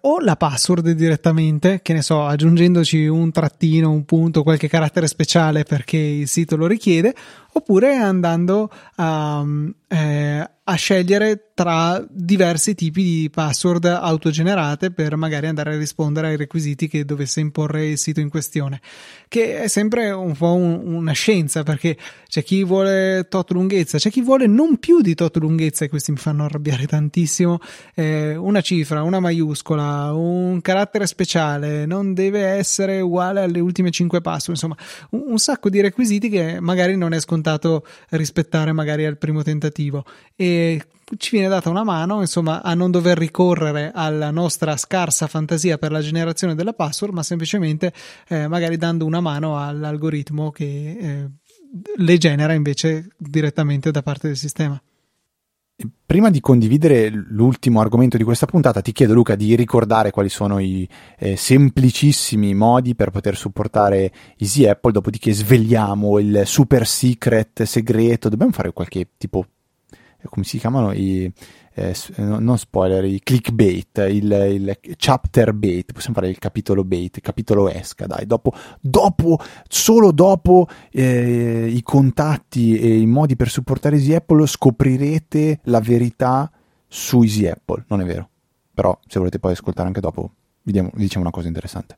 o 0.01 0.21
la 0.21 0.37
password 0.37 0.91
direttamente, 0.91 1.81
che 1.83 1.95
ne 1.95 2.03
so, 2.03 2.27
aggiungendoci 2.27 3.07
un 3.07 3.31
trattino, 3.31 3.91
un 3.91 4.05
punto, 4.05 4.43
qualche 4.43 4.69
carattere 4.69 5.07
speciale 5.07 5.65
perché 5.65 5.97
il 5.97 6.29
sito 6.29 6.57
lo 6.57 6.67
richiede, 6.67 7.15
oppure 7.55 7.97
andando 7.97 8.71
a, 8.97 9.45
eh, 9.89 10.51
a 10.65 10.75
scegliere 10.75 11.51
tra 11.55 12.03
diversi 12.09 12.75
tipi 12.75 13.03
di 13.03 13.31
password 13.31 13.85
autogenerate 13.85 14.91
per 14.91 15.17
magari 15.17 15.49
andare 15.49 15.75
a 15.75 15.79
rispondere 15.79 16.29
ai 16.29 16.37
requisiti 16.37 16.89
che 16.89 17.05
dovesse 17.05 17.41
imporre 17.41 17.89
il 17.89 17.99
sito 17.99 18.21
in 18.21 18.31
questione, 18.31 18.81
che 19.29 19.61
è 19.61 19.69
sempre 19.69 20.11
un 20.11 20.35
po' 20.35 20.55
un, 20.55 20.81
una 20.83 21.13
scienza 21.13 21.63
perché 21.63 21.97
c'è 22.27 22.43
chi 22.43 22.65
vuole 22.65 23.27
tot 23.29 23.51
lunghezza, 23.51 23.99
c'è 23.99 24.11
chi 24.11 24.23
vuole 24.23 24.47
non 24.47 24.79
più 24.79 25.03
di 25.03 25.15
tot 25.15 25.37
lunghezza 25.37 25.85
e 25.85 25.89
questi 25.89 26.13
mi 26.13 26.17
fanno 26.17 26.45
arrabbiare 26.45 26.87
tantissimo, 26.87 27.59
eh, 27.95 28.35
una 28.35 28.63
cifra, 28.63 29.03
una 29.03 29.21
maiuscola, 29.21 30.15
un 30.15 30.61
carattere 30.63 31.07
speciale, 31.07 31.85
non 31.85 32.15
deve 32.15 32.41
essere 32.45 33.01
uguale 33.01 33.43
alle 33.43 33.61
ultime 33.61 33.91
5 33.91 34.23
password, 34.23 34.59
insomma 34.59 34.77
un, 35.11 35.33
un 35.33 35.39
sacco 35.39 35.69
di 35.69 35.81
requisiti 35.83 36.31
che 36.31 36.61
magari 36.61 36.97
non 36.97 37.13
è 37.13 37.21
scontato 37.21 37.42
rispettare 38.11 38.73
magari 38.73 39.05
al 39.05 39.19
primo 39.19 39.43
tentativo 39.43 40.05
e 40.37 40.83
ci 41.19 41.31
viene 41.33 41.49
data 41.49 41.69
una 41.69 41.85
mano, 41.85 42.21
insomma, 42.21 42.63
a 42.63 42.75
non 42.75 42.91
dover 42.91 43.19
ricorrere 43.19 43.91
alla 43.95 44.31
nostra 44.31 44.77
scarsa 44.77 45.27
fantasia 45.27 45.77
per 45.77 45.91
la 45.91 46.01
generazione 46.01 46.55
della 46.55 46.73
password, 46.73 47.13
ma 47.13 47.23
semplicemente 47.23 47.93
eh, 48.29 48.49
magari 48.49 48.77
dando 48.77 49.05
una 49.05 49.21
mano 49.21 49.59
all'algoritmo 49.59 50.51
che 50.51 50.97
eh, 50.99 51.31
le 51.97 52.19
genera 52.19 52.53
invece 52.53 53.09
direttamente 53.17 53.91
da 53.91 54.03
parte 54.03 54.29
del 54.29 54.37
sistema. 54.37 54.81
Prima 56.05 56.31
di 56.31 56.41
condividere 56.41 57.09
l'ultimo 57.09 57.81
argomento 57.81 58.17
di 58.17 58.25
questa 58.25 58.47
puntata, 58.47 58.81
ti 58.81 58.93
chiedo 58.93 59.15
Luca 59.15 59.35
di 59.35 59.57
ricordare 59.57 60.11
quali 60.11 60.29
sono 60.29 60.59
i 60.59 60.89
eh, 61.19 61.37
semplicissimi 61.37 62.55
modi 62.55 62.95
per 62.95 63.11
poter 63.11 63.37
supportare 63.37 64.13
Easy 64.37 64.67
Apple, 64.67 64.93
dopodiché 64.93 65.33
svegliamo 65.33 66.19
il 66.19 66.43
super 66.45 66.87
secret 66.87 67.63
segreto. 67.63 68.29
Dobbiamo 68.29 68.53
fare 68.53 68.73
qualche 68.73 69.09
tipo 69.17 69.47
come 70.29 70.45
si 70.45 70.59
chiamano 70.59 70.93
i 70.93 71.31
eh, 71.75 71.95
non 72.17 72.59
spoiler, 72.59 73.05
i 73.05 73.21
clickbait, 73.21 74.07
il, 74.11 74.31
il, 74.31 74.79
chapter 74.97 75.53
bait, 75.53 75.93
possiamo 75.93 76.15
fare 76.17 76.29
il 76.29 76.39
capitolo 76.39 76.85
bait, 76.85 77.17
il 77.17 77.23
capitolo 77.23 77.69
esca, 77.69 78.07
dai, 78.07 78.27
dopo, 78.27 78.53
dopo 78.81 79.39
solo 79.69 80.13
dopo 80.13 80.69
eh, 80.91 81.67
i 81.69 81.83
contatti 81.83 82.79
e 82.79 82.99
i 82.99 83.07
modi 83.07 83.37
per 83.37 83.49
supportare 83.49 83.97
Easy 83.97 84.15
Apple 84.15 84.47
scoprirete 84.47 85.61
la 85.65 85.81
verità 85.81 86.51
su 86.87 87.23
Easy 87.23 87.47
Apple, 87.47 87.85
non 87.89 88.01
è 88.01 88.05
vero? 88.05 88.29
Però 88.75 88.99
se 89.07 89.19
volete 89.19 89.39
poi 89.39 89.53
ascoltare 89.53 89.87
anche 89.87 90.01
dopo, 90.01 90.31
vi 90.63 90.73
diciamo 90.95 91.25
una 91.25 91.33
cosa 91.33 91.49
interessante. 91.49 91.97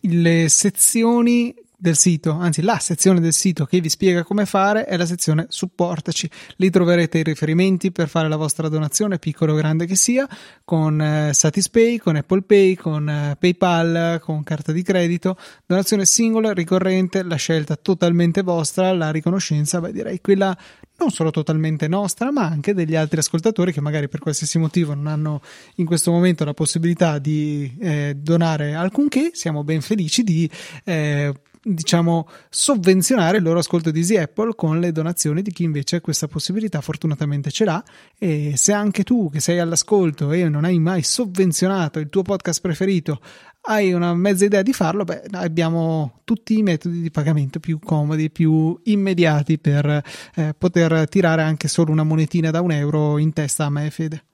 Le 0.00 0.48
sezioni 0.48 1.54
del 1.80 1.96
sito, 1.96 2.32
anzi 2.32 2.60
la 2.60 2.78
sezione 2.78 3.20
del 3.20 3.32
sito 3.32 3.64
che 3.64 3.80
vi 3.80 3.88
spiega 3.88 4.22
come 4.22 4.44
fare 4.44 4.84
è 4.84 4.96
la 4.98 5.06
sezione 5.06 5.46
supportaci. 5.48 6.30
Lì 6.56 6.68
troverete 6.68 7.18
i 7.18 7.22
riferimenti 7.22 7.90
per 7.90 8.08
fare 8.08 8.28
la 8.28 8.36
vostra 8.36 8.68
donazione, 8.68 9.18
piccolo 9.18 9.54
o 9.54 9.56
grande 9.56 9.86
che 9.86 9.96
sia, 9.96 10.28
con 10.62 11.00
eh, 11.00 11.32
Satispay, 11.32 11.96
con 11.96 12.16
Apple 12.16 12.42
Pay, 12.42 12.74
con 12.74 13.08
eh, 13.08 13.36
PayPal, 13.38 14.20
con 14.20 14.42
carta 14.42 14.72
di 14.72 14.82
credito, 14.82 15.38
donazione 15.64 16.04
singola, 16.04 16.52
ricorrente, 16.52 17.22
la 17.22 17.36
scelta 17.36 17.76
totalmente 17.76 18.42
vostra, 18.42 18.92
la 18.92 19.10
riconoscenza, 19.10 19.80
beh 19.80 19.92
direi 19.92 20.20
quella 20.20 20.56
non 20.98 21.10
solo 21.10 21.30
totalmente 21.30 21.88
nostra, 21.88 22.30
ma 22.30 22.44
anche 22.44 22.74
degli 22.74 22.94
altri 22.94 23.20
ascoltatori 23.20 23.72
che 23.72 23.80
magari 23.80 24.08
per 24.08 24.20
qualsiasi 24.20 24.58
motivo 24.58 24.92
non 24.92 25.06
hanno 25.06 25.40
in 25.76 25.86
questo 25.86 26.10
momento 26.10 26.44
la 26.44 26.52
possibilità 26.52 27.18
di 27.18 27.74
eh, 27.80 28.14
donare 28.14 28.74
alcunché, 28.74 29.30
siamo 29.32 29.64
ben 29.64 29.80
felici 29.80 30.22
di 30.22 30.48
eh, 30.84 31.32
diciamo, 31.62 32.28
sovvenzionare 32.48 33.38
il 33.38 33.42
loro 33.42 33.58
ascolto 33.58 33.90
di 33.90 34.00
Easy 34.00 34.16
Apple 34.16 34.54
con 34.54 34.80
le 34.80 34.92
donazioni 34.92 35.42
di 35.42 35.52
chi 35.52 35.64
invece 35.64 36.00
questa 36.00 36.26
possibilità 36.26 36.80
fortunatamente 36.80 37.50
ce 37.50 37.64
l'ha. 37.64 37.82
E 38.18 38.54
se 38.56 38.72
anche 38.72 39.02
tu 39.02 39.30
che 39.30 39.40
sei 39.40 39.58
all'ascolto 39.58 40.32
e 40.32 40.48
non 40.48 40.64
hai 40.64 40.78
mai 40.78 41.02
sovvenzionato 41.02 41.98
il 41.98 42.08
tuo 42.08 42.22
podcast 42.22 42.60
preferito, 42.60 43.20
hai 43.62 43.92
una 43.92 44.14
mezza 44.14 44.46
idea 44.46 44.62
di 44.62 44.72
farlo, 44.72 45.04
beh, 45.04 45.24
abbiamo 45.32 46.20
tutti 46.24 46.56
i 46.56 46.62
metodi 46.62 47.02
di 47.02 47.10
pagamento 47.10 47.60
più 47.60 47.78
comodi, 47.78 48.30
più 48.30 48.78
immediati 48.84 49.58
per 49.58 50.02
eh, 50.34 50.54
poter 50.56 51.08
tirare 51.08 51.42
anche 51.42 51.68
solo 51.68 51.92
una 51.92 52.04
monetina 52.04 52.50
da 52.50 52.62
un 52.62 52.72
euro 52.72 53.18
in 53.18 53.32
testa 53.32 53.66
a 53.66 53.70
me 53.70 53.86
e 53.86 53.90
Fede. 53.90 54.24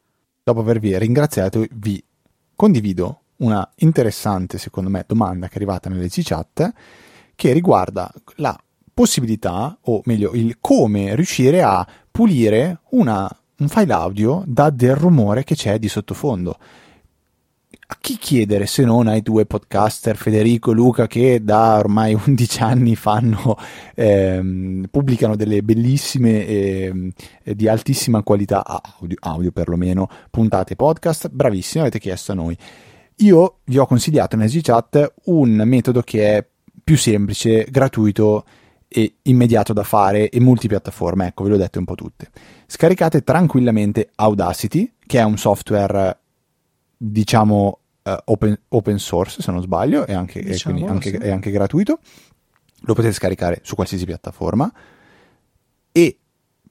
Dopo 0.45 0.61
avervi 0.61 0.97
ringraziato, 0.97 1.67
vi 1.73 2.03
condivido 2.55 3.23
una 3.39 3.69
interessante, 3.79 4.59
secondo 4.59 4.89
me, 4.89 5.05
domanda 5.07 5.49
che 5.49 5.55
è 5.55 5.57
arrivata 5.57 5.91
nelle 5.91 6.09
chat 6.09 6.73
che 7.37 7.53
riguarda 7.53 8.11
la 8.37 8.59
possibilità, 8.93 9.77
o 9.83 10.01
meglio, 10.07 10.33
il 10.33 10.57
come 10.59 11.15
riuscire 11.15 11.63
a 11.63 11.87
pulire 12.11 12.81
una, 12.93 13.29
un 13.59 13.69
file 13.69 13.93
audio 13.93 14.43
da 14.47 14.71
del 14.71 14.97
rumore 14.97 15.45
che 15.45 15.55
c'è 15.55 15.79
di 15.79 15.87
sottofondo. 15.87 16.57
A 17.89 17.99
chi 18.01 18.17
chiedere 18.17 18.67
se 18.67 18.85
non 18.85 19.07
ai 19.07 19.21
due 19.21 19.45
podcaster 19.45 20.17
Federico 20.17 20.73
e 20.73 20.75
Luca 20.75 21.07
che 21.07 21.45
da 21.45 21.77
ormai 21.77 22.15
11 22.27 22.63
anni 22.63 22.97
fanno, 22.97 23.57
ehm, 23.95 24.87
pubblicano 24.91 25.37
delle 25.37 25.63
bellissime 25.63 26.47
e 26.47 27.13
eh, 27.45 27.55
di 27.55 27.69
altissima 27.69 28.23
qualità 28.23 28.65
audio, 28.65 29.17
audio 29.21 29.53
perlomeno 29.53 30.09
puntate 30.31 30.75
podcast, 30.75 31.29
bravissimi, 31.29 31.83
avete 31.83 31.99
chiesto 31.99 32.33
a 32.33 32.35
noi. 32.35 32.57
Io 33.17 33.59
vi 33.65 33.77
ho 33.79 33.87
consigliato 33.87 34.37
in 34.37 34.43
EasyChat 34.43 35.15
un 35.25 35.63
metodo 35.65 36.01
che 36.01 36.37
è 36.37 36.47
più 36.87 36.97
semplice, 36.97 37.67
gratuito 37.69 38.45
e 38.87 39.17
immediato 39.23 39.73
da 39.73 39.83
fare 39.83 40.29
e 40.29 40.39
multipiattaforma. 40.39 41.27
Ecco, 41.27 41.43
ve 41.43 41.51
l'ho 41.51 41.57
detto 41.57 41.81
un 41.81 41.85
po' 41.85 41.97
tutte. 41.97 42.31
Scaricate 42.65 43.25
tranquillamente 43.25 44.11
Audacity, 44.15 44.93
che 45.05 45.19
è 45.19 45.25
un 45.25 45.37
software, 45.37 46.17
diciamo, 46.97 47.79
uh, 48.05 48.13
open, 48.27 48.57
open, 48.69 49.01
source, 49.01 49.43
se 49.43 49.51
non 49.51 49.63
sbaglio, 49.63 50.07
e 50.07 50.15
anche, 50.15 50.41
diciamo, 50.41 50.87
anche, 50.87 51.11
sì. 51.11 51.17
è 51.17 51.31
anche 51.31 51.51
gratuito. 51.51 51.99
Lo 52.83 52.95
potete 52.95 53.13
scaricare 53.13 53.59
su 53.65 53.75
qualsiasi 53.75 54.05
piattaforma 54.05 54.73
e 55.91 56.19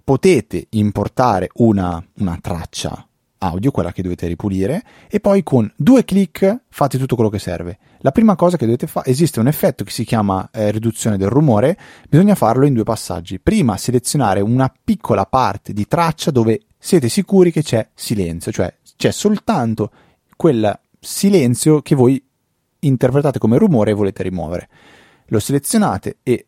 potete 0.01 0.67
importare 0.69 1.49
una, 1.55 2.01
una 2.19 2.39
traccia 2.41 3.05
audio, 3.39 3.71
quella 3.71 3.91
che 3.91 4.01
dovete 4.01 4.27
ripulire, 4.27 4.83
e 5.09 5.19
poi 5.19 5.43
con 5.43 5.71
due 5.75 6.05
clic 6.05 6.61
fate 6.69 6.97
tutto 6.97 7.15
quello 7.15 7.29
che 7.29 7.39
serve. 7.39 7.77
La 7.99 8.11
prima 8.11 8.35
cosa 8.35 8.57
che 8.57 8.65
dovete 8.65 8.87
fare, 8.87 9.09
esiste 9.09 9.39
un 9.39 9.47
effetto 9.47 9.83
che 9.83 9.91
si 9.91 10.03
chiama 10.03 10.49
eh, 10.51 10.71
riduzione 10.71 11.17
del 11.17 11.29
rumore, 11.29 11.77
bisogna 12.09 12.35
farlo 12.35 12.65
in 12.65 12.73
due 12.73 12.83
passaggi. 12.83 13.39
Prima 13.39 13.77
selezionare 13.77 14.41
una 14.41 14.71
piccola 14.83 15.25
parte 15.25 15.73
di 15.73 15.87
traccia 15.87 16.31
dove 16.31 16.61
siete 16.77 17.09
sicuri 17.09 17.51
che 17.51 17.63
c'è 17.63 17.87
silenzio, 17.93 18.51
cioè 18.51 18.73
c'è 18.95 19.11
soltanto 19.11 19.91
quel 20.35 20.79
silenzio 20.99 21.81
che 21.81 21.95
voi 21.95 22.23
interpretate 22.79 23.39
come 23.39 23.57
rumore 23.57 23.91
e 23.91 23.95
volete 23.95 24.23
rimuovere. 24.23 24.69
Lo 25.27 25.39
selezionate 25.39 26.17
e 26.21 26.47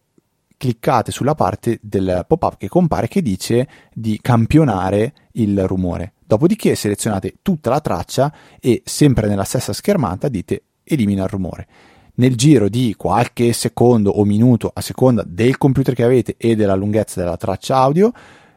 cliccate 0.57 1.11
sulla 1.11 1.35
parte 1.35 1.79
del 1.81 2.25
pop-up 2.27 2.57
che 2.57 2.67
compare 2.67 3.07
che 3.07 3.21
dice 3.21 3.67
di 3.93 4.19
campionare 4.21 5.13
il 5.33 5.65
rumore. 5.67 6.13
Dopodiché 6.27 6.75
selezionate 6.75 7.35
tutta 7.41 7.69
la 7.69 7.79
traccia 7.79 8.33
e 8.59 8.81
sempre 8.83 9.29
nella 9.29 9.45
stessa 9.45 9.71
schermata 9.71 10.27
dite 10.27 10.63
elimina 10.83 11.23
il 11.23 11.29
rumore. 11.29 11.67
Nel 12.15 12.35
giro 12.35 12.67
di 12.67 12.95
qualche 12.97 13.53
secondo 13.53 14.09
o 14.09 14.25
minuto 14.25 14.69
a 14.73 14.81
seconda 14.81 15.23
del 15.25 15.57
computer 15.57 15.95
che 15.95 16.03
avete 16.03 16.35
e 16.35 16.57
della 16.57 16.75
lunghezza 16.75 17.21
della 17.21 17.37
traccia 17.37 17.77
audio 17.77 18.11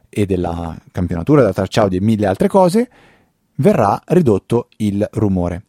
e 0.08 0.26
della 0.26 0.76
campionatura 0.90 1.42
della 1.42 1.52
traccia 1.52 1.82
audio 1.82 2.00
e 2.00 2.02
mille 2.02 2.26
altre 2.26 2.48
cose, 2.48 2.90
verrà 3.54 4.02
ridotto 4.06 4.66
il 4.78 5.06
rumore. 5.12 5.66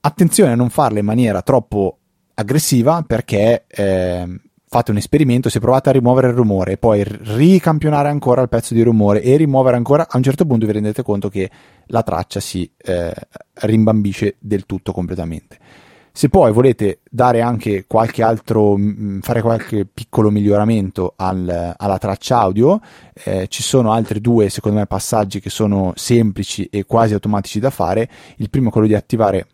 Attenzione 0.00 0.50
a 0.50 0.56
non 0.56 0.68
farlo 0.68 0.98
in 0.98 1.04
maniera 1.04 1.42
troppo 1.42 1.98
aggressiva 2.34 3.04
perché 3.06 3.66
eh, 3.68 4.40
fate 4.72 4.92
un 4.92 4.98
esperimento, 4.98 5.48
se 5.48 5.58
provate 5.58 5.88
a 5.88 5.92
rimuovere 5.92 6.28
il 6.28 6.34
rumore 6.34 6.72
e 6.72 6.78
poi 6.78 7.02
ricampionare 7.02 8.08
ancora 8.08 8.40
il 8.40 8.48
pezzo 8.48 8.72
di 8.72 8.82
rumore 8.82 9.20
e 9.20 9.36
rimuovere 9.36 9.76
ancora, 9.76 10.06
a 10.08 10.16
un 10.16 10.22
certo 10.22 10.46
punto 10.46 10.64
vi 10.64 10.70
rendete 10.70 11.02
conto 11.02 11.28
che 11.28 11.50
la 11.86 12.04
traccia 12.04 12.38
si 12.38 12.70
eh, 12.76 13.12
rimbambisce 13.54 14.36
del 14.38 14.66
tutto 14.66 14.92
completamente. 14.92 15.58
Se 16.12 16.28
poi 16.28 16.52
volete 16.52 17.00
dare 17.10 17.40
anche 17.40 17.84
qualche 17.88 18.22
altro, 18.22 18.76
fare 19.22 19.42
qualche 19.42 19.86
piccolo 19.92 20.30
miglioramento 20.30 21.14
al, 21.16 21.74
alla 21.76 21.98
traccia 21.98 22.38
audio, 22.38 22.80
eh, 23.24 23.48
ci 23.48 23.64
sono 23.64 23.90
altri 23.90 24.20
due, 24.20 24.50
secondo 24.50 24.78
me, 24.78 24.86
passaggi 24.86 25.40
che 25.40 25.50
sono 25.50 25.94
semplici 25.96 26.66
e 26.66 26.84
quasi 26.84 27.12
automatici 27.12 27.58
da 27.58 27.70
fare. 27.70 28.08
Il 28.36 28.50
primo 28.50 28.68
è 28.68 28.70
quello 28.70 28.86
di 28.86 28.94
attivare 28.94 29.48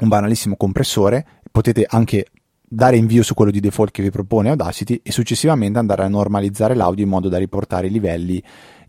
un 0.00 0.08
banalissimo 0.08 0.56
compressore, 0.56 1.24
potete 1.52 1.86
anche 1.88 2.26
dare 2.72 2.96
invio 2.96 3.24
su 3.24 3.34
quello 3.34 3.50
di 3.50 3.58
default 3.58 3.90
che 3.90 4.00
vi 4.00 4.10
propone 4.10 4.50
Audacity 4.50 5.00
e 5.02 5.10
successivamente 5.10 5.80
andare 5.80 6.04
a 6.04 6.08
normalizzare 6.08 6.74
l'audio 6.74 7.02
in 7.02 7.10
modo 7.10 7.28
da 7.28 7.36
riportare 7.36 7.88
i 7.88 7.90
livelli 7.90 8.40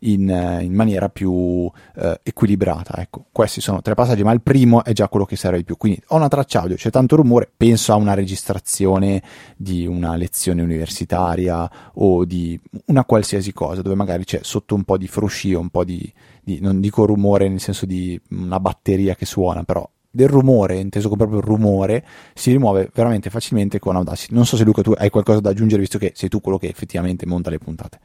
in, 0.02 0.30
eh, 0.30 0.62
in 0.62 0.72
maniera 0.74 1.10
più 1.10 1.70
eh, 1.96 2.20
equilibrata. 2.22 3.02
Ecco, 3.02 3.26
questi 3.32 3.60
sono 3.60 3.82
tre 3.82 3.96
passaggi, 3.96 4.22
ma 4.22 4.34
il 4.34 4.44
primo 4.44 4.84
è 4.84 4.94
già 4.94 5.10
quello 5.10 5.26
che 5.26 5.36
serve 5.36 5.58
di 5.58 5.64
più. 5.64 5.78
Quindi 5.78 6.00
ho 6.10 6.16
una 6.16 6.28
traccia 6.28 6.62
audio, 6.62 6.76
c'è 6.76 6.92
tanto 6.92 7.16
rumore, 7.16 7.52
penso 7.58 7.92
a 7.92 7.96
una 7.96 8.14
registrazione 8.14 9.24
di 9.58 9.88
una 9.88 10.16
lezione 10.16 10.62
universitaria 10.62 11.70
o 11.94 12.24
di 12.24 12.60
una 12.86 13.04
qualsiasi 13.04 13.52
cosa, 13.52 13.82
dove 13.82 13.96
magari 13.96 14.26
c'è 14.26 14.42
sotto 14.44 14.76
un 14.76 14.84
po' 14.84 14.98
di 15.00 15.08
fruscio, 15.08 15.60
un 15.60 15.70
po' 15.70 15.84
di, 15.84 16.12
di 16.44 16.60
non 16.62 16.80
dico 16.80 17.08
rumore 17.08 17.50
nel 17.50 17.60
senso 17.60 17.88
di 17.88 18.20
una 18.30 18.60
batteria 18.60 19.16
che 19.16 19.26
suona, 19.26 19.64
però 19.64 19.90
del 20.12 20.28
rumore, 20.28 20.78
inteso 20.78 21.08
come 21.08 21.26
proprio 21.26 21.42
rumore, 21.42 22.06
si 22.34 22.52
rimuove 22.52 22.92
veramente 22.94 23.30
facilmente 23.30 23.80
con 23.80 23.96
Audacity. 23.96 24.36
Non 24.36 24.46
so 24.46 24.58
se 24.58 24.66
Luca 24.66 24.82
tu 24.82 24.94
hai 24.96 25.10
qualcosa 25.10 25.40
da 25.40 25.50
aggiungere 25.50 25.82
visto 25.82 25.98
che 25.98 26.12
sei 26.14 26.30
tu 26.30 26.42
quello 26.42 26.58
che 26.58 26.68
effettivamente 26.68 27.26
monta 27.26 27.50
le 27.50 27.58
puntate. 27.58 28.00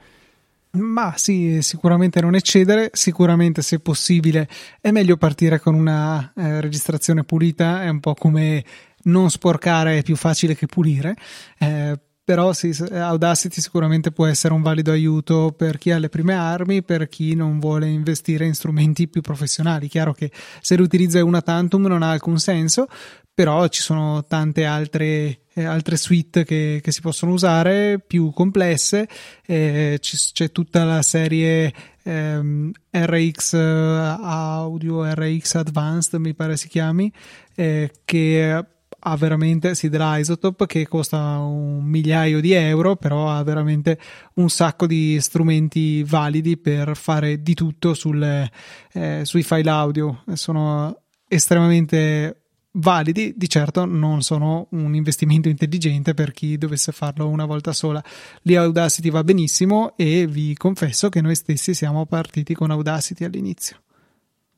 Ma 0.70 1.14
sì, 1.16 1.62
sicuramente 1.62 2.20
non 2.20 2.34
eccedere, 2.34 2.90
sicuramente 2.92 3.62
se 3.62 3.80
possibile 3.80 4.48
è 4.80 4.90
meglio 4.90 5.16
partire 5.16 5.58
con 5.58 5.74
una 5.74 6.32
eh, 6.36 6.60
registrazione 6.60 7.24
pulita, 7.24 7.82
è 7.82 7.88
un 7.88 8.00
po' 8.00 8.14
come 8.14 8.64
non 9.04 9.30
sporcare 9.30 9.98
è 9.98 10.02
più 10.02 10.16
facile 10.16 10.54
che 10.54 10.66
pulire. 10.66 11.16
Eh, 11.58 11.98
però 12.26 12.52
sì, 12.52 12.76
Audacity 12.90 13.60
sicuramente 13.60 14.10
può 14.10 14.26
essere 14.26 14.52
un 14.52 14.60
valido 14.60 14.90
aiuto 14.90 15.54
per 15.56 15.78
chi 15.78 15.92
ha 15.92 15.98
le 15.98 16.08
prime 16.08 16.34
armi, 16.34 16.82
per 16.82 17.06
chi 17.06 17.36
non 17.36 17.60
vuole 17.60 17.86
investire 17.86 18.44
in 18.44 18.54
strumenti 18.56 19.06
più 19.06 19.20
professionali. 19.20 19.86
Chiaro 19.86 20.12
che 20.12 20.32
se 20.60 20.76
l'utilizzo 20.76 21.18
è 21.18 21.20
una 21.20 21.40
tantum 21.40 21.86
non 21.86 22.02
ha 22.02 22.10
alcun 22.10 22.40
senso, 22.40 22.88
però 23.32 23.68
ci 23.68 23.80
sono 23.80 24.24
tante 24.24 24.64
altre, 24.64 25.42
eh, 25.54 25.64
altre 25.66 25.96
suite 25.96 26.44
che, 26.44 26.80
che, 26.82 26.90
si 26.90 27.00
possono 27.00 27.30
usare 27.30 28.00
più 28.04 28.32
complesse. 28.32 29.06
Eh, 29.46 30.00
c'è 30.00 30.50
tutta 30.50 30.82
la 30.82 31.02
serie 31.02 31.72
ehm, 32.02 32.72
RX 32.90 33.54
Audio, 33.54 35.04
RX 35.14 35.54
Advanced, 35.54 36.18
mi 36.18 36.34
pare 36.34 36.56
si 36.56 36.66
chiami, 36.66 37.12
eh, 37.54 37.92
che 38.04 38.64
ha 38.98 39.16
veramente, 39.16 39.74
della 39.88 40.18
Isotope 40.18 40.66
che 40.66 40.86
costa 40.88 41.38
un 41.38 41.84
migliaio 41.84 42.40
di 42.40 42.52
euro, 42.52 42.96
però 42.96 43.30
ha 43.30 43.42
veramente 43.42 43.98
un 44.34 44.48
sacco 44.48 44.86
di 44.86 45.18
strumenti 45.20 46.02
validi 46.02 46.56
per 46.56 46.96
fare 46.96 47.42
di 47.42 47.54
tutto 47.54 47.94
sulle, 47.94 48.50
eh, 48.92 49.22
sui 49.24 49.42
file 49.42 49.70
audio. 49.70 50.22
Sono 50.34 51.02
estremamente 51.28 52.42
validi, 52.78 53.34
di 53.36 53.48
certo 53.48 53.84
non 53.84 54.22
sono 54.22 54.68
un 54.70 54.94
investimento 54.94 55.48
intelligente 55.48 56.14
per 56.14 56.32
chi 56.32 56.58
dovesse 56.58 56.92
farlo 56.92 57.28
una 57.28 57.44
volta 57.44 57.72
sola. 57.72 58.02
Lì 58.42 58.56
Audacity 58.56 59.10
va 59.10 59.24
benissimo 59.24 59.96
e 59.96 60.26
vi 60.26 60.54
confesso 60.54 61.08
che 61.08 61.20
noi 61.20 61.34
stessi 61.34 61.74
siamo 61.74 62.06
partiti 62.06 62.54
con 62.54 62.70
Audacity 62.70 63.24
all'inizio. 63.24 63.80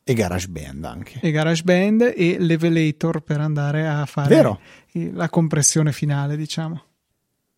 E 0.09 0.15
GarageBand 0.15 0.85
anche. 0.87 1.19
E 1.21 1.31
GarageBand 1.31 2.15
e 2.17 2.37
Levelator 2.39 3.21
per 3.21 3.41
andare 3.41 3.87
a 3.87 4.07
fare 4.07 4.35
Vero. 4.35 4.59
la 5.13 5.29
compressione 5.29 5.93
finale, 5.93 6.35
diciamo. 6.35 6.83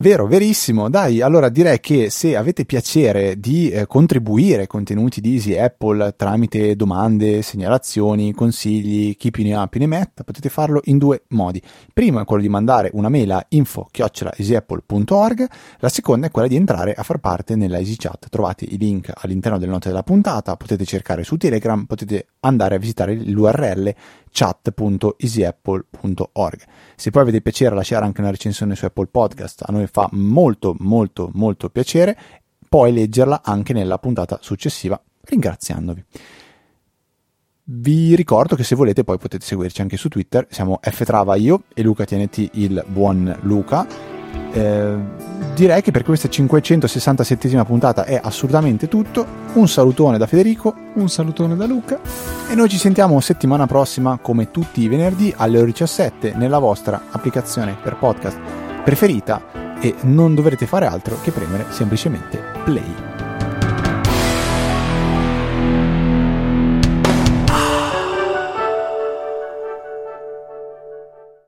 Vero, 0.03 0.26
verissimo. 0.26 0.88
Dai, 0.88 1.20
allora 1.20 1.51
direi 1.51 1.78
che 1.78 2.09
se 2.09 2.34
avete 2.34 2.64
piacere 2.64 3.38
di 3.38 3.68
eh, 3.68 3.86
contribuire 3.86 4.62
ai 4.62 4.66
contenuti 4.66 5.20
di 5.20 5.34
Easy 5.34 5.59
Apple 5.59 6.14
tramite 6.16 6.74
domande, 6.74 7.42
segnalazioni, 7.42 8.32
consigli, 8.32 9.14
chi 9.18 9.30
più 9.30 9.44
ne 9.44 9.55
ha 9.55 9.66
più 9.66 9.78
ne 9.78 9.86
metta, 9.86 10.24
potete 10.24 10.48
farlo 10.48 10.80
in 10.84 10.96
due 10.96 11.24
modi. 11.28 11.61
Primo 11.92 12.18
è 12.18 12.24
quello 12.24 12.40
di 12.40 12.48
mandare 12.48 12.88
una 12.94 13.11
mail 13.11 13.30
a 13.30 13.44
info-easyapple.org, 13.46 15.48
la 15.80 15.88
seconda 15.90 16.28
è 16.28 16.30
quella 16.30 16.48
di 16.48 16.57
entrare 16.57 16.94
a 16.94 17.03
far 17.03 17.18
parte 17.18 17.55
nella 17.55 17.76
EasyChat. 17.76 18.28
Trovate 18.30 18.64
i 18.64 18.78
link 18.78 19.12
all'interno 19.14 19.59
delle 19.59 19.72
note 19.72 19.88
della 19.88 20.03
puntata, 20.03 20.57
potete 20.57 20.86
cercare 20.86 21.24
su 21.24 21.36
Telegram, 21.36 21.84
potete 21.84 22.28
andare 22.40 22.76
a 22.76 22.78
visitare 22.78 23.14
l'URL 23.14 23.94
chat.easyapple.org. 24.30 26.62
Se 26.96 27.10
poi 27.10 27.22
avete 27.22 27.40
piacere 27.40 27.74
lasciare 27.74 28.04
anche 28.04 28.20
una 28.20 28.30
recensione 28.30 28.74
su 28.74 28.84
Apple 28.84 29.06
Podcast, 29.06 29.62
a 29.66 29.72
noi 29.72 29.86
fa 29.86 30.06
molto 30.12 30.74
molto 30.78 31.30
molto 31.32 31.70
piacere, 31.70 32.18
poi 32.68 32.92
leggerla 32.92 33.40
anche 33.44 33.72
nella 33.72 33.98
puntata 33.98 34.38
successiva, 34.40 35.00
ringraziandovi. 35.22 36.04
Vi 37.72 38.16
ricordo 38.16 38.56
che 38.56 38.64
se 38.64 38.74
volete 38.74 39.04
poi 39.04 39.18
potete 39.18 39.44
seguirci 39.44 39.80
anche 39.80 39.96
su 39.96 40.08
Twitter, 40.08 40.44
siamo 40.50 40.80
ftrava 40.80 41.36
io 41.36 41.62
e 41.72 41.82
Luca 41.82 42.04
TNT 42.04 42.50
il 42.54 42.84
buon 42.88 43.38
Luca 43.42 43.86
eh, 44.53 44.94
direi 45.55 45.82
che 45.82 45.90
per 45.90 46.05
questa 46.05 46.28
567esima 46.28 47.64
puntata 47.64 48.05
è 48.05 48.18
assolutamente 48.22 48.88
tutto. 48.88 49.38
Un 49.53 49.68
salutone 49.68 50.18
da 50.18 50.26
Federico, 50.26 50.74
un 50.94 51.09
salutone 51.09 51.57
da 51.57 51.66
Luca 51.66 51.98
e 52.48 52.55
noi 52.55 52.68
ci 52.68 52.78
sentiamo 52.78 53.20
settimana 53.20 53.66
prossima 53.66 54.18
come 54.20 54.51
tutti 54.51 54.82
i 54.82 54.88
venerdì 54.88 55.32
alle 55.36 55.59
ore 55.59 55.66
17 55.66 56.34
nella 56.34 56.59
vostra 56.59 57.03
applicazione 57.11 57.76
per 57.82 57.96
podcast 57.96 58.38
preferita 58.84 59.78
e 59.80 59.94
non 60.03 60.34
dovrete 60.34 60.66
fare 60.66 60.86
altro 60.86 61.16
che 61.22 61.30
premere 61.30 61.66
semplicemente 61.70 62.40
play. 62.64 63.19